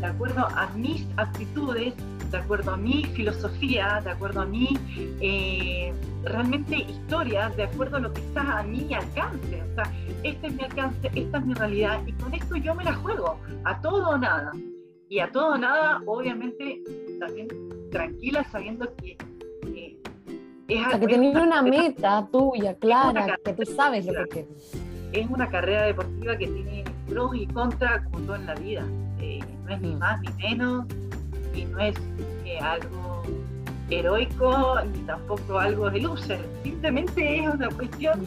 de 0.01 0.07
acuerdo 0.07 0.47
a 0.47 0.69
mis 0.77 1.07
actitudes, 1.17 1.95
de 2.31 2.39
acuerdo 2.39 2.73
a 2.73 2.77
mi 2.77 3.05
filosofía, 3.05 4.01
de 4.05 4.11
acuerdo 4.11 4.43
a 4.43 4.47
mi 4.47 4.69
eh, 5.21 5.93
realmente 6.25 6.77
historia, 6.77 7.51
de 7.51 7.65
acuerdo 7.65 7.97
a 7.97 8.01
lo 8.01 8.13
que 8.13 8.21
está 8.21 8.59
a 8.59 8.63
mi 8.63 8.93
alcance. 8.93 9.63
O 9.63 9.75
sea, 9.75 9.93
este 10.23 10.47
es 10.49 10.55
mi 10.55 10.65
alcance, 10.65 11.11
esta 11.15 11.39
es 11.39 11.47
mi 11.47 11.55
realidad 11.55 12.01
y 12.07 12.13
con 12.13 12.35
esto 12.35 12.57
yo 12.57 12.75
me 12.75 12.85
la 12.85 12.95
juego, 12.95 13.39
a 13.65 13.81
todo 13.81 14.11
o 14.11 14.19
nada. 14.19 14.53
Y 15.09 15.21
a 15.21 15.33
todo 15.33 15.55
o 15.55 15.59
nada, 15.59 16.03
obviamente, 16.07 16.83
también 17.19 17.49
tranquila 17.91 18.45
sabiendo 18.53 18.95
que... 18.97 19.17
es 20.69 20.87
o 20.87 20.91
sea, 20.91 21.01
que 21.01 21.07
tener 21.07 21.37
una 21.37 21.63
meta 21.63 22.29
tuya, 22.31 22.75
clara, 22.75 23.39
que 23.43 23.55
tú 23.55 23.65
sabes 23.65 24.05
lo 24.05 24.13
que 24.13 24.29
quieres. 24.29 24.73
Es 25.13 25.27
una 25.31 25.49
carrera 25.49 25.85
deportiva 25.85 26.37
que 26.37 26.47
tiene 26.47 26.85
pros 27.09 27.35
y 27.35 27.47
contras 27.47 28.05
como 28.05 28.21
todo 28.27 28.37
en 28.37 28.47
la 28.47 28.55
vida 28.55 28.85
no 29.69 29.75
es 29.75 29.81
ni 29.81 29.95
más 29.95 30.21
ni 30.21 30.29
menos, 30.43 30.87
y 31.59 31.65
no 31.65 31.81
es 31.81 31.97
eh, 32.45 32.59
algo 32.61 33.23
heroico 33.91 34.75
ni 34.93 34.99
tampoco 35.01 35.59
algo 35.59 35.91
de 35.91 36.01
loser, 36.01 36.41
simplemente 36.63 37.41
es 37.41 37.55
una 37.55 37.69
cuestión 37.71 38.25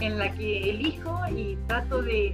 en 0.00 0.18
la 0.18 0.32
que 0.32 0.70
elijo 0.70 1.18
y 1.36 1.56
trato 1.66 2.00
de 2.02 2.32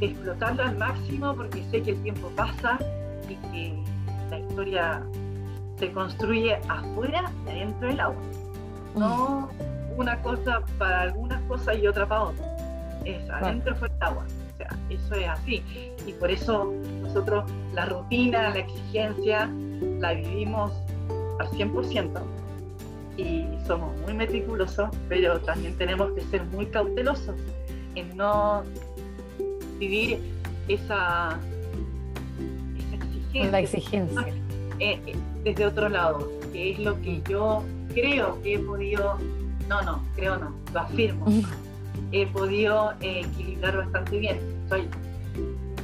explotarlo 0.00 0.62
al 0.64 0.76
máximo 0.78 1.34
porque 1.34 1.62
sé 1.70 1.82
que 1.82 1.92
el 1.92 2.02
tiempo 2.02 2.28
pasa 2.34 2.78
y 3.28 3.34
que 3.52 3.78
la 4.30 4.38
historia 4.40 5.02
se 5.78 5.92
construye 5.92 6.56
afuera 6.68 7.30
y 7.46 7.50
adentro 7.50 7.88
del 7.88 8.00
agua. 8.00 8.22
No 8.96 9.48
una 9.96 10.20
cosa 10.22 10.62
para 10.78 11.02
algunas 11.02 11.40
cosas 11.42 11.76
y 11.78 11.86
otra 11.86 12.06
para 12.06 12.22
otras. 12.24 12.48
Es 13.04 13.28
adentro 13.30 13.76
fuera 13.76 13.94
del 13.94 14.02
agua 14.02 14.24
eso 14.90 15.14
es 15.14 15.28
así. 15.28 15.62
Y 16.06 16.12
por 16.12 16.30
eso 16.30 16.72
nosotros 17.12 17.44
la 17.74 17.86
rutina, 17.86 18.50
la 18.50 18.58
exigencia, 18.60 19.50
la 20.00 20.14
vivimos 20.14 20.72
al 21.38 21.48
100% 21.50 22.22
y 23.16 23.44
somos 23.66 23.94
muy 24.00 24.14
meticulosos, 24.14 24.88
pero 25.08 25.38
también 25.40 25.76
tenemos 25.76 26.12
que 26.12 26.22
ser 26.22 26.44
muy 26.46 26.66
cautelosos 26.66 27.36
en 27.94 28.16
no 28.16 28.62
vivir 29.78 30.18
esa, 30.68 31.38
exigencia. 32.92 33.50
La 33.50 33.60
exigencia. 33.60 34.26
Eh, 34.78 34.98
eh, 35.06 35.16
desde 35.44 35.66
otro 35.66 35.88
lado, 35.88 36.32
que 36.52 36.72
es 36.72 36.78
lo 36.78 36.98
que 37.02 37.20
yo 37.28 37.62
creo 37.92 38.40
que 38.42 38.54
he 38.54 38.58
podido, 38.58 39.18
no, 39.68 39.82
no, 39.82 40.02
creo 40.16 40.38
no, 40.38 40.54
lo 40.72 40.80
afirmo, 40.80 41.26
he 42.10 42.26
podido 42.26 42.92
eh, 43.00 43.20
equilibrar 43.20 43.76
bastante 43.76 44.18
bien. 44.18 44.40
Soy, 44.70 44.88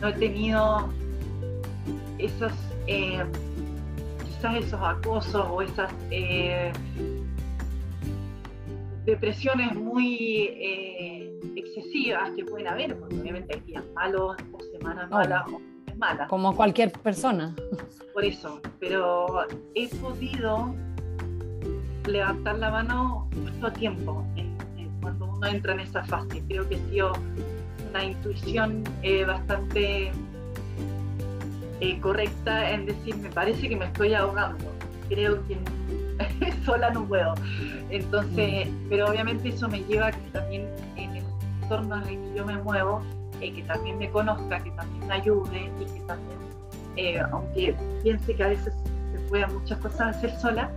no 0.01 0.09
he 0.09 0.12
tenido 0.14 0.89
esos, 2.19 2.53
eh, 2.87 3.25
quizás 4.25 4.57
esos 4.57 4.81
acosos 4.83 5.47
o 5.51 5.62
esas 5.62 5.93
eh, 6.11 6.73
depresiones 9.05 9.75
muy 9.75 10.51
excesivas 11.57 12.31
que 12.37 12.45
pueden 12.45 12.69
haber, 12.69 12.99
porque 12.99 13.19
obviamente 13.19 13.55
hay 13.55 13.61
días 13.61 13.85
malos 13.95 14.37
o 14.53 14.59
semanas 14.79 15.11
malas 15.11 15.45
o 15.49 15.61
malas. 15.97 16.29
Como 16.29 16.55
cualquier 16.55 16.93
persona. 16.93 17.55
Por 18.12 18.25
eso, 18.25 18.61
pero 18.81 19.47
he 19.75 19.89
podido 19.97 20.75
levantar 22.07 22.59
la 22.59 22.71
mano 22.71 23.29
justo 23.45 23.66
a 23.66 23.73
tiempo 23.73 24.25
cuando 25.01 25.27
uno 25.27 25.47
entra 25.47 25.73
en 25.73 25.81
esa 25.81 26.05
fase. 26.05 26.43
Creo 26.49 26.69
que 26.69 26.77
ha 26.77 26.91
sido 26.91 27.12
una 27.91 28.05
intuición 28.05 28.85
eh, 29.03 29.25
bastante 29.25 30.12
eh, 31.81 32.01
correcta 32.01 32.70
en 32.70 32.87
decir, 32.87 33.16
me 33.16 33.31
parece 33.31 33.68
que 33.68 33.76
me 33.76 33.87
estoy 33.87 34.14
ahogando. 34.14 34.64
Creo 35.09 35.47
que 35.47 35.59
sola 36.64 36.91
no 36.91 37.05
puedo. 37.07 37.35
Entonces, 37.91 38.68
mm. 38.68 38.89
pero 38.89 39.09
obviamente 39.09 39.49
eso 39.49 39.68
me 39.68 39.81
lleva 39.85 40.09
a 40.09 40.12
que 40.12 40.31
también 40.33 40.68
en 40.97 41.16
el 41.16 41.24
entorno 41.62 41.97
en 41.97 42.03
el 42.03 42.09
que 42.09 42.35
yo 42.37 42.47
me 42.47 42.57
muevo, 42.59 43.03
eh, 43.41 43.53
que 43.53 43.62
también 43.62 43.99
me 43.99 44.11
conozca, 44.11 44.62
que 44.62 44.70
también 44.72 45.07
me 45.07 45.14
ayude 45.14 45.70
y 45.81 45.85
que 45.85 46.01
también, 46.07 46.39
aunque 47.31 47.76
piense 48.03 48.35
que 48.35 48.43
a 48.43 48.49
veces 48.49 48.74
se 49.12 49.18
pueden 49.29 49.55
muchas 49.55 49.79
cosas 49.79 50.16
hacer 50.16 50.37
sola, 50.41 50.70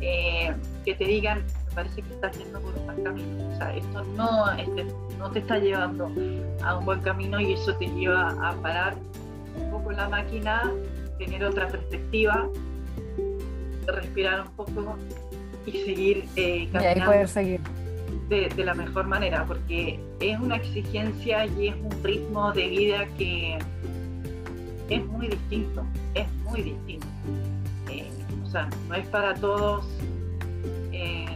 que 0.00 0.94
te 0.94 1.04
digan, 1.04 1.44
parece 1.78 2.02
que 2.02 2.12
estás 2.12 2.36
yendo 2.36 2.60
por 2.60 2.74
un 2.74 2.86
mal 2.86 3.02
camino. 3.04 3.48
O 3.52 3.56
sea, 3.56 3.76
esto 3.76 4.02
no, 4.16 4.50
este, 4.52 4.84
no 5.16 5.30
te 5.30 5.38
está 5.38 5.58
llevando 5.58 6.10
a 6.64 6.76
un 6.76 6.84
buen 6.84 7.00
camino 7.02 7.38
y 7.38 7.52
eso 7.52 7.72
te 7.76 7.86
lleva 7.86 8.30
a 8.42 8.52
parar 8.54 8.96
poco 9.78 9.92
la 9.92 10.08
máquina, 10.08 10.72
tener 11.18 11.44
otra 11.44 11.68
perspectiva, 11.68 12.48
respirar 13.86 14.42
un 14.42 14.50
poco 14.56 14.96
y 15.66 15.72
seguir 15.72 16.24
eh, 16.36 16.68
caminando. 16.72 17.06
poder 17.06 17.28
seguir. 17.28 17.60
De, 18.28 18.48
de, 18.48 18.64
la 18.64 18.74
mejor 18.74 19.06
manera, 19.06 19.44
porque 19.46 20.00
es 20.20 20.38
una 20.38 20.56
exigencia 20.56 21.46
y 21.46 21.68
es 21.68 21.74
un 21.76 22.04
ritmo 22.04 22.52
de 22.52 22.68
vida 22.68 23.06
que 23.16 23.58
es 24.88 25.06
muy 25.06 25.28
distinto, 25.28 25.84
es 26.14 26.30
muy 26.44 26.62
distinto. 26.62 27.06
Eh, 27.90 28.10
o 28.42 28.50
sea, 28.50 28.68
no 28.88 28.94
es 28.94 29.06
para 29.08 29.34
todos 29.34 29.86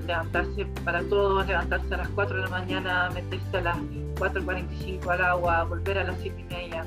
levantarse 0.06 0.66
para 0.84 1.02
todos, 1.04 1.46
levantarse 1.46 1.94
a 1.94 1.98
las 1.98 2.08
4 2.08 2.36
de 2.36 2.42
la 2.42 2.48
mañana, 2.50 3.10
meterse 3.10 3.56
a 3.56 3.60
las 3.60 3.76
4.45 4.16 5.08
al 5.08 5.24
agua, 5.24 5.64
volver 5.64 5.98
a 5.98 6.04
las 6.04 6.16
7 6.20 6.40
y 6.40 6.54
media. 6.54 6.84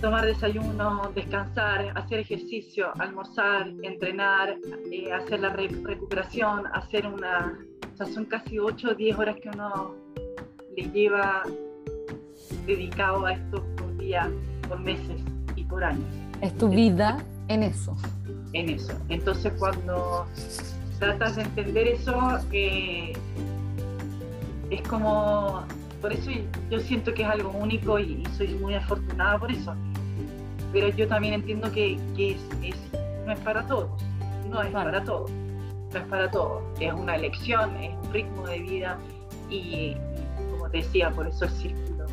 Tomar 0.00 0.24
desayuno, 0.24 1.10
descansar, 1.14 1.92
hacer 1.96 2.20
ejercicio, 2.20 2.92
almorzar, 2.98 3.68
entrenar, 3.82 4.56
eh, 4.92 5.12
hacer 5.12 5.40
la 5.40 5.50
recuperación, 5.50 6.66
hacer 6.72 7.06
una... 7.06 7.58
O 7.92 7.96
sea, 7.96 8.06
son 8.06 8.26
casi 8.26 8.58
8 8.58 8.90
o 8.90 8.94
10 8.94 9.18
horas 9.18 9.36
que 9.40 9.48
uno 9.48 9.94
le 10.76 10.82
lleva 10.90 11.42
dedicado 12.66 13.26
a 13.26 13.32
esto 13.32 13.64
por 13.76 13.96
día, 13.98 14.30
por 14.68 14.78
meses 14.78 15.20
y 15.56 15.64
por 15.64 15.82
años. 15.82 16.06
Es 16.40 16.56
tu 16.56 16.68
vida 16.68 17.18
en 17.48 17.64
eso. 17.64 17.96
En 18.52 18.68
eso. 18.68 18.92
Entonces 19.08 19.52
cuando 19.58 20.26
tratas 20.98 21.36
de 21.36 21.42
entender 21.42 21.88
eso, 21.88 22.38
eh, 22.52 23.12
es 24.70 24.82
como, 24.82 25.64
por 26.00 26.12
eso 26.12 26.30
yo 26.70 26.80
siento 26.80 27.12
que 27.12 27.22
es 27.22 27.28
algo 27.28 27.50
único 27.50 27.98
y, 27.98 28.24
soy 28.36 28.48
muy 28.54 28.74
afortunada 28.74 29.38
por 29.38 29.50
eso. 29.50 29.74
Pero 30.72 30.88
yo 30.90 31.08
también 31.08 31.34
entiendo 31.34 31.70
que, 31.72 31.94
es, 32.18 32.36
no 33.24 33.32
es 33.32 33.38
para 33.40 33.66
todos, 33.66 33.88
no 34.48 34.62
es 34.62 34.70
para 34.70 35.02
todos, 35.02 35.30
no 35.30 35.98
es 35.98 36.04
para 36.06 36.30
todos. 36.30 36.62
Es 36.80 36.92
una 36.92 37.16
elección, 37.16 37.76
es 37.76 37.94
un 38.04 38.12
ritmo 38.12 38.46
de 38.46 38.58
vida 38.60 38.98
y, 39.48 39.96
como 40.52 40.68
te 40.70 40.78
decía, 40.78 41.10
por 41.10 41.26
eso 41.26 41.44
el 41.46 41.50
círculo. 41.50 42.06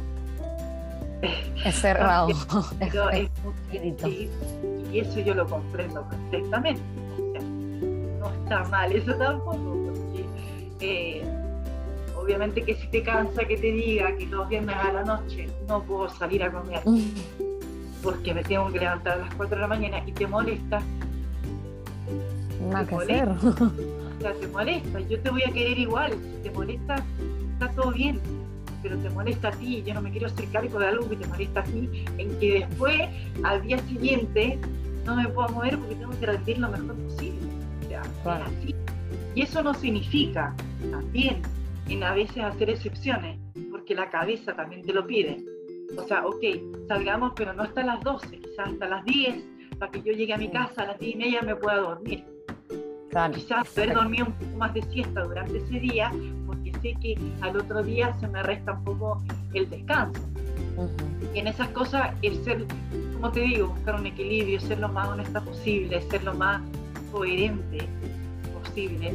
Es 1.66 1.76
cerrado. 1.76 2.30
y 4.94 5.00
eso 5.00 5.20
yo 5.20 5.34
lo 5.34 5.46
comprendo 5.48 6.08
perfectamente 6.10 6.82
está 8.46 8.64
mal, 8.66 8.92
eso 8.92 9.14
tampoco, 9.16 9.58
porque 9.58 10.26
eh, 10.80 11.24
obviamente 12.26 12.64
que 12.64 12.76
si 12.76 12.88
te 12.88 13.04
cansa 13.04 13.46
que 13.46 13.58
te 13.58 13.72
diga 13.72 14.16
que 14.18 14.26
los 14.26 14.50
viernes 14.50 14.76
a 14.76 14.92
la 14.92 15.04
noche 15.04 15.48
no 15.68 15.84
puedo 15.84 16.10
salir 16.10 16.44
a 16.44 16.52
comer 16.52 16.82
porque 18.06 18.36
me 18.36 18.44
tengo 18.44 18.72
que 18.72 18.80
levantar 18.80 19.14
a 19.14 19.22
las 19.26 19.34
4 19.34 19.56
de 19.56 19.62
la 19.62 19.68
mañana 19.68 20.04
y 20.06 20.12
te 20.12 20.28
molesta. 20.28 20.80
Nada 22.70 22.88
que 22.88 22.96
hacer. 22.96 23.30
O 24.16 24.22
sea, 24.22 24.34
te 24.34 24.48
molesta. 24.48 25.00
Yo 25.02 25.20
te 25.20 25.30
voy 25.30 25.44
a 25.44 25.52
querer 25.52 25.78
igual. 25.78 26.14
Si 26.14 26.44
te 26.44 26.52
molesta, 26.52 26.96
está 27.54 27.70
todo 27.76 27.92
bien. 27.92 28.18
Pero 28.82 28.98
te 28.98 29.10
molesta 29.10 29.50
a 29.50 29.52
ti. 29.52 29.84
Yo 29.86 29.94
no 29.94 30.02
me 30.02 30.10
quiero 30.10 30.28
hacer 30.28 30.48
cargo 30.50 30.80
de 30.80 30.88
algo 30.88 31.10
que 31.10 31.18
te 31.18 31.28
molesta 31.28 31.60
a 31.60 31.64
ti. 31.64 32.06
En 32.18 32.40
que 32.40 32.66
después, 32.66 33.02
al 33.44 33.62
día 33.64 33.78
siguiente, 33.80 34.58
no 35.06 35.18
me 35.18 35.28
puedo 35.28 35.50
mover 35.50 35.78
porque 35.78 35.96
tengo 35.96 36.18
que 36.18 36.26
rendir 36.28 36.60
lo 36.60 36.70
mejor 36.70 36.96
posible. 36.96 37.40
O 37.84 37.90
sea, 37.90 38.04
así. 38.46 38.74
Y 39.36 39.42
eso 39.42 39.62
no 39.62 39.74
significa 39.74 40.56
también 40.90 41.42
en 41.90 42.04
a 42.04 42.14
veces 42.14 42.44
hacer 42.44 42.70
excepciones, 42.70 43.40
porque 43.72 43.96
la 43.96 44.10
cabeza 44.10 44.56
también 44.56 44.82
te 44.82 44.94
lo 44.94 45.06
pide. 45.06 45.44
O 45.98 46.04
sea, 46.08 46.26
ok, 46.26 46.44
salgamos, 46.88 47.34
pero 47.36 47.54
no 47.54 47.64
hasta 47.64 47.84
las 47.84 48.02
12, 48.02 48.40
quizás 48.40 48.70
hasta 48.70 48.88
las 48.88 49.06
10, 49.06 49.46
para 49.80 49.92
que 49.92 50.02
yo 50.02 50.14
llegue 50.14 50.34
a 50.34 50.38
mi 50.38 50.50
casa 50.50 50.84
a 50.84 50.88
las 50.88 51.00
10 51.00 51.16
y 51.16 51.18
media 51.18 51.42
me 51.42 51.56
pueda 51.56 51.78
dormir. 51.78 52.24
quizás 53.34 53.68
poder 53.70 53.94
dormir 53.94 54.24
un 54.24 54.34
poco 54.34 54.58
más 54.58 54.74
de 54.74 54.82
siesta 54.84 55.24
durante 55.24 55.58
ese 55.58 55.80
día, 55.80 56.12
porque 56.46 56.72
sé 56.82 56.96
que 57.02 57.18
al 57.42 57.58
otro 57.58 57.84
día 57.84 58.16
se 58.20 58.28
me 58.28 58.42
resta 58.44 58.74
un 58.74 58.84
poco 58.84 59.24
el 59.54 59.70
descanso. 59.70 60.22
Y 61.34 61.40
en 61.40 61.48
esas 61.48 61.70
cosas, 61.70 62.14
el 62.22 62.44
ser, 62.44 62.66
como 63.14 63.32
te 63.32 63.42
digo, 63.42 63.70
buscar 63.70 63.96
un 63.96 64.08
equilibrio, 64.08 64.60
ser 64.60 64.80
lo 64.80 64.90
más 64.90 65.08
honesta 65.08 65.42
posible, 65.42 66.02
ser 66.02 66.24
lo 66.24 66.34
más 66.34 66.62
coherente 67.12 67.78
posible 68.54 69.14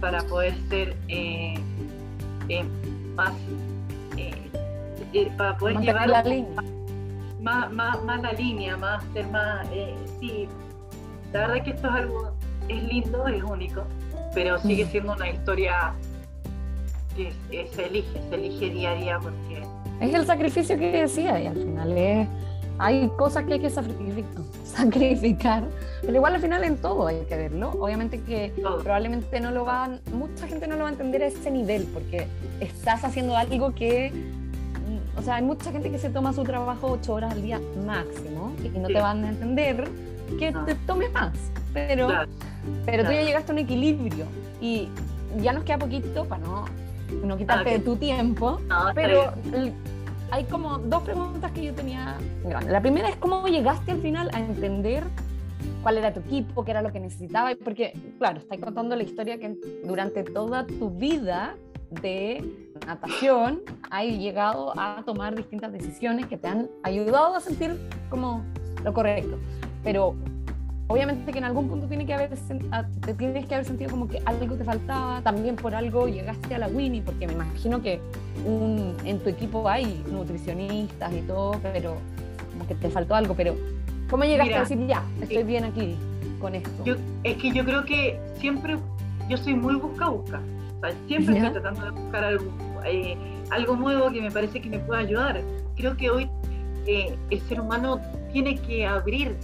para 0.00 0.22
poder 0.22 0.54
ser 0.68 0.96
eh, 1.08 1.54
eh, 2.50 2.64
más 3.14 3.32
eh, 4.16 5.30
para 5.36 5.56
poder 5.56 5.78
llevar 5.78 6.08
la 6.08 6.22
línea. 6.22 6.62
Más, 7.40 7.72
más, 7.72 8.02
más, 8.04 8.20
la 8.20 8.32
línea, 8.32 8.76
más 8.76 9.02
ser 9.14 9.26
más, 9.28 9.66
eh, 9.72 9.94
sí, 10.18 10.46
la 11.32 11.46
verdad 11.46 11.64
que 11.64 11.70
esto 11.70 11.88
es 11.88 11.94
algo, 11.94 12.32
es 12.68 12.82
lindo, 12.82 13.26
es 13.26 13.42
único, 13.42 13.84
pero 14.34 14.58
sigue 14.58 14.84
mm. 14.84 14.88
siendo 14.88 15.12
una 15.14 15.30
historia 15.30 15.94
que 17.16 17.32
se 17.72 17.86
elige, 17.86 18.20
se 18.28 18.34
elige 18.34 18.70
día 18.70 18.90
a 18.90 18.94
día 18.94 19.18
porque... 19.20 19.62
Es 20.00 20.14
el 20.14 20.26
sacrificio 20.26 20.78
que 20.78 20.92
decía 20.92 21.40
y 21.40 21.46
al 21.46 21.56
final 21.56 21.96
es, 21.96 22.28
hay 22.80 23.08
cosas 23.16 23.44
que 23.44 23.54
hay 23.54 23.60
que 23.60 23.70
sacrificar, 24.64 25.64
pero 26.00 26.14
igual 26.14 26.34
al 26.34 26.40
final 26.40 26.64
en 26.64 26.78
todo 26.78 27.06
hay 27.06 27.20
que 27.28 27.36
verlo. 27.36 27.70
Obviamente 27.78 28.20
que 28.22 28.52
probablemente 28.82 29.38
no 29.40 29.50
lo 29.50 29.64
van, 29.64 30.00
mucha 30.12 30.46
gente 30.46 30.66
no 30.66 30.76
lo 30.76 30.84
va 30.84 30.88
a 30.88 30.92
entender 30.92 31.22
a 31.22 31.26
ese 31.26 31.50
nivel 31.50 31.84
porque 31.92 32.26
estás 32.60 33.04
haciendo 33.04 33.36
algo 33.36 33.74
que 33.74 34.12
o 35.16 35.22
sea, 35.22 35.36
hay 35.36 35.42
mucha 35.42 35.70
gente 35.70 35.90
que 35.90 35.98
se 35.98 36.08
toma 36.08 36.32
su 36.32 36.44
trabajo 36.44 36.92
ocho 36.92 37.12
horas 37.12 37.32
al 37.32 37.42
día 37.42 37.60
máximo 37.84 38.54
y 38.62 38.78
no 38.78 38.88
te 38.88 39.00
van 39.00 39.24
a 39.24 39.28
entender 39.28 39.86
que 40.38 40.52
te 40.64 40.74
tome 40.86 41.10
más. 41.10 41.36
Pero, 41.74 42.08
pero 42.86 43.04
tú 43.04 43.12
ya 43.12 43.22
llegaste 43.22 43.52
a 43.52 43.54
un 43.54 43.58
equilibrio 43.58 44.24
y 44.60 44.88
ya 45.38 45.52
nos 45.52 45.64
queda 45.64 45.78
poquito 45.78 46.24
para 46.24 46.42
no, 46.42 46.64
no 47.22 47.36
quitarte 47.36 47.70
de 47.70 47.78
tu 47.80 47.96
tiempo. 47.96 48.60
pero 48.94 49.34
hay 50.30 50.44
como 50.44 50.78
dos 50.78 51.02
preguntas 51.02 51.50
que 51.52 51.64
yo 51.64 51.74
tenía 51.74 52.18
La 52.68 52.80
primera 52.80 53.08
es 53.08 53.16
cómo 53.16 53.46
llegaste 53.48 53.92
al 53.92 54.00
final 54.00 54.30
a 54.32 54.40
entender 54.40 55.04
cuál 55.82 55.98
era 55.98 56.12
tu 56.12 56.20
equipo, 56.20 56.64
qué 56.64 56.70
era 56.70 56.82
lo 56.82 56.92
que 56.92 57.00
necesitaba, 57.00 57.50
porque 57.62 57.92
claro, 58.18 58.38
estás 58.38 58.58
contando 58.58 58.96
la 58.96 59.02
historia 59.02 59.38
que 59.38 59.56
durante 59.84 60.24
toda 60.24 60.66
tu 60.66 60.90
vida 60.90 61.56
de 61.90 62.44
natación 62.86 63.62
has 63.90 64.04
llegado 64.04 64.72
a 64.78 65.02
tomar 65.04 65.34
distintas 65.34 65.72
decisiones 65.72 66.26
que 66.26 66.36
te 66.36 66.48
han 66.48 66.70
ayudado 66.82 67.34
a 67.34 67.40
sentir 67.40 67.78
como 68.08 68.44
lo 68.84 68.92
correcto. 68.92 69.38
Pero 69.82 70.14
obviamente 70.90 71.30
que 71.30 71.38
en 71.38 71.44
algún 71.44 71.68
punto 71.68 71.86
tiene 71.86 72.04
que 72.04 72.14
haber, 72.14 72.30
te 73.06 73.14
tienes 73.14 73.46
que 73.46 73.54
haber 73.54 73.64
sentido 73.64 73.90
como 73.90 74.08
que 74.08 74.20
algo 74.26 74.56
te 74.56 74.64
faltaba, 74.64 75.22
también 75.22 75.54
por 75.54 75.72
algo 75.74 76.08
llegaste 76.08 76.54
a 76.56 76.58
la 76.58 76.66
Winnie, 76.66 77.00
porque 77.00 77.28
me 77.28 77.32
imagino 77.32 77.80
que 77.80 78.00
un, 78.44 78.96
en 79.04 79.20
tu 79.20 79.28
equipo 79.28 79.68
hay 79.68 80.04
nutricionistas 80.10 81.12
y 81.12 81.22
todo, 81.22 81.52
pero 81.62 81.96
como 82.52 82.66
que 82.66 82.74
te 82.74 82.90
faltó 82.90 83.14
algo, 83.14 83.34
pero 83.34 83.54
¿cómo 84.10 84.24
llegaste 84.24 84.54
a 84.54 84.60
decir, 84.60 84.86
ya, 84.88 85.04
estoy 85.22 85.44
bien 85.44 85.64
aquí 85.64 85.96
con 86.40 86.56
esto? 86.56 86.96
es 87.22 87.36
que 87.36 87.52
yo 87.52 87.64
creo 87.64 87.84
que 87.84 88.18
siempre, 88.40 88.76
yo 89.28 89.36
soy 89.36 89.54
muy 89.54 89.76
busca-busca 89.76 90.40
siempre 91.06 91.36
estoy 91.36 91.52
tratando 91.52 91.84
de 91.84 91.90
buscar 91.90 92.24
algo, 92.24 92.52
eh, 92.84 93.16
algo 93.50 93.76
nuevo 93.76 94.10
que 94.10 94.22
me 94.22 94.30
parece 94.30 94.60
que 94.60 94.68
me 94.68 94.78
pueda 94.78 95.00
ayudar. 95.00 95.40
Creo 95.76 95.96
que 95.96 96.10
hoy 96.10 96.30
eh, 96.86 97.14
el 97.30 97.40
ser 97.42 97.60
humano 97.60 98.00
tiene 98.32 98.56
que 98.56 98.86
abrir 98.86 99.36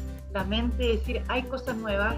decir, 0.44 1.22
hay 1.28 1.42
cosas 1.44 1.76
nuevas 1.76 2.14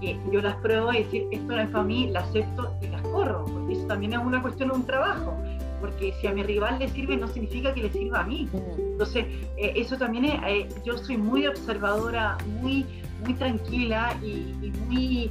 que, 0.00 0.18
yo 0.32 0.40
las 0.40 0.56
pruebo 0.56 0.92
y 0.92 1.04
decir, 1.04 1.26
esto 1.30 1.46
no 1.46 1.60
es 1.60 1.70
para 1.70 1.84
mí, 1.84 2.10
las 2.10 2.28
acepto 2.28 2.74
y 2.82 2.88
las 2.88 3.02
corro, 3.02 3.44
porque 3.44 3.74
eso 3.74 3.86
también 3.86 4.14
es 4.14 4.18
una 4.18 4.42
cuestión 4.42 4.70
de 4.70 4.74
un 4.74 4.86
trabajo 4.86 5.36
porque 5.80 6.14
si 6.20 6.28
a 6.28 6.32
mi 6.32 6.44
rival 6.44 6.78
le 6.78 6.88
sirve 6.88 7.16
no 7.16 7.26
significa 7.26 7.74
que 7.74 7.82
le 7.82 7.90
sirva 7.90 8.20
a 8.20 8.24
mí. 8.24 8.48
Entonces, 8.78 9.26
eh, 9.56 9.72
eso 9.74 9.96
también 9.98 10.26
es, 10.26 10.84
yo 10.84 10.96
soy 10.96 11.16
muy 11.16 11.44
observadora, 11.44 12.38
muy, 12.60 12.86
muy 13.24 13.34
tranquila 13.34 14.16
y, 14.22 14.54
y 14.62 14.72
muy 14.86 15.30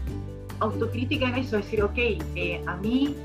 autocrítica 0.62 1.30
en 1.30 1.36
eso, 1.36 1.58
decir, 1.58 1.82
ok, 1.84 1.98
eh, 1.98 2.64
a 2.68 2.76
mí 2.78 3.16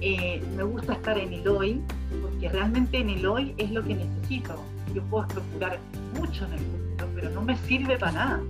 eh, 0.00 0.42
me 0.56 0.62
gusta 0.64 0.94
estar 0.94 1.16
en 1.18 1.32
el 1.32 1.46
hoy, 1.48 1.80
porque 2.22 2.48
realmente 2.48 2.98
en 2.98 3.10
el 3.10 3.26
hoy 3.26 3.54
es 3.58 3.70
lo 3.70 3.82
que 3.82 3.94
necesito. 3.94 4.56
Yo 4.94 5.02
puedo 5.04 5.26
procurar 5.28 5.78
mucho 6.18 6.44
en 6.46 6.54
el 6.54 6.79
pero 7.20 7.32
no 7.32 7.42
me 7.42 7.56
sirve 7.56 7.98
para 7.98 8.12
nada. 8.12 8.40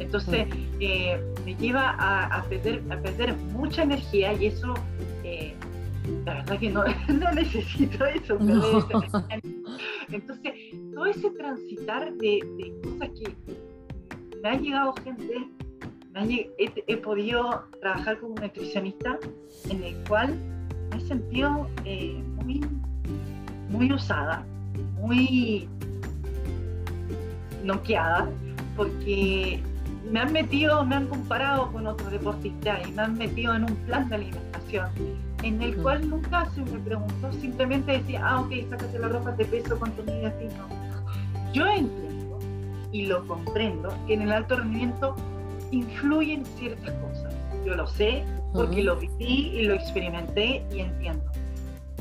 Entonces, 0.00 0.48
eh, 0.80 1.20
me 1.44 1.54
lleva 1.54 1.90
a, 1.98 2.42
perder, 2.44 2.82
a 2.90 2.96
perder 2.96 3.34
mucha 3.52 3.82
energía 3.82 4.32
y 4.32 4.46
eso, 4.46 4.74
la 6.24 6.34
verdad 6.34 6.58
que 6.58 6.70
no, 6.70 6.84
no 7.08 7.32
necesito 7.32 8.04
eso. 8.06 8.38
Entonces, 10.10 10.52
todo 10.94 11.06
ese 11.06 11.30
transitar 11.30 12.12
de, 12.14 12.40
de 12.56 12.74
cosas 12.82 13.10
que 13.10 13.34
me 14.42 14.48
ha 14.48 14.54
llegado 14.54 14.94
gente 15.04 15.48
he, 16.86 16.96
podido 16.96 17.64
trabajar 17.80 18.18
como 18.18 18.34
nutricionista 18.36 19.18
en 19.70 19.82
el 19.82 19.94
cual 20.08 20.34
me 20.90 20.96
he 20.96 21.00
sentido 21.00 21.68
eh, 21.84 22.22
muy, 22.36 22.64
muy 23.68 23.92
usada, 23.92 24.46
muy 24.98 25.68
noqueada, 27.66 28.28
porque 28.76 29.62
me 30.10 30.20
han 30.20 30.32
metido, 30.32 30.84
me 30.84 30.96
han 30.96 31.08
comparado 31.08 31.72
con 31.72 31.86
otros 31.86 32.10
deportistas 32.10 32.86
y 32.86 32.92
me 32.92 33.02
han 33.02 33.18
metido 33.18 33.54
en 33.54 33.64
un 33.64 33.74
plan 33.86 34.08
de 34.08 34.16
alimentación 34.16 34.88
en 35.42 35.62
el 35.62 35.76
cual 35.76 36.08
nunca 36.08 36.48
se 36.54 36.62
me 36.62 36.78
preguntó, 36.78 37.32
simplemente 37.32 37.92
decía, 37.92 38.20
ah, 38.24 38.40
ok, 38.40 38.52
sácate 38.70 38.98
la 38.98 39.08
ropa 39.08 39.32
de 39.32 39.44
peso, 39.44 39.78
cuánto 39.78 40.02
mide 40.02 40.26
así, 40.26 40.46
no. 40.56 41.52
Yo 41.52 41.66
entiendo 41.66 42.38
y 42.92 43.06
lo 43.06 43.26
comprendo 43.26 43.92
que 44.06 44.14
en 44.14 44.22
el 44.22 44.32
alto 44.32 44.56
rendimiento 44.56 45.14
influyen 45.70 46.44
ciertas 46.44 46.92
cosas. 46.94 47.34
Yo 47.64 47.74
lo 47.74 47.86
sé 47.86 48.24
porque 48.52 48.82
lo 48.82 48.96
viví 48.96 49.50
y 49.54 49.62
lo 49.62 49.74
experimenté 49.74 50.64
y 50.72 50.80
entiendo. 50.80 51.24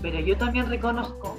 Pero 0.01 0.19
yo 0.19 0.37
también 0.37 0.69
reconozco 0.69 1.37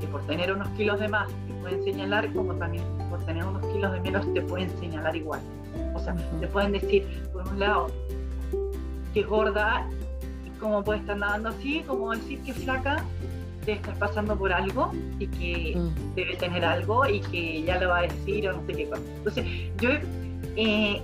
que 0.00 0.06
por 0.06 0.24
tener 0.26 0.52
unos 0.52 0.68
kilos 0.70 1.00
de 1.00 1.08
más 1.08 1.28
te 1.41 1.41
pueden 1.62 1.82
señalar, 1.84 2.32
como 2.32 2.54
también 2.54 2.84
por 3.08 3.24
tener 3.24 3.44
unos 3.44 3.64
kilos 3.72 3.92
de 3.92 4.00
menos 4.00 4.34
te 4.34 4.42
pueden 4.42 4.70
señalar 4.78 5.16
igual. 5.16 5.40
O 5.94 5.98
sea, 5.98 6.14
te 6.40 6.46
pueden 6.48 6.72
decir, 6.72 7.06
por 7.32 7.46
un 7.48 7.58
lado, 7.58 7.90
que 9.14 9.22
gorda 9.22 9.88
cómo 10.60 10.84
puede 10.84 11.00
estar 11.00 11.16
nadando 11.16 11.48
así, 11.48 11.82
como 11.86 12.12
decir 12.12 12.40
que 12.42 12.52
flaca, 12.52 13.04
te 13.64 13.72
estás 13.72 13.96
pasando 13.98 14.36
por 14.36 14.52
algo 14.52 14.92
y 15.18 15.26
que 15.26 15.76
mm. 15.76 16.14
debe 16.14 16.36
tener 16.36 16.64
algo 16.64 17.06
y 17.06 17.20
que 17.20 17.62
ya 17.62 17.80
lo 17.80 17.88
va 17.88 17.98
a 17.98 18.02
decir 18.02 18.48
o 18.48 18.52
no 18.52 18.66
sé 18.66 18.72
qué 18.72 18.88
cosa. 18.88 19.02
Entonces, 19.16 19.46
yo 19.80 19.90
eh, 20.56 21.00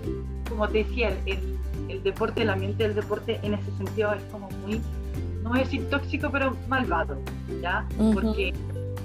como 0.48 0.68
te 0.68 0.78
decía, 0.78 1.16
el, 1.26 1.38
el, 1.88 2.02
deporte, 2.02 2.42
el 2.42 2.50
ambiente 2.50 2.84
del 2.84 2.94
deporte 2.94 3.38
en 3.42 3.54
ese 3.54 3.70
sentido 3.76 4.12
es 4.12 4.22
como 4.32 4.48
muy, 4.66 4.80
no 5.42 5.50
voy 5.50 5.60
a 5.60 5.64
decir 5.64 5.88
tóxico, 5.90 6.30
pero 6.30 6.56
malvado, 6.68 7.18
¿ya? 7.62 7.86
Porque 8.12 8.52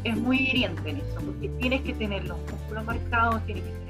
es 0.04 0.18
muy 0.18 0.38
hiriente 0.38 0.90
en 0.90 0.98
eso, 0.98 1.20
porque 1.26 1.50
tienes 1.60 1.82
que 1.82 1.94
tener 1.94 2.26
los 2.26 2.38
músculos 2.52 2.86
marcados, 2.86 3.46
tienes 3.46 3.64
que 3.64 3.72
tener 3.72 3.84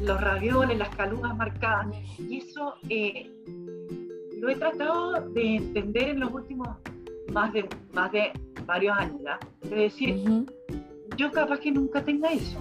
los, 0.00 0.20
ravioles, 0.20 0.78
las 0.78 0.88
calugas 0.96 1.36
marcadas, 1.36 1.86
y 2.18 2.38
eso 2.38 2.74
eh, 2.88 3.30
lo 4.40 4.48
he 4.48 4.56
tratado 4.56 5.28
de 5.30 5.56
entender 5.56 6.10
en 6.10 6.20
los 6.20 6.32
últimos 6.32 6.68
más 7.32 7.52
de, 7.52 7.68
más 7.92 8.10
de 8.12 8.32
varios 8.66 8.96
años, 8.96 9.16
¿ya? 9.22 9.38
Es 9.62 9.70
decir, 9.70 10.46
yo 11.16 11.30
capaz 11.30 11.60
que 11.60 11.70
nunca 11.70 12.02
tenga 12.04 12.32
eso. 12.32 12.58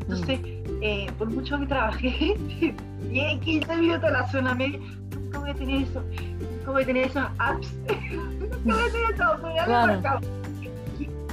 Entonces, 0.00 0.40
eh, 0.80 1.06
por 1.18 1.28
mucho 1.28 1.58
que 1.58 1.66
trabajé 1.66 2.34
10, 3.10 3.40
15 3.40 3.76
minutos 3.76 4.04
en 4.04 4.12
la 4.12 4.30
zona 4.30 4.54
media, 4.54 4.80
nunca 5.14 5.38
voy 5.38 5.50
a 5.50 5.54
tener 5.54 5.82
eso, 5.82 6.02
nunca 6.40 6.70
voy 6.70 6.82
a 6.82 6.86
tener 6.86 7.06
esas 7.06 7.30
apps, 7.38 7.74
nunca 8.64 8.80
voy 8.80 8.88
a 8.88 8.92
tener 8.92 9.16
todo, 9.16 9.38
claro. 9.64 10.20
y, 10.22 10.37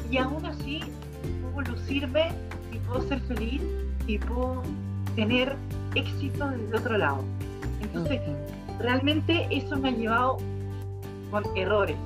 y 0.09 0.17
aún 0.17 0.45
así 0.45 0.81
puedo 1.53 1.71
lucirme 1.71 2.29
y 2.71 2.77
puedo 2.79 3.01
ser 3.07 3.19
feliz 3.21 3.61
y 4.07 4.17
puedo 4.17 4.61
tener 5.15 5.55
éxito 5.95 6.49
desde 6.49 6.77
otro 6.77 6.97
lado. 6.97 7.23
Entonces, 7.81 8.21
realmente 8.79 9.47
eso 9.49 9.77
me 9.77 9.89
ha 9.89 9.91
llevado 9.91 10.37
con 11.31 11.43
errores, 11.55 11.97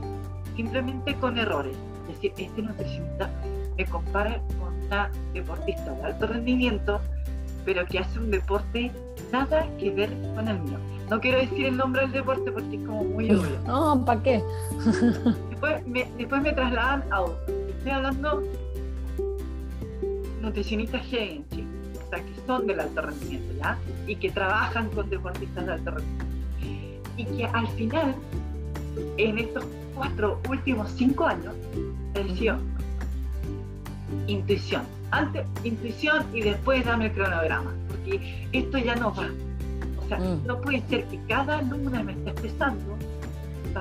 simplemente 0.55 1.15
con 1.15 1.37
errores. 1.37 1.75
Es 2.09 2.15
decir, 2.15 2.33
este 2.37 2.61
nutricionista 2.61 3.29
me 3.77 3.85
compara 3.85 4.41
con 4.59 4.73
una 4.85 5.09
deportista 5.33 5.91
de 5.91 6.03
alto 6.03 6.27
rendimiento, 6.27 7.01
pero 7.65 7.85
que 7.85 7.99
hace 7.99 8.19
un 8.19 8.31
deporte 8.31 8.91
nada 9.31 9.67
que 9.77 9.91
ver 9.91 10.09
con 10.35 10.47
el 10.47 10.59
mío. 10.59 10.77
No 11.09 11.19
quiero 11.19 11.39
decir 11.39 11.65
el 11.65 11.77
nombre 11.77 12.01
del 12.03 12.11
deporte 12.11 12.51
porque 12.51 12.75
es 12.75 12.85
como 12.85 13.03
muy 13.03 13.31
obvio. 13.31 13.59
No, 13.65 14.03
¿para 14.05 14.21
qué? 14.21 14.43
después, 15.49 15.85
me, 15.87 16.09
después 16.17 16.41
me 16.41 16.53
trasladan 16.53 17.03
a 17.11 17.21
otro. 17.21 17.58
Estoy 17.79 17.93
hablando 17.93 18.43
nutricionistas 20.41 21.01
G 21.09 21.41
o 21.95 22.09
sea, 22.09 22.19
que 22.19 22.33
son 22.45 22.67
del 22.67 22.79
alto 22.79 23.01
rendimiento, 23.01 23.53
¿ya? 23.57 23.77
Y 24.05 24.15
que 24.17 24.31
trabajan 24.31 24.89
con 24.89 25.09
deportistas 25.09 25.65
de 25.65 25.71
alto 25.71 25.91
rendimiento. 25.91 26.25
Y 27.15 27.25
que 27.25 27.45
al 27.45 27.67
final, 27.69 28.15
en 29.17 29.37
estos 29.37 29.63
cuatro 29.95 30.41
últimos 30.49 30.91
cinco 30.91 31.25
años, 31.25 31.53
he 32.15 32.23
intuición. 34.27 34.83
Antes, 35.11 35.45
intuición 35.63 36.25
y 36.33 36.41
después 36.41 36.83
dame 36.85 37.05
el 37.05 37.13
cronograma, 37.13 37.73
porque 37.87 38.47
esto 38.51 38.77
ya 38.77 38.95
no 38.95 39.13
va. 39.13 39.29
O 40.03 40.07
sea, 40.07 40.19
mm. 40.19 40.45
no 40.45 40.59
puede 40.59 40.81
ser 40.89 41.05
que 41.05 41.19
cada 41.27 41.59
alumna 41.59 42.03
me 42.03 42.11
esté 42.11 42.31
expresando 42.31 42.97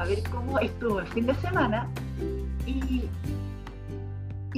ver 0.04 0.22
cómo 0.30 0.58
estuvo 0.58 1.00
el 1.00 1.06
fin 1.08 1.26
de 1.26 1.34
semana 1.36 1.88
y, 2.66 3.04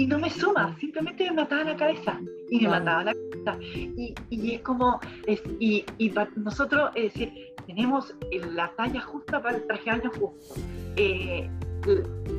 y 0.00 0.06
no 0.06 0.18
me 0.18 0.30
suma, 0.30 0.74
simplemente 0.80 1.24
me 1.24 1.42
mataba 1.42 1.62
la 1.62 1.76
cabeza 1.76 2.18
y 2.48 2.60
me 2.60 2.68
mataba 2.68 3.04
la 3.04 3.12
cabeza. 3.12 3.58
Y, 3.60 4.14
y 4.30 4.54
es 4.54 4.62
como, 4.62 4.98
es, 5.26 5.42
y, 5.58 5.84
y 5.98 6.10
nosotros, 6.36 6.90
es 6.94 7.12
decir, 7.12 7.52
tenemos 7.66 8.14
la 8.54 8.72
talla 8.76 9.02
justa 9.02 9.42
para 9.42 9.58
el 9.58 9.66
traje 9.66 9.90
de 9.90 9.98
baño 9.98 10.10
justo. 10.18 10.54
Eh, 10.96 11.50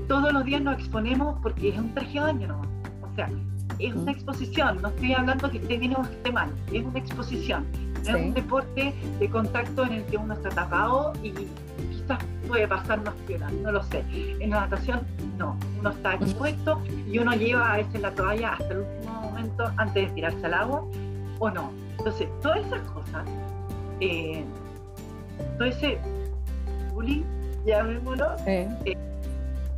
todos 0.08 0.34
los 0.34 0.44
días 0.44 0.62
nos 0.64 0.80
exponemos 0.80 1.38
porque 1.44 1.70
es 1.70 1.78
un 1.78 1.94
traje 1.94 2.14
de 2.14 2.20
baño, 2.20 2.48
¿no? 2.48 2.62
O 3.04 3.16
sea, 3.16 3.30
es 3.78 3.94
una 3.94 4.12
exposición, 4.12 4.82
no 4.82 4.88
estoy 4.88 5.14
hablando 5.14 5.52
que 5.52 5.58
esté 5.60 5.78
bien 5.78 5.96
o 5.96 6.02
que 6.02 6.14
esté 6.14 6.32
mal, 6.32 6.50
es 6.72 6.84
una 6.84 6.98
exposición. 6.98 7.68
Es 8.02 8.16
un 8.16 8.34
deporte 8.34 8.92
de 9.20 9.30
contacto 9.30 9.86
en 9.86 9.94
el 9.94 10.04
que 10.06 10.18
uno 10.18 10.34
está 10.34 10.50
tapado 10.50 11.14
y 11.22 11.32
quizás 12.02 12.20
puede 12.48 12.68
pasar 12.68 13.04
más 13.04 13.14
piola, 13.28 13.50
no 13.64 13.72
lo 13.72 13.84
sé. 13.84 14.04
En 14.40 14.50
la 14.50 14.62
natación, 14.62 15.02
no, 15.38 15.58
uno 15.80 15.90
está 15.90 16.16
expuesto 16.16 16.82
y 17.10 17.18
uno 17.18 17.34
lleva 17.34 17.74
a 17.74 17.78
veces 17.78 18.02
la 18.02 18.12
toalla 18.12 18.54
hasta 18.54 18.74
el 18.74 18.80
último 18.80 19.22
momento 19.22 19.72
antes 19.78 20.08
de 20.08 20.16
tirarse 20.16 20.46
al 20.46 20.54
agua 20.54 20.84
o 21.40 21.50
no. 21.50 21.72
Entonces, 21.98 22.28
todas 22.42 22.66
esas 22.66 22.82
cosas, 22.82 23.26
eh, 24.00 24.44
todo 25.58 25.68
ese 25.68 26.00
bullying, 26.94 27.24
llamémoslo, 27.66 28.36
eh, 28.48 28.68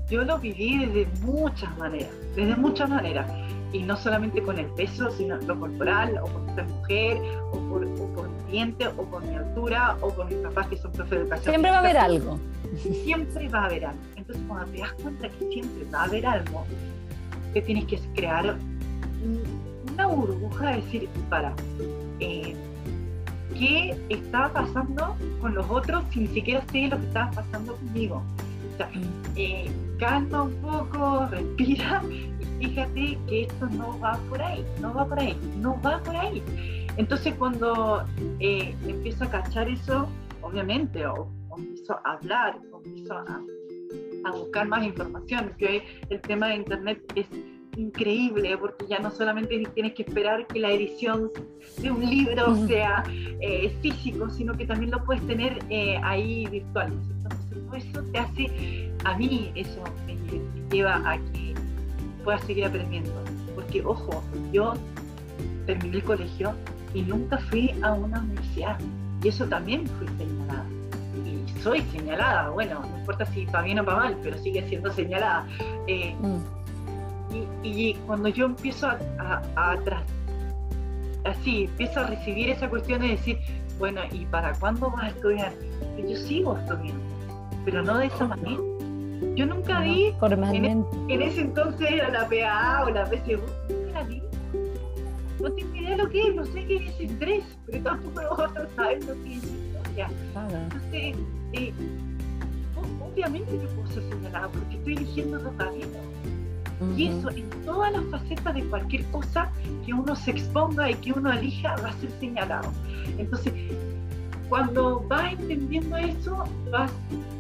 yo 0.10 0.24
lo 0.24 0.38
viví 0.38 0.86
desde 0.86 1.08
muchas 1.22 1.76
maneras, 1.78 2.10
desde 2.36 2.56
muchas 2.56 2.90
maneras. 2.90 3.28
Y 3.72 3.82
no 3.82 3.98
solamente 3.98 4.40
con 4.44 4.60
el 4.60 4.68
peso, 4.68 5.10
sino 5.10 5.36
lo 5.38 5.60
corporal, 5.60 6.20
o 6.22 6.26
por 6.26 6.56
ser 6.56 6.66
mujer, 6.66 7.18
o 7.52 7.58
por, 7.70 7.86
o 7.86 8.12
o 8.97 9.04
por 9.06 9.24
mi 9.24 9.36
altura, 9.36 9.97
o 10.01 10.10
por 10.10 10.28
mis 10.28 10.38
papás 10.38 10.68
que 10.68 10.78
son 10.78 10.91
profes 10.91 11.10
de 11.10 11.18
educación. 11.18 11.54
Siempre 11.54 11.72
va 11.72 11.78
a 11.78 11.80
haber 11.80 11.97
algo. 11.97 12.39
Siempre 13.04 13.49
va 13.49 13.62
a 13.62 13.66
haber 13.66 13.86
algo. 13.86 14.01
Entonces, 14.16 14.43
cuando 14.47 14.72
te 14.72 14.78
das 14.78 14.93
cuenta 14.93 15.30
que 15.30 15.45
siempre 15.51 15.86
va 15.91 16.01
a 16.01 16.04
haber 16.04 16.26
algo, 16.26 16.66
te 17.54 17.62
tienes 17.62 17.86
que 17.86 17.99
crear 18.16 18.56
una 19.91 20.06
burbuja 20.08 20.72
de 20.72 20.82
decir, 20.82 21.10
para, 21.30 21.54
eh, 22.20 22.56
¿qué 23.58 23.97
está 24.10 24.51
pasando 24.54 25.16
con 25.41 25.56
los 25.56 25.68
otros 25.70 26.04
si 26.12 26.22
ni 26.22 26.28
siquiera 26.28 26.64
sé 26.72 26.88
lo 26.88 26.99
que 26.99 27.08
está 27.08 27.32
pasando 27.32 27.76
conmigo? 27.76 28.22
O 28.74 28.78
sea, 28.78 28.89
eh, 29.36 29.72
calma 29.99 30.43
un 30.43 30.54
poco, 30.56 31.28
respira 31.28 32.04
y 32.60 32.66
fíjate 32.66 33.18
que 33.28 33.43
esto 33.43 33.68
no 33.72 33.99
va 33.99 34.20
por 34.30 34.41
ahí, 34.41 34.64
no 34.80 34.93
va 34.93 35.06
por 35.06 35.20
ahí, 35.20 35.38
no 35.60 35.80
va 35.82 35.99
por 36.04 36.16
ahí. 36.16 36.43
Entonces 36.98 37.34
cuando 37.36 38.06
eh, 38.39 38.76
empiezo 38.88 39.24
a 39.26 39.30
cachar 39.30 39.68
eso, 39.68 40.08
obviamente, 40.41 41.06
o, 41.06 41.28
empiezo 41.58 42.00
a 42.04 42.14
hablar, 42.14 42.60
o 42.72 42.82
empiezo 42.84 43.14
a, 43.14 43.41
a 44.26 44.32
buscar 44.32 44.68
más 44.68 44.84
información, 44.86 45.54
que 45.58 45.84
el 46.10 46.22
tema 46.22 46.48
de 46.48 46.56
Internet 46.56 47.02
es 47.16 47.28
increíble 47.78 48.58
porque 48.58 48.86
ya 48.88 49.00
no 49.00 49.12
solamente 49.12 49.62
tienes 49.74 49.94
que 49.94 50.04
esperar 50.04 50.46
que 50.48 50.60
la 50.60 50.72
edición 50.72 51.32
de 51.82 51.91
un 51.91 52.08
libro 52.08 52.56
sea 52.68 53.04
eh, 53.41 53.76
físico, 53.82 54.30
sino 54.30 54.54
que 54.54 54.66
también 54.66 54.91
lo 54.91 55.04
puedes 55.04 55.26
tener 55.28 55.60
eh, 55.70 55.98
ahí 56.04 56.46
virtual. 56.48 56.94
Entonces, 56.94 57.89
eso 57.89 58.04
te 58.12 58.20
hace, 58.20 58.91
a 59.06 59.18
mí 59.18 59.52
eso 59.56 59.84
me 60.06 60.18
lleva 60.70 60.98
a 61.10 61.18
que 61.32 61.54
pueda 62.24 62.39
seguir 62.39 62.66
aprendiendo. 62.66 63.12
Porque, 63.56 63.84
ojo, 63.84 64.24
yo 64.52 64.74
terminé 65.66 65.98
el 65.98 66.04
colegio 66.04 66.54
y 66.94 67.02
nunca 67.02 67.38
fui 67.50 67.74
a 67.82 67.94
una 67.94 68.20
universidad. 68.20 68.78
Y 69.24 69.28
eso 69.30 69.46
también 69.46 69.88
fui 69.88 70.08
señalada. 70.18 70.66
Y 71.26 71.62
soy 71.62 71.82
señalada, 71.91 72.50
bueno, 72.50 72.82
no 72.82 73.00
importa 73.00 73.26
si 73.28 73.46
para 73.46 73.64
bien 73.64 73.80
o 73.80 73.86
para 73.86 73.98
mal, 73.98 74.18
pero 74.22 74.38
sigue 74.38 74.68
siendo 74.68 74.91
señalada. 74.91 75.48
Eh, 75.88 76.16
mm 76.22 76.64
y, 77.64 77.94
cuando 78.06 78.30
yo 78.30 78.46
empiezo 78.46 78.88
a, 78.88 79.41
a, 79.56 79.78
así, 81.26 81.66
empiezo 81.66 82.02
a 82.02 82.08
recibir 82.08 82.50
esa 82.50 82.70
cuestión 82.70 83.02
de 83.02 83.10
decir, 83.10 83.39
bueno, 83.80 84.02
¿y 84.12 84.26
para 84.26 84.54
cuándo 84.54 84.91
vas 84.91 85.06
a 85.06 85.08
estudiar? 85.10 85.54
yo 85.98 86.18
sigo 86.18 86.58
estudiando, 86.58 87.04
pero 87.66 87.82
no 87.82 87.98
de 87.98 88.08
esa 88.08 88.28
manera. 88.28 88.62
Yo 89.36 89.46
nunca 89.46 89.80
vi, 89.80 90.14
en, 90.22 90.86
en, 91.10 91.22
ese 91.22 91.41
entonces 91.41 91.91
era 91.91 92.10
la 92.10 92.28
PA 92.28 92.84
o 92.86 92.89
la 92.89 93.06
PSU, 93.06 93.39
nunca 93.70 93.94
la 93.94 94.04
vi. 94.04 94.22
No 95.44 95.52
tengo 95.52 95.76
idea 95.76 95.89
de 95.89 95.98
lo 95.98 96.10
que 96.10 96.22
es, 96.22 96.36
no 96.36 96.46
sé 96.46 96.66
qué 96.66 96.78
es 96.78 97.00
estrés, 97.02 97.44
pero 97.66 97.84
tampoco 97.84 98.22
vosotros 98.30 98.70
saben 98.78 99.06
lo 99.06 99.14
que 99.24 99.34
es 99.34 99.44
historia. 99.44 100.10
Entonces, 100.38 101.16
eh, 101.52 101.74
obviamente 103.02 103.52
que 103.52 103.68
puedo 103.68 103.88
ser 103.88 104.04
señalada 104.04 104.48
porque 104.48 104.78
estoy 104.78 104.94
eligiendo 104.96 105.38
otro 105.38 105.54
camino. 105.58 106.96
Y 106.96 107.08
eso 107.08 107.30
en 107.30 107.50
todas 107.66 107.91
las 107.91 108.06
facetas 108.06 108.56
de 108.56 108.64
cualquier 108.64 109.04
cosa 109.12 109.52
que 109.86 109.94
uno 109.94 110.16
se 110.16 110.32
exponga 110.32 110.89
y 110.89 110.96
que 110.96 111.12
uno 111.12 111.34
elija 111.34 111.76
va 111.76 111.89
a 111.89 111.94
ser 111.94 112.12
señalado. 112.22 112.72
Entonces, 113.18 113.54
cuando 114.48 115.02
vas 115.10 115.34
entendiendo 115.34 115.98
eso, 115.98 116.46
vas 116.72 116.91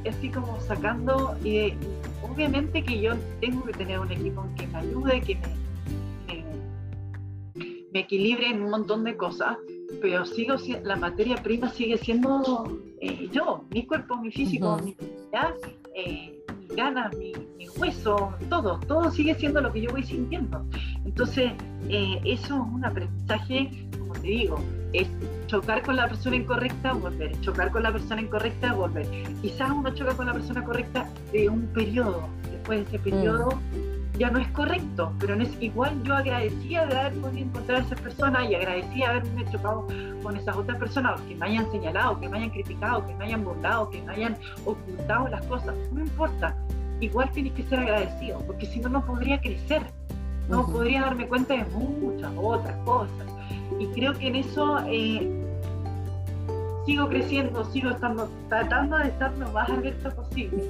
así 0.09 0.27
como 0.27 0.59
sacando, 0.59 1.37
y 1.41 1.73
obviamente 2.21 2.83
que 2.83 2.99
yo 2.99 3.13
tengo 3.39 3.63
que 3.63 3.73
tener 3.73 3.99
un 3.99 4.11
equipo 4.11 4.45
que 4.57 4.67
me 4.67 4.77
ayude, 4.77 5.21
que 5.21 5.35
me, 5.35 5.62
me, 7.93 7.99
equilibre 7.99 8.49
en 8.49 8.63
un 8.63 8.69
montón 8.69 9.03
de 9.03 9.15
cosas, 9.15 9.57
pero 10.01 10.25
sigo 10.25 10.55
la 10.83 10.95
materia 10.95 11.35
prima 11.37 11.69
sigue 11.69 11.97
siendo 11.97 12.79
eh, 12.99 13.29
yo, 13.31 13.65
mi 13.71 13.85
cuerpo, 13.85 14.17
mi 14.17 14.31
físico, 14.31 14.77
mi 14.83 14.95
vida, 14.95 15.53
eh, 15.95 16.39
ganas, 16.75 17.15
mi, 17.17 17.33
mi, 17.57 17.67
hueso, 17.77 18.33
todo, 18.49 18.79
todo 18.87 19.11
sigue 19.11 19.35
siendo 19.35 19.61
lo 19.61 19.71
que 19.71 19.81
yo 19.81 19.91
voy 19.91 20.03
sintiendo. 20.03 20.65
Entonces, 21.05 21.51
eh, 21.89 22.19
eso 22.23 22.55
es 22.55 22.73
un 22.73 22.85
aprendizaje, 22.85 23.87
como 23.99 24.13
te 24.13 24.27
digo, 24.27 24.59
es 24.93 25.07
chocar 25.47 25.83
con 25.83 25.95
la 25.95 26.07
persona 26.07 26.35
incorrecta, 26.35 26.93
volver, 26.93 27.39
chocar 27.41 27.71
con 27.71 27.83
la 27.83 27.91
persona 27.91 28.21
incorrecta, 28.21 28.73
volver. 28.73 29.05
Quizás 29.41 29.69
uno 29.69 29.93
choca 29.93 30.15
con 30.15 30.27
la 30.27 30.33
persona 30.33 30.63
correcta 30.63 31.09
de 31.31 31.49
un 31.49 31.67
periodo, 31.73 32.27
después 32.51 32.79
de 32.79 32.97
ese 32.97 32.99
periodo. 32.99 33.59
Ya 34.17 34.29
no 34.29 34.39
es 34.39 34.47
correcto, 34.49 35.11
pero 35.19 35.35
no 35.35 35.43
es 35.43 35.61
igual 35.61 36.01
yo 36.03 36.15
agradecía 36.15 36.85
de 36.85 36.99
haber 36.99 37.13
podido 37.19 37.47
encontrar 37.47 37.81
a 37.81 37.85
esa 37.85 37.95
persona 37.95 38.45
y 38.45 38.55
agradecía 38.55 39.09
haberme 39.09 39.45
chocado 39.51 39.87
con 40.21 40.37
esas 40.37 40.55
otras 40.55 40.77
personas 40.77 41.19
que 41.21 41.35
me 41.35 41.47
hayan 41.47 41.71
señalado, 41.71 42.19
que 42.19 42.29
me 42.29 42.37
hayan 42.37 42.51
criticado, 42.51 43.05
que 43.07 43.15
me 43.15 43.25
hayan 43.25 43.43
burlado, 43.43 43.89
que 43.89 44.01
me 44.03 44.13
hayan 44.13 44.37
ocultado 44.65 45.27
las 45.29 45.45
cosas, 45.47 45.75
no 45.91 46.01
importa, 46.01 46.55
igual 46.99 47.29
tienes 47.31 47.53
que 47.53 47.63
ser 47.63 47.79
agradecido, 47.79 48.39
porque 48.45 48.65
si 48.67 48.79
no, 48.79 48.89
no 48.89 49.05
podría 49.05 49.41
crecer, 49.41 49.83
no 50.47 50.65
podría 50.65 51.01
darme 51.01 51.27
cuenta 51.27 51.55
de 51.55 51.65
muchas 51.65 52.31
otras 52.37 52.75
cosas. 52.85 53.27
Y 53.79 53.87
creo 53.87 54.13
que 54.13 54.27
en 54.27 54.35
eso 54.35 54.79
eh, 54.87 55.27
sigo 56.85 57.07
creciendo, 57.07 57.65
sigo 57.65 57.89
estando, 57.89 58.29
tratando 58.49 58.97
de 58.97 59.07
estar 59.07 59.31
lo 59.37 59.49
más 59.51 59.69
abierta 59.69 60.11
posible, 60.11 60.63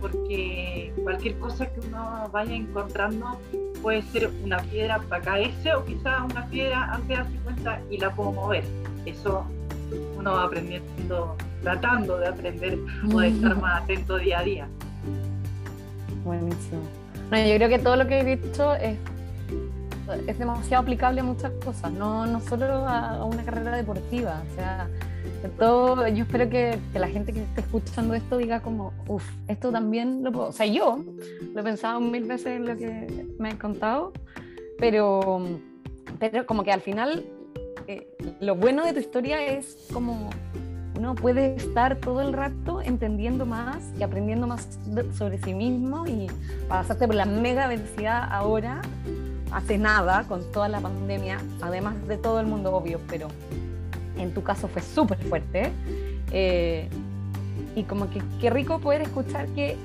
porque 0.00 0.92
cualquier 1.02 1.38
cosa 1.38 1.66
que 1.66 1.80
uno 1.80 2.28
vaya 2.32 2.54
encontrando 2.54 3.40
puede 3.82 4.02
ser 4.02 4.30
una 4.42 4.58
piedra 4.58 4.98
para 5.08 5.22
caerse 5.22 5.74
o 5.74 5.84
quizás 5.84 6.22
una 6.30 6.46
piedra 6.46 6.92
antes 6.92 7.08
de 7.08 7.14
darse 7.14 7.36
cuenta 7.44 7.80
y 7.90 7.98
la 7.98 8.14
puedo 8.14 8.32
mover. 8.32 8.64
Eso 9.06 9.44
uno 10.16 10.32
va 10.32 10.44
aprendiendo, 10.44 11.36
tratando 11.62 12.18
de 12.18 12.28
aprender 12.28 12.78
o 13.12 13.20
de 13.20 13.28
estar 13.28 13.56
más 13.60 13.82
atento 13.82 14.18
día 14.18 14.40
a 14.40 14.42
día. 14.42 14.68
Buenísimo. 16.24 16.82
yo 17.30 17.54
creo 17.56 17.68
que 17.68 17.78
todo 17.78 17.96
lo 17.96 18.06
que 18.06 18.20
he 18.20 18.36
dicho 18.36 18.74
es, 18.74 18.98
es 20.26 20.38
demasiado 20.38 20.82
aplicable 20.82 21.20
a 21.20 21.24
muchas 21.24 21.52
cosas, 21.64 21.92
no, 21.92 22.26
no 22.26 22.40
solo 22.40 22.66
a, 22.86 23.24
una 23.24 23.44
carrera 23.44 23.76
deportiva. 23.76 24.42
O 24.50 24.54
sea, 24.56 24.88
todo, 25.46 26.08
yo 26.08 26.24
espero 26.24 26.50
que, 26.50 26.78
que, 26.92 26.98
la 26.98 27.08
gente 27.08 27.32
que 27.32 27.42
esté 27.42 27.60
escuchando 27.60 28.14
esto 28.14 28.38
diga 28.38 28.60
como, 28.60 28.92
uff, 29.06 29.24
esto 29.46 29.70
también 29.70 30.24
lo 30.24 30.32
puedo. 30.32 30.48
O 30.48 30.52
sea, 30.52 30.66
yo 30.66 31.04
lo 31.54 31.60
he 31.60 31.64
pensado 31.64 32.00
mil 32.00 32.24
veces 32.24 32.56
en 32.56 32.66
lo 32.66 32.76
que 32.76 33.26
me 33.38 33.50
he 33.50 33.58
contado, 33.58 34.12
pero, 34.78 35.40
pero 36.18 36.46
como 36.46 36.64
que 36.64 36.72
al 36.72 36.80
final 36.80 37.24
eh, 37.86 38.08
lo 38.40 38.56
bueno 38.56 38.84
de 38.84 38.92
tu 38.92 38.98
historia 39.00 39.42
es 39.46 39.88
como 39.92 40.30
uno 40.98 41.14
puede 41.14 41.54
estar 41.54 41.96
todo 41.96 42.20
el 42.22 42.32
rato 42.32 42.82
entendiendo 42.82 43.46
más 43.46 43.92
y 43.98 44.02
aprendiendo 44.02 44.48
más 44.48 44.68
sobre 45.16 45.38
sí 45.38 45.54
mismo 45.54 46.06
y 46.06 46.26
pasaste 46.68 47.06
por 47.06 47.14
la 47.14 47.24
mega 47.24 47.68
velocidad 47.68 48.28
ahora, 48.30 48.82
hace 49.52 49.78
nada, 49.78 50.24
con 50.24 50.50
toda 50.50 50.68
la 50.68 50.80
pandemia, 50.80 51.38
además 51.62 51.94
de 52.08 52.16
todo 52.16 52.40
el 52.40 52.46
mundo 52.46 52.74
obvio, 52.74 53.00
pero 53.08 53.28
en 54.18 54.32
tu 54.32 54.42
caso 54.42 54.68
fue 54.68 54.82
súper 54.82 55.18
fuerte. 55.24 55.70
Eh, 56.32 56.88
y 57.74 57.84
como 57.84 58.10
que 58.10 58.20
qué 58.40 58.50
rico 58.50 58.78
poder 58.80 59.02
escuchar 59.02 59.46
que 59.48 59.76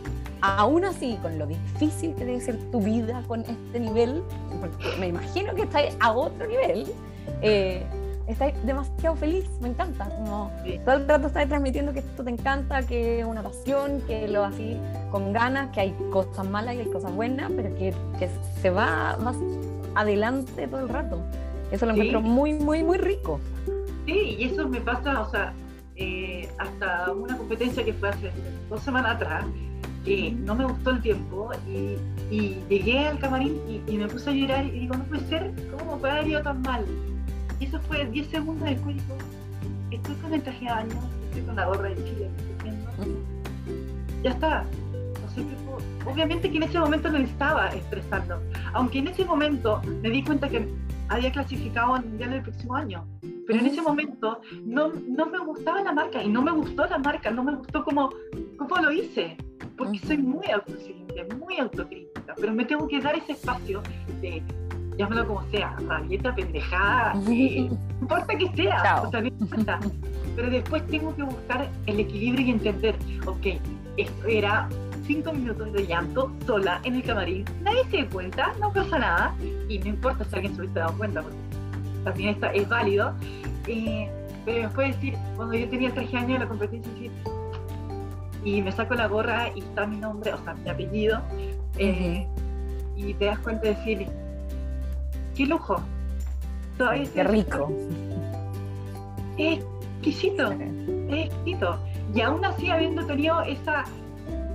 aún 0.41 0.83
así, 0.83 1.17
con 1.21 1.39
lo 1.39 1.47
difícil 1.47 2.13
que 2.15 2.25
debe 2.25 2.41
ser 2.41 2.57
tu 2.71 2.81
vida 2.81 3.23
con 3.27 3.41
este 3.41 3.79
nivel, 3.79 4.21
porque 4.59 4.97
me 4.99 5.07
imagino 5.07 5.55
que 5.55 5.63
estás 5.63 5.95
a 5.99 6.11
otro 6.11 6.47
nivel, 6.47 6.85
eh, 7.41 7.83
estás 8.27 8.53
demasiado 8.65 9.15
feliz, 9.15 9.45
me 9.61 9.69
encanta. 9.69 10.09
Como 10.09 10.51
todo 10.83 10.95
el 10.95 11.07
rato 11.07 11.27
estás 11.27 11.47
transmitiendo 11.47 11.93
que 11.93 11.99
esto 11.99 12.23
te 12.23 12.29
encanta, 12.29 12.81
que 12.85 13.21
es 13.21 13.25
una 13.25 13.41
pasión, 13.41 14.01
que 14.07 14.27
lo 14.27 14.43
así 14.43 14.77
con 15.11 15.31
ganas, 15.31 15.69
que 15.71 15.79
hay 15.81 15.95
cosas 16.11 16.45
malas 16.49 16.75
y 16.75 16.79
hay 16.79 16.87
cosas 16.87 17.13
buenas, 17.13 17.49
pero 17.55 17.73
que, 17.75 17.93
que 18.19 18.29
se 18.61 18.69
va 18.69 19.17
más 19.21 19.37
adelante 19.95 20.67
todo 20.67 20.81
el 20.81 20.89
rato. 20.89 21.19
Eso 21.71 21.85
lo 21.85 21.93
encuentro 21.93 22.21
muy, 22.21 22.53
muy, 22.53 22.83
muy 22.83 22.97
rico. 22.97 23.39
Sí, 24.05 24.35
y 24.39 24.43
eso 24.45 24.67
me 24.67 24.81
pasa, 24.81 25.21
o 25.21 25.29
sea, 25.29 25.53
eh, 25.95 26.49
hasta 26.57 27.11
una 27.11 27.37
competencia 27.37 27.85
que 27.85 27.93
fue 27.93 28.09
hace 28.09 28.31
dos 28.69 28.81
semanas 28.81 29.15
atrás, 29.15 29.45
que 30.03 30.31
no 30.31 30.55
me 30.55 30.65
gustó 30.65 30.89
el 30.89 31.01
tiempo 31.01 31.51
y, 31.67 31.97
llegué 32.67 33.07
al 33.07 33.19
camarín 33.19 33.57
y, 33.87 33.97
me 33.97 34.07
puse 34.07 34.31
a 34.31 34.33
llorar 34.33 34.65
y 34.65 34.71
digo, 34.71 34.97
no 34.97 35.03
puede 35.05 35.27
ser, 35.27 35.53
¿cómo 35.77 35.97
puede 35.99 36.13
haber 36.13 36.27
ido 36.27 36.41
tan 36.41 36.61
mal? 36.63 36.83
Y 37.59 37.65
eso 37.65 37.79
fue 37.81 38.05
10 38.05 38.27
segundos 38.27 38.67
después, 38.67 38.95
digo, 38.95 39.17
estoy 39.91 40.15
con 40.15 40.33
el 40.33 40.41
traje 40.41 40.65
de 40.65 40.71
baño, 40.71 40.99
estoy 41.27 41.41
con 41.43 41.55
la 41.55 41.65
gorra 41.65 41.89
de 41.89 41.95
Chile, 41.95 42.29
ya 44.23 44.31
está. 44.31 44.65
obviamente 46.05 46.49
que 46.49 46.57
en 46.57 46.63
ese 46.63 46.79
momento 46.79 47.09
no 47.09 47.19
estaba 47.19 47.67
estresando, 47.69 48.41
aunque 48.73 48.99
en 48.99 49.07
ese 49.07 49.23
momento 49.23 49.81
me 50.01 50.09
di 50.09 50.23
cuenta 50.23 50.49
que 50.49 50.67
había 51.09 51.31
clasificado 51.31 51.95
al 51.95 52.05
mundial 52.05 52.33
el 52.33 52.43
próximo 52.43 52.75
año. 52.75 53.05
Pero 53.45 53.59
en 53.59 53.65
ese 53.65 53.81
momento 53.81 54.39
no, 54.63 54.91
no, 55.07 55.25
me 55.25 55.39
gustaba 55.39 55.81
la 55.81 55.91
marca 55.91 56.23
y 56.23 56.29
no 56.29 56.41
me 56.41 56.51
gustó 56.51 56.85
la 56.85 56.97
marca, 56.97 57.29
no 57.29 57.43
me 57.43 57.55
gustó 57.55 57.83
cómo, 57.83 58.09
cómo 58.57 58.77
lo 58.77 58.91
hice, 58.91 59.37
porque 59.77 59.99
soy 59.99 60.17
muy 60.17 60.49
autoexigente, 60.49 61.25
muy 61.35 61.59
autocrítica, 61.59 62.35
pero 62.39 62.53
me 62.53 62.63
tengo 62.65 62.87
que 62.87 63.01
dar 63.01 63.15
ese 63.15 63.33
espacio 63.33 63.81
de, 64.21 64.41
llámalo 64.97 65.27
como 65.27 65.43
sea, 65.51 65.75
rabieta, 65.87 66.33
pendejada, 66.33 67.13
eh, 67.29 67.69
no 67.69 67.77
importa 68.01 68.37
que 68.37 68.49
sea, 68.55 69.01
o 69.01 69.11
sea, 69.11 69.21
no 69.21 69.27
importa. 69.27 69.79
Pero 70.35 70.49
después 70.49 70.87
tengo 70.87 71.15
que 71.15 71.21
buscar 71.21 71.69
el 71.85 71.99
equilibrio 71.99 72.47
y 72.47 72.49
entender, 72.49 72.95
ok, 73.27 73.61
esto 73.97 74.25
era 74.25 74.67
cinco 75.05 75.33
minutos 75.33 75.71
de 75.73 75.85
llanto 75.85 76.31
sola 76.45 76.79
en 76.83 76.95
el 76.95 77.03
camarín, 77.03 77.45
nadie 77.61 77.83
se 77.85 77.97
dio 77.97 78.09
cuenta, 78.09 78.53
no 78.59 78.71
pasa 78.71 78.99
nada, 78.99 79.35
y 79.67 79.79
no 79.79 79.87
importa 79.87 80.23
si 80.25 80.35
alguien 80.35 80.55
se 80.55 80.61
hubiese 80.61 80.79
dado 80.79 80.97
cuenta, 80.97 81.21
porque 81.21 81.37
también 82.03 82.29
está, 82.29 82.51
es 82.51 82.67
válido. 82.67 83.13
Eh, 83.67 84.09
pero 84.45 84.63
después 84.63 84.95
decir, 84.95 85.15
cuando 85.35 85.55
yo 85.55 85.69
tenía 85.69 85.93
13 85.93 86.17
años 86.17 86.31
en 86.31 86.39
la 86.39 86.47
competencia, 86.47 87.11
y 88.43 88.61
me 88.61 88.71
saco 88.71 88.93
la 88.93 89.07
gorra 89.07 89.49
y 89.55 89.59
está 89.59 89.85
mi 89.85 89.97
nombre, 89.97 90.33
o 90.33 90.43
sea, 90.43 90.53
mi 90.53 90.69
apellido, 90.69 91.21
eh, 91.77 92.27
y 92.97 93.13
te 93.13 93.25
das 93.25 93.39
cuenta 93.39 93.63
de 93.63 93.75
decir, 93.75 94.07
qué 95.35 95.45
lujo. 95.45 95.81
Todavía 96.77 97.07
qué 97.13 97.23
rico. 97.23 97.71
Es 99.37 99.59
exquisito, 99.99 100.51
es 100.51 101.25
exquisito. 101.27 101.79
Y 102.13 102.21
aún 102.21 102.43
así, 102.43 102.69
habiendo 102.69 103.05
tenido 103.05 103.41
esa 103.43 103.85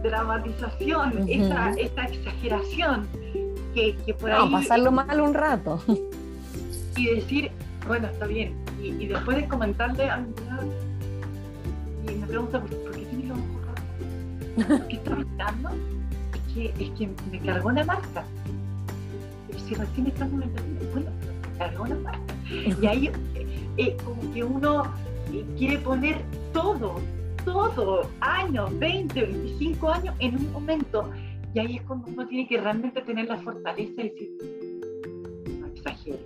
dramatización, 0.03 1.29
esa, 1.29 1.73
exageración, 1.73 3.09
que, 3.75 3.97
que 4.05 4.15
por 4.15 4.31
no, 4.31 4.51
pasarlo 4.51 4.93
mal 4.93 5.21
un 5.21 5.35
rato. 5.35 5.83
Y 6.97 7.15
decir, 7.15 7.51
bueno, 7.87 8.09
está 8.09 8.27
bien. 8.27 8.55
Y, 8.83 9.07
después 9.07 9.37
de 9.37 9.47
comentarle 9.47 10.11
a 10.11 10.19
mi 10.19 10.35
y 12.09 12.15
me 12.17 12.27
pregunta, 12.27 12.61
¿por, 12.61 12.71
qué 12.71 13.05
tienes 13.05 13.29
los 13.29 13.39
ojos 13.39 14.79
¿Por 14.79 14.89
qué 14.89 14.97
estás 14.97 15.19
mirando? 15.19 15.71
Es 16.35 16.55
que, 16.55 16.85
es 16.85 16.91
que 16.99 17.09
me 17.31 17.41
cargó 17.41 17.71
la 17.71 17.85
marca. 17.85 18.25
Y 19.55 19.61
si 19.61 19.75
recién 19.75 20.07
estamos 20.07 20.43
entendiendo, 20.43 20.93
bueno, 20.93 21.11
me 21.53 21.59
cargó 21.59 21.87
la 21.87 21.95
marca. 21.97 22.35
Y 22.51 22.87
ahí 22.87 23.11
eh, 23.77 23.97
como 24.05 24.33
que 24.33 24.43
uno 24.43 24.85
eh, 25.33 25.45
quiere 25.57 25.79
poner 25.79 26.23
todo, 26.53 27.01
todo, 27.53 28.11
años, 28.21 28.79
20, 28.79 29.23
25 29.23 29.91
años 29.91 30.15
en 30.19 30.37
un 30.37 30.53
momento. 30.53 31.11
Y 31.55 31.59
ahí 31.61 31.77
es 31.77 31.83
cuando 31.83 32.09
uno 32.09 32.27
tiene 32.27 32.47
que 32.47 32.61
realmente 32.61 33.01
tener 33.03 33.27
la 33.27 33.39
fortaleza 33.39 34.03
y 34.03 34.09
decir, 34.11 34.31
no 35.61 35.67
exagere. 35.67 36.19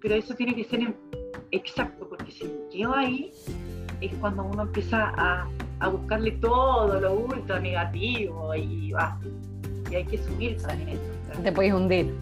Pero 0.00 0.14
eso 0.14 0.34
tiene 0.34 0.54
que 0.54 0.64
ser 0.64 0.94
exacto, 1.50 2.08
porque 2.08 2.30
si 2.30 2.50
quedo 2.70 2.94
ahí, 2.94 3.30
es 4.00 4.14
cuando 4.20 4.44
uno 4.44 4.62
empieza 4.62 5.12
a, 5.16 5.48
a 5.80 5.88
buscarle 5.88 6.32
todo 6.32 7.00
lo 7.00 7.14
ultra 7.14 7.58
negativo 7.58 8.54
y 8.54 8.92
va. 8.92 9.18
Y 9.90 9.94
hay 9.94 10.04
que 10.04 10.18
subir 10.18 10.60
también 10.60 10.90
eso. 10.90 11.42
Te 11.42 11.52
puedes 11.52 11.72
hundir. 11.72 12.14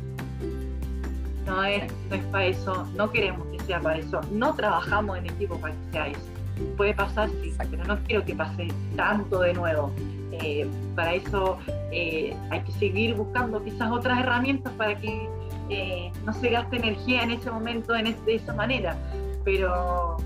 No 1.44 1.64
es, 1.64 1.92
no 2.08 2.16
es 2.16 2.24
para 2.24 2.46
eso, 2.46 2.86
no 2.96 3.10
queremos 3.10 3.46
que 3.48 3.60
sea 3.64 3.80
para 3.80 3.98
eso, 3.98 4.20
no 4.32 4.54
trabajamos 4.54 5.18
en 5.18 5.26
equipo 5.26 5.56
para 5.58 5.74
que 5.74 5.92
sea 5.92 6.08
eso 6.08 6.35
puede 6.76 6.94
pasar, 6.94 7.28
sí, 7.42 7.52
pero 7.70 7.84
no 7.84 7.98
quiero 8.04 8.24
que 8.24 8.34
pase 8.34 8.68
tanto 8.96 9.40
de 9.40 9.54
nuevo. 9.54 9.92
Eh, 10.32 10.66
para 10.94 11.14
eso 11.14 11.58
eh, 11.90 12.36
hay 12.50 12.60
que 12.60 12.72
seguir 12.72 13.14
buscando 13.14 13.62
quizás 13.62 13.90
otras 13.90 14.18
herramientas 14.20 14.72
para 14.74 14.94
que 14.96 15.28
eh, 15.70 16.12
no 16.24 16.32
se 16.34 16.50
gaste 16.50 16.76
energía 16.76 17.22
en 17.22 17.30
ese 17.30 17.50
momento 17.50 17.94
en 17.94 18.16
de 18.24 18.34
esa 18.34 18.54
manera. 18.54 18.96
Pero 19.44 20.16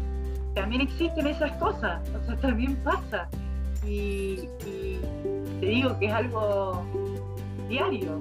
también 0.54 0.82
existen 0.82 1.26
esas 1.26 1.52
cosas, 1.52 2.00
o 2.10 2.26
sea, 2.26 2.36
también 2.40 2.76
pasa. 2.76 3.28
Y, 3.86 4.48
te 5.60 5.66
digo 5.66 5.98
que 5.98 6.06
es 6.06 6.12
algo 6.12 6.84
diario 7.68 8.18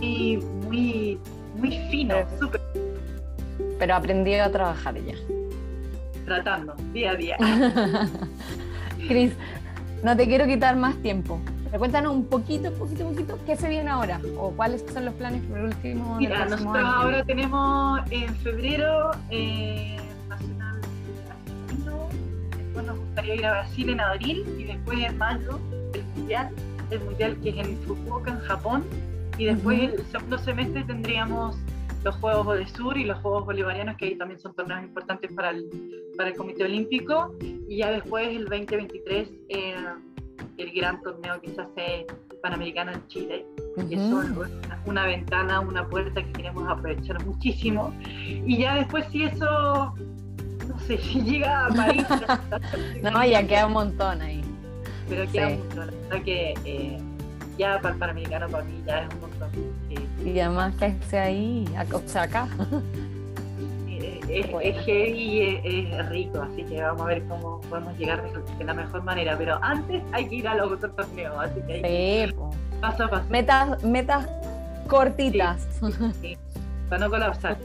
y 0.00 0.38
muy, 0.66 1.18
muy, 1.56 1.70
fino, 1.90 2.14
súper. 2.40 2.60
Pero 3.78 3.94
aprendí 3.94 4.34
a 4.34 4.50
trabajar 4.50 4.94
ya 4.96 5.14
tratando 6.24 6.74
día 6.92 7.12
a 7.12 7.14
día. 7.14 7.36
Cris, 9.08 9.32
no 10.02 10.16
te 10.16 10.26
quiero 10.26 10.46
quitar 10.46 10.76
más 10.76 10.96
tiempo. 10.96 11.40
Pero 11.74 11.78
cuéntanos 11.78 12.14
un 12.14 12.26
poquito, 12.26 12.72
poquito, 12.72 13.04
poquito, 13.08 13.38
¿qué 13.46 13.56
se 13.56 13.68
viene 13.68 13.90
ahora? 13.90 14.20
¿O 14.38 14.52
cuáles 14.52 14.84
son 14.92 15.06
los 15.06 15.14
planes 15.14 15.42
por 15.42 15.58
último? 15.58 16.16
Mira, 16.18 16.44
nosotros 16.44 16.84
ahora 16.84 17.24
tenemos 17.24 18.00
en 18.10 18.32
febrero 18.36 19.10
eh, 19.30 19.96
Nacional 20.28 20.78
Argentino, 21.30 22.08
después 22.56 22.86
nos 22.86 22.98
gustaría 22.98 23.34
ir 23.34 23.46
a 23.46 23.50
Brasil 23.52 23.88
en 23.90 24.00
abril 24.00 24.44
y 24.56 24.64
después 24.64 24.98
en 25.00 25.18
mayo 25.18 25.58
el 25.94 26.04
Mundial, 26.14 26.50
el 26.90 27.00
Mundial 27.00 27.36
que 27.42 27.48
es 27.48 27.56
en 27.56 27.76
Fukuoka, 27.78 28.30
en 28.30 28.40
Japón, 28.40 28.84
y 29.36 29.46
después 29.46 29.80
el 29.80 30.06
segundo 30.12 30.38
semestre 30.38 30.84
tendríamos 30.84 31.56
los 32.04 32.14
Juegos 32.16 32.58
de 32.58 32.66
Sur 32.68 32.98
y 32.98 33.04
los 33.04 33.18
Juegos 33.20 33.46
Bolivarianos, 33.46 33.96
que 33.96 34.04
ahí 34.04 34.16
también 34.16 34.38
son 34.38 34.54
torneos 34.54 34.82
importantes 34.82 35.32
para 35.32 35.50
el, 35.50 35.66
para 36.16 36.28
el 36.28 36.36
Comité 36.36 36.64
Olímpico. 36.64 37.34
Y 37.40 37.78
ya 37.78 37.90
después, 37.90 38.28
el 38.28 38.44
2023, 38.44 39.28
eh, 39.48 39.74
el 40.58 40.72
gran 40.72 41.00
torneo 41.02 41.40
que 41.40 41.50
se 41.50 41.60
hace 41.62 42.06
Panamericano 42.42 42.92
en 42.92 43.08
Chile, 43.08 43.46
que 43.88 43.94
es 43.94 44.02
una, 44.84 45.06
ventana, 45.06 45.60
una 45.60 45.88
puerta 45.88 46.22
que 46.22 46.30
queremos 46.32 46.68
aprovechar 46.68 47.24
muchísimo. 47.24 47.94
Y 48.04 48.58
ya 48.58 48.74
después, 48.74 49.06
si 49.10 49.24
eso, 49.24 49.94
no 50.68 50.78
sé, 50.80 50.98
si 51.02 51.22
llega 51.22 51.66
a 51.66 51.68
París. 51.70 52.06
no, 53.02 53.24
ya 53.24 53.46
queda 53.46 53.66
un 53.66 53.72
montón 53.72 54.20
ahí. 54.20 54.42
Pero 55.08 55.30
queda 55.32 55.48
un 55.48 55.58
montón. 55.58 55.86
La 55.86 55.92
verdad 55.92 56.22
que 56.22 56.54
eh, 56.66 56.98
ya 57.56 57.80
para 57.80 57.94
el 57.94 57.98
Panamericano, 57.98 58.48
para 58.50 58.64
mí, 58.64 58.82
ya 58.86 59.00
es 59.00 59.14
un 59.14 59.20
montón. 59.22 59.50
Y 60.24 60.40
además 60.40 60.74
que 60.76 60.86
esté 60.86 61.18
ahí, 61.18 61.64
o 61.92 62.00
sea, 62.08 62.22
acá. 62.22 62.48
es, 64.28 64.46
es 64.62 64.84
heavy 64.84 65.18
y 65.64 65.92
es, 65.92 66.08
rico, 66.08 66.40
así 66.42 66.64
que 66.64 66.80
vamos 66.82 67.02
a 67.02 67.04
ver 67.06 67.22
cómo 67.28 67.60
podemos 67.68 67.96
llegar 67.98 68.22
de 68.58 68.64
la 68.64 68.74
mejor 68.74 69.02
manera. 69.02 69.36
Pero 69.36 69.58
antes 69.62 70.02
hay 70.12 70.28
que 70.28 70.36
ir 70.36 70.48
a 70.48 70.54
los 70.54 70.72
otros 70.72 70.96
torneos, 70.96 71.34
así 71.38 71.60
que 71.66 71.74
hay 71.84 72.28
Sí, 72.28 72.34
paso 72.80 73.04
a 73.04 73.10
paso. 73.10 73.26
Metas, 73.28 73.82
metas 73.84 74.26
cortitas. 74.88 75.66
Sí, 76.20 76.36
para 76.88 77.04
no 77.04 77.10
colapsar. 77.10 77.56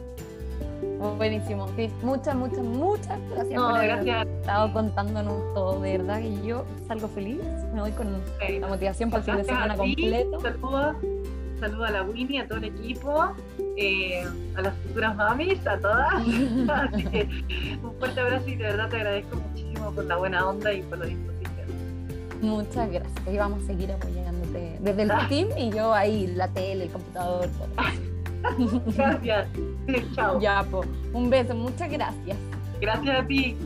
Buenísimo. 1.18 1.68
Sí, 1.78 1.90
muchas, 2.04 2.36
muchas, 2.36 2.60
muchas 2.60 3.18
gracias 3.32 3.56
No, 3.56 3.70
por 3.70 3.78
haber 3.78 3.90
gracias. 4.06 4.28
estado 4.28 4.74
contándonos 4.74 5.54
todo. 5.54 5.80
De 5.82 5.98
verdad 5.98 6.20
que 6.20 6.42
yo 6.46 6.66
salgo 6.88 7.08
feliz. 7.08 7.40
Me 7.74 7.82
voy 7.82 7.92
con 7.92 8.08
Sí. 8.46 8.60
la 8.60 8.68
motivación 8.68 9.10
para 9.10 9.20
el 9.22 9.26
fin 9.26 9.38
de 9.38 9.44
semana 9.46 9.76
completo. 9.78 10.40
Saludos, 10.42 10.96
saludos 11.60 11.88
a 11.90 11.92
la 11.92 12.04
Winnie, 12.04 12.40
a 12.42 12.48
todo 12.48 12.58
el 12.60 12.66
equipo, 12.66 13.36
eh, 13.78 14.24
a 14.56 14.62
las 14.62 14.74
futuras 14.88 15.16
mamis, 15.16 15.66
a 15.68 15.78
todas. 15.80 16.14
Así 16.70 17.04
que 17.06 17.30
un 17.84 17.94
fuerte 18.00 18.20
abrazo 18.20 18.48
y 18.48 18.56
de 18.56 18.64
verdad 18.64 18.90
te 18.90 18.96
agradezco 18.98 19.36
muchísimo 19.38 19.92
por 19.92 20.06
la 20.06 20.16
buena 20.18 20.48
onda 20.48 20.74
y 20.74 20.82
por 20.84 20.98
la 21.00 21.06
disposición. 21.06 21.40
Muchas 22.42 22.90
gracias. 22.92 23.28
Y 23.32 23.38
vamos 23.38 23.64
a 23.64 23.68
seguir 23.68 23.92
apoyándote 23.92 24.78
desde 24.82 25.02
el 25.04 25.12
Ah. 25.12 25.26
team 25.28 25.50
y 25.58 25.70
yo 25.72 25.94
ahí, 25.94 26.28
la 26.28 26.48
tele, 26.48 26.86
el 26.86 26.90
computador, 26.90 27.48
todo. 27.58 27.68
Gracias. 28.96 29.48
Chao. 30.16 30.40
Ya, 30.40 30.64
po. 30.64 30.86
Un 31.12 31.30
beso. 31.30 31.54
Muchas 31.56 31.92
gracias. 31.92 32.38
Gracias 32.80 33.20
a 33.24 33.28
ti. 33.28 33.58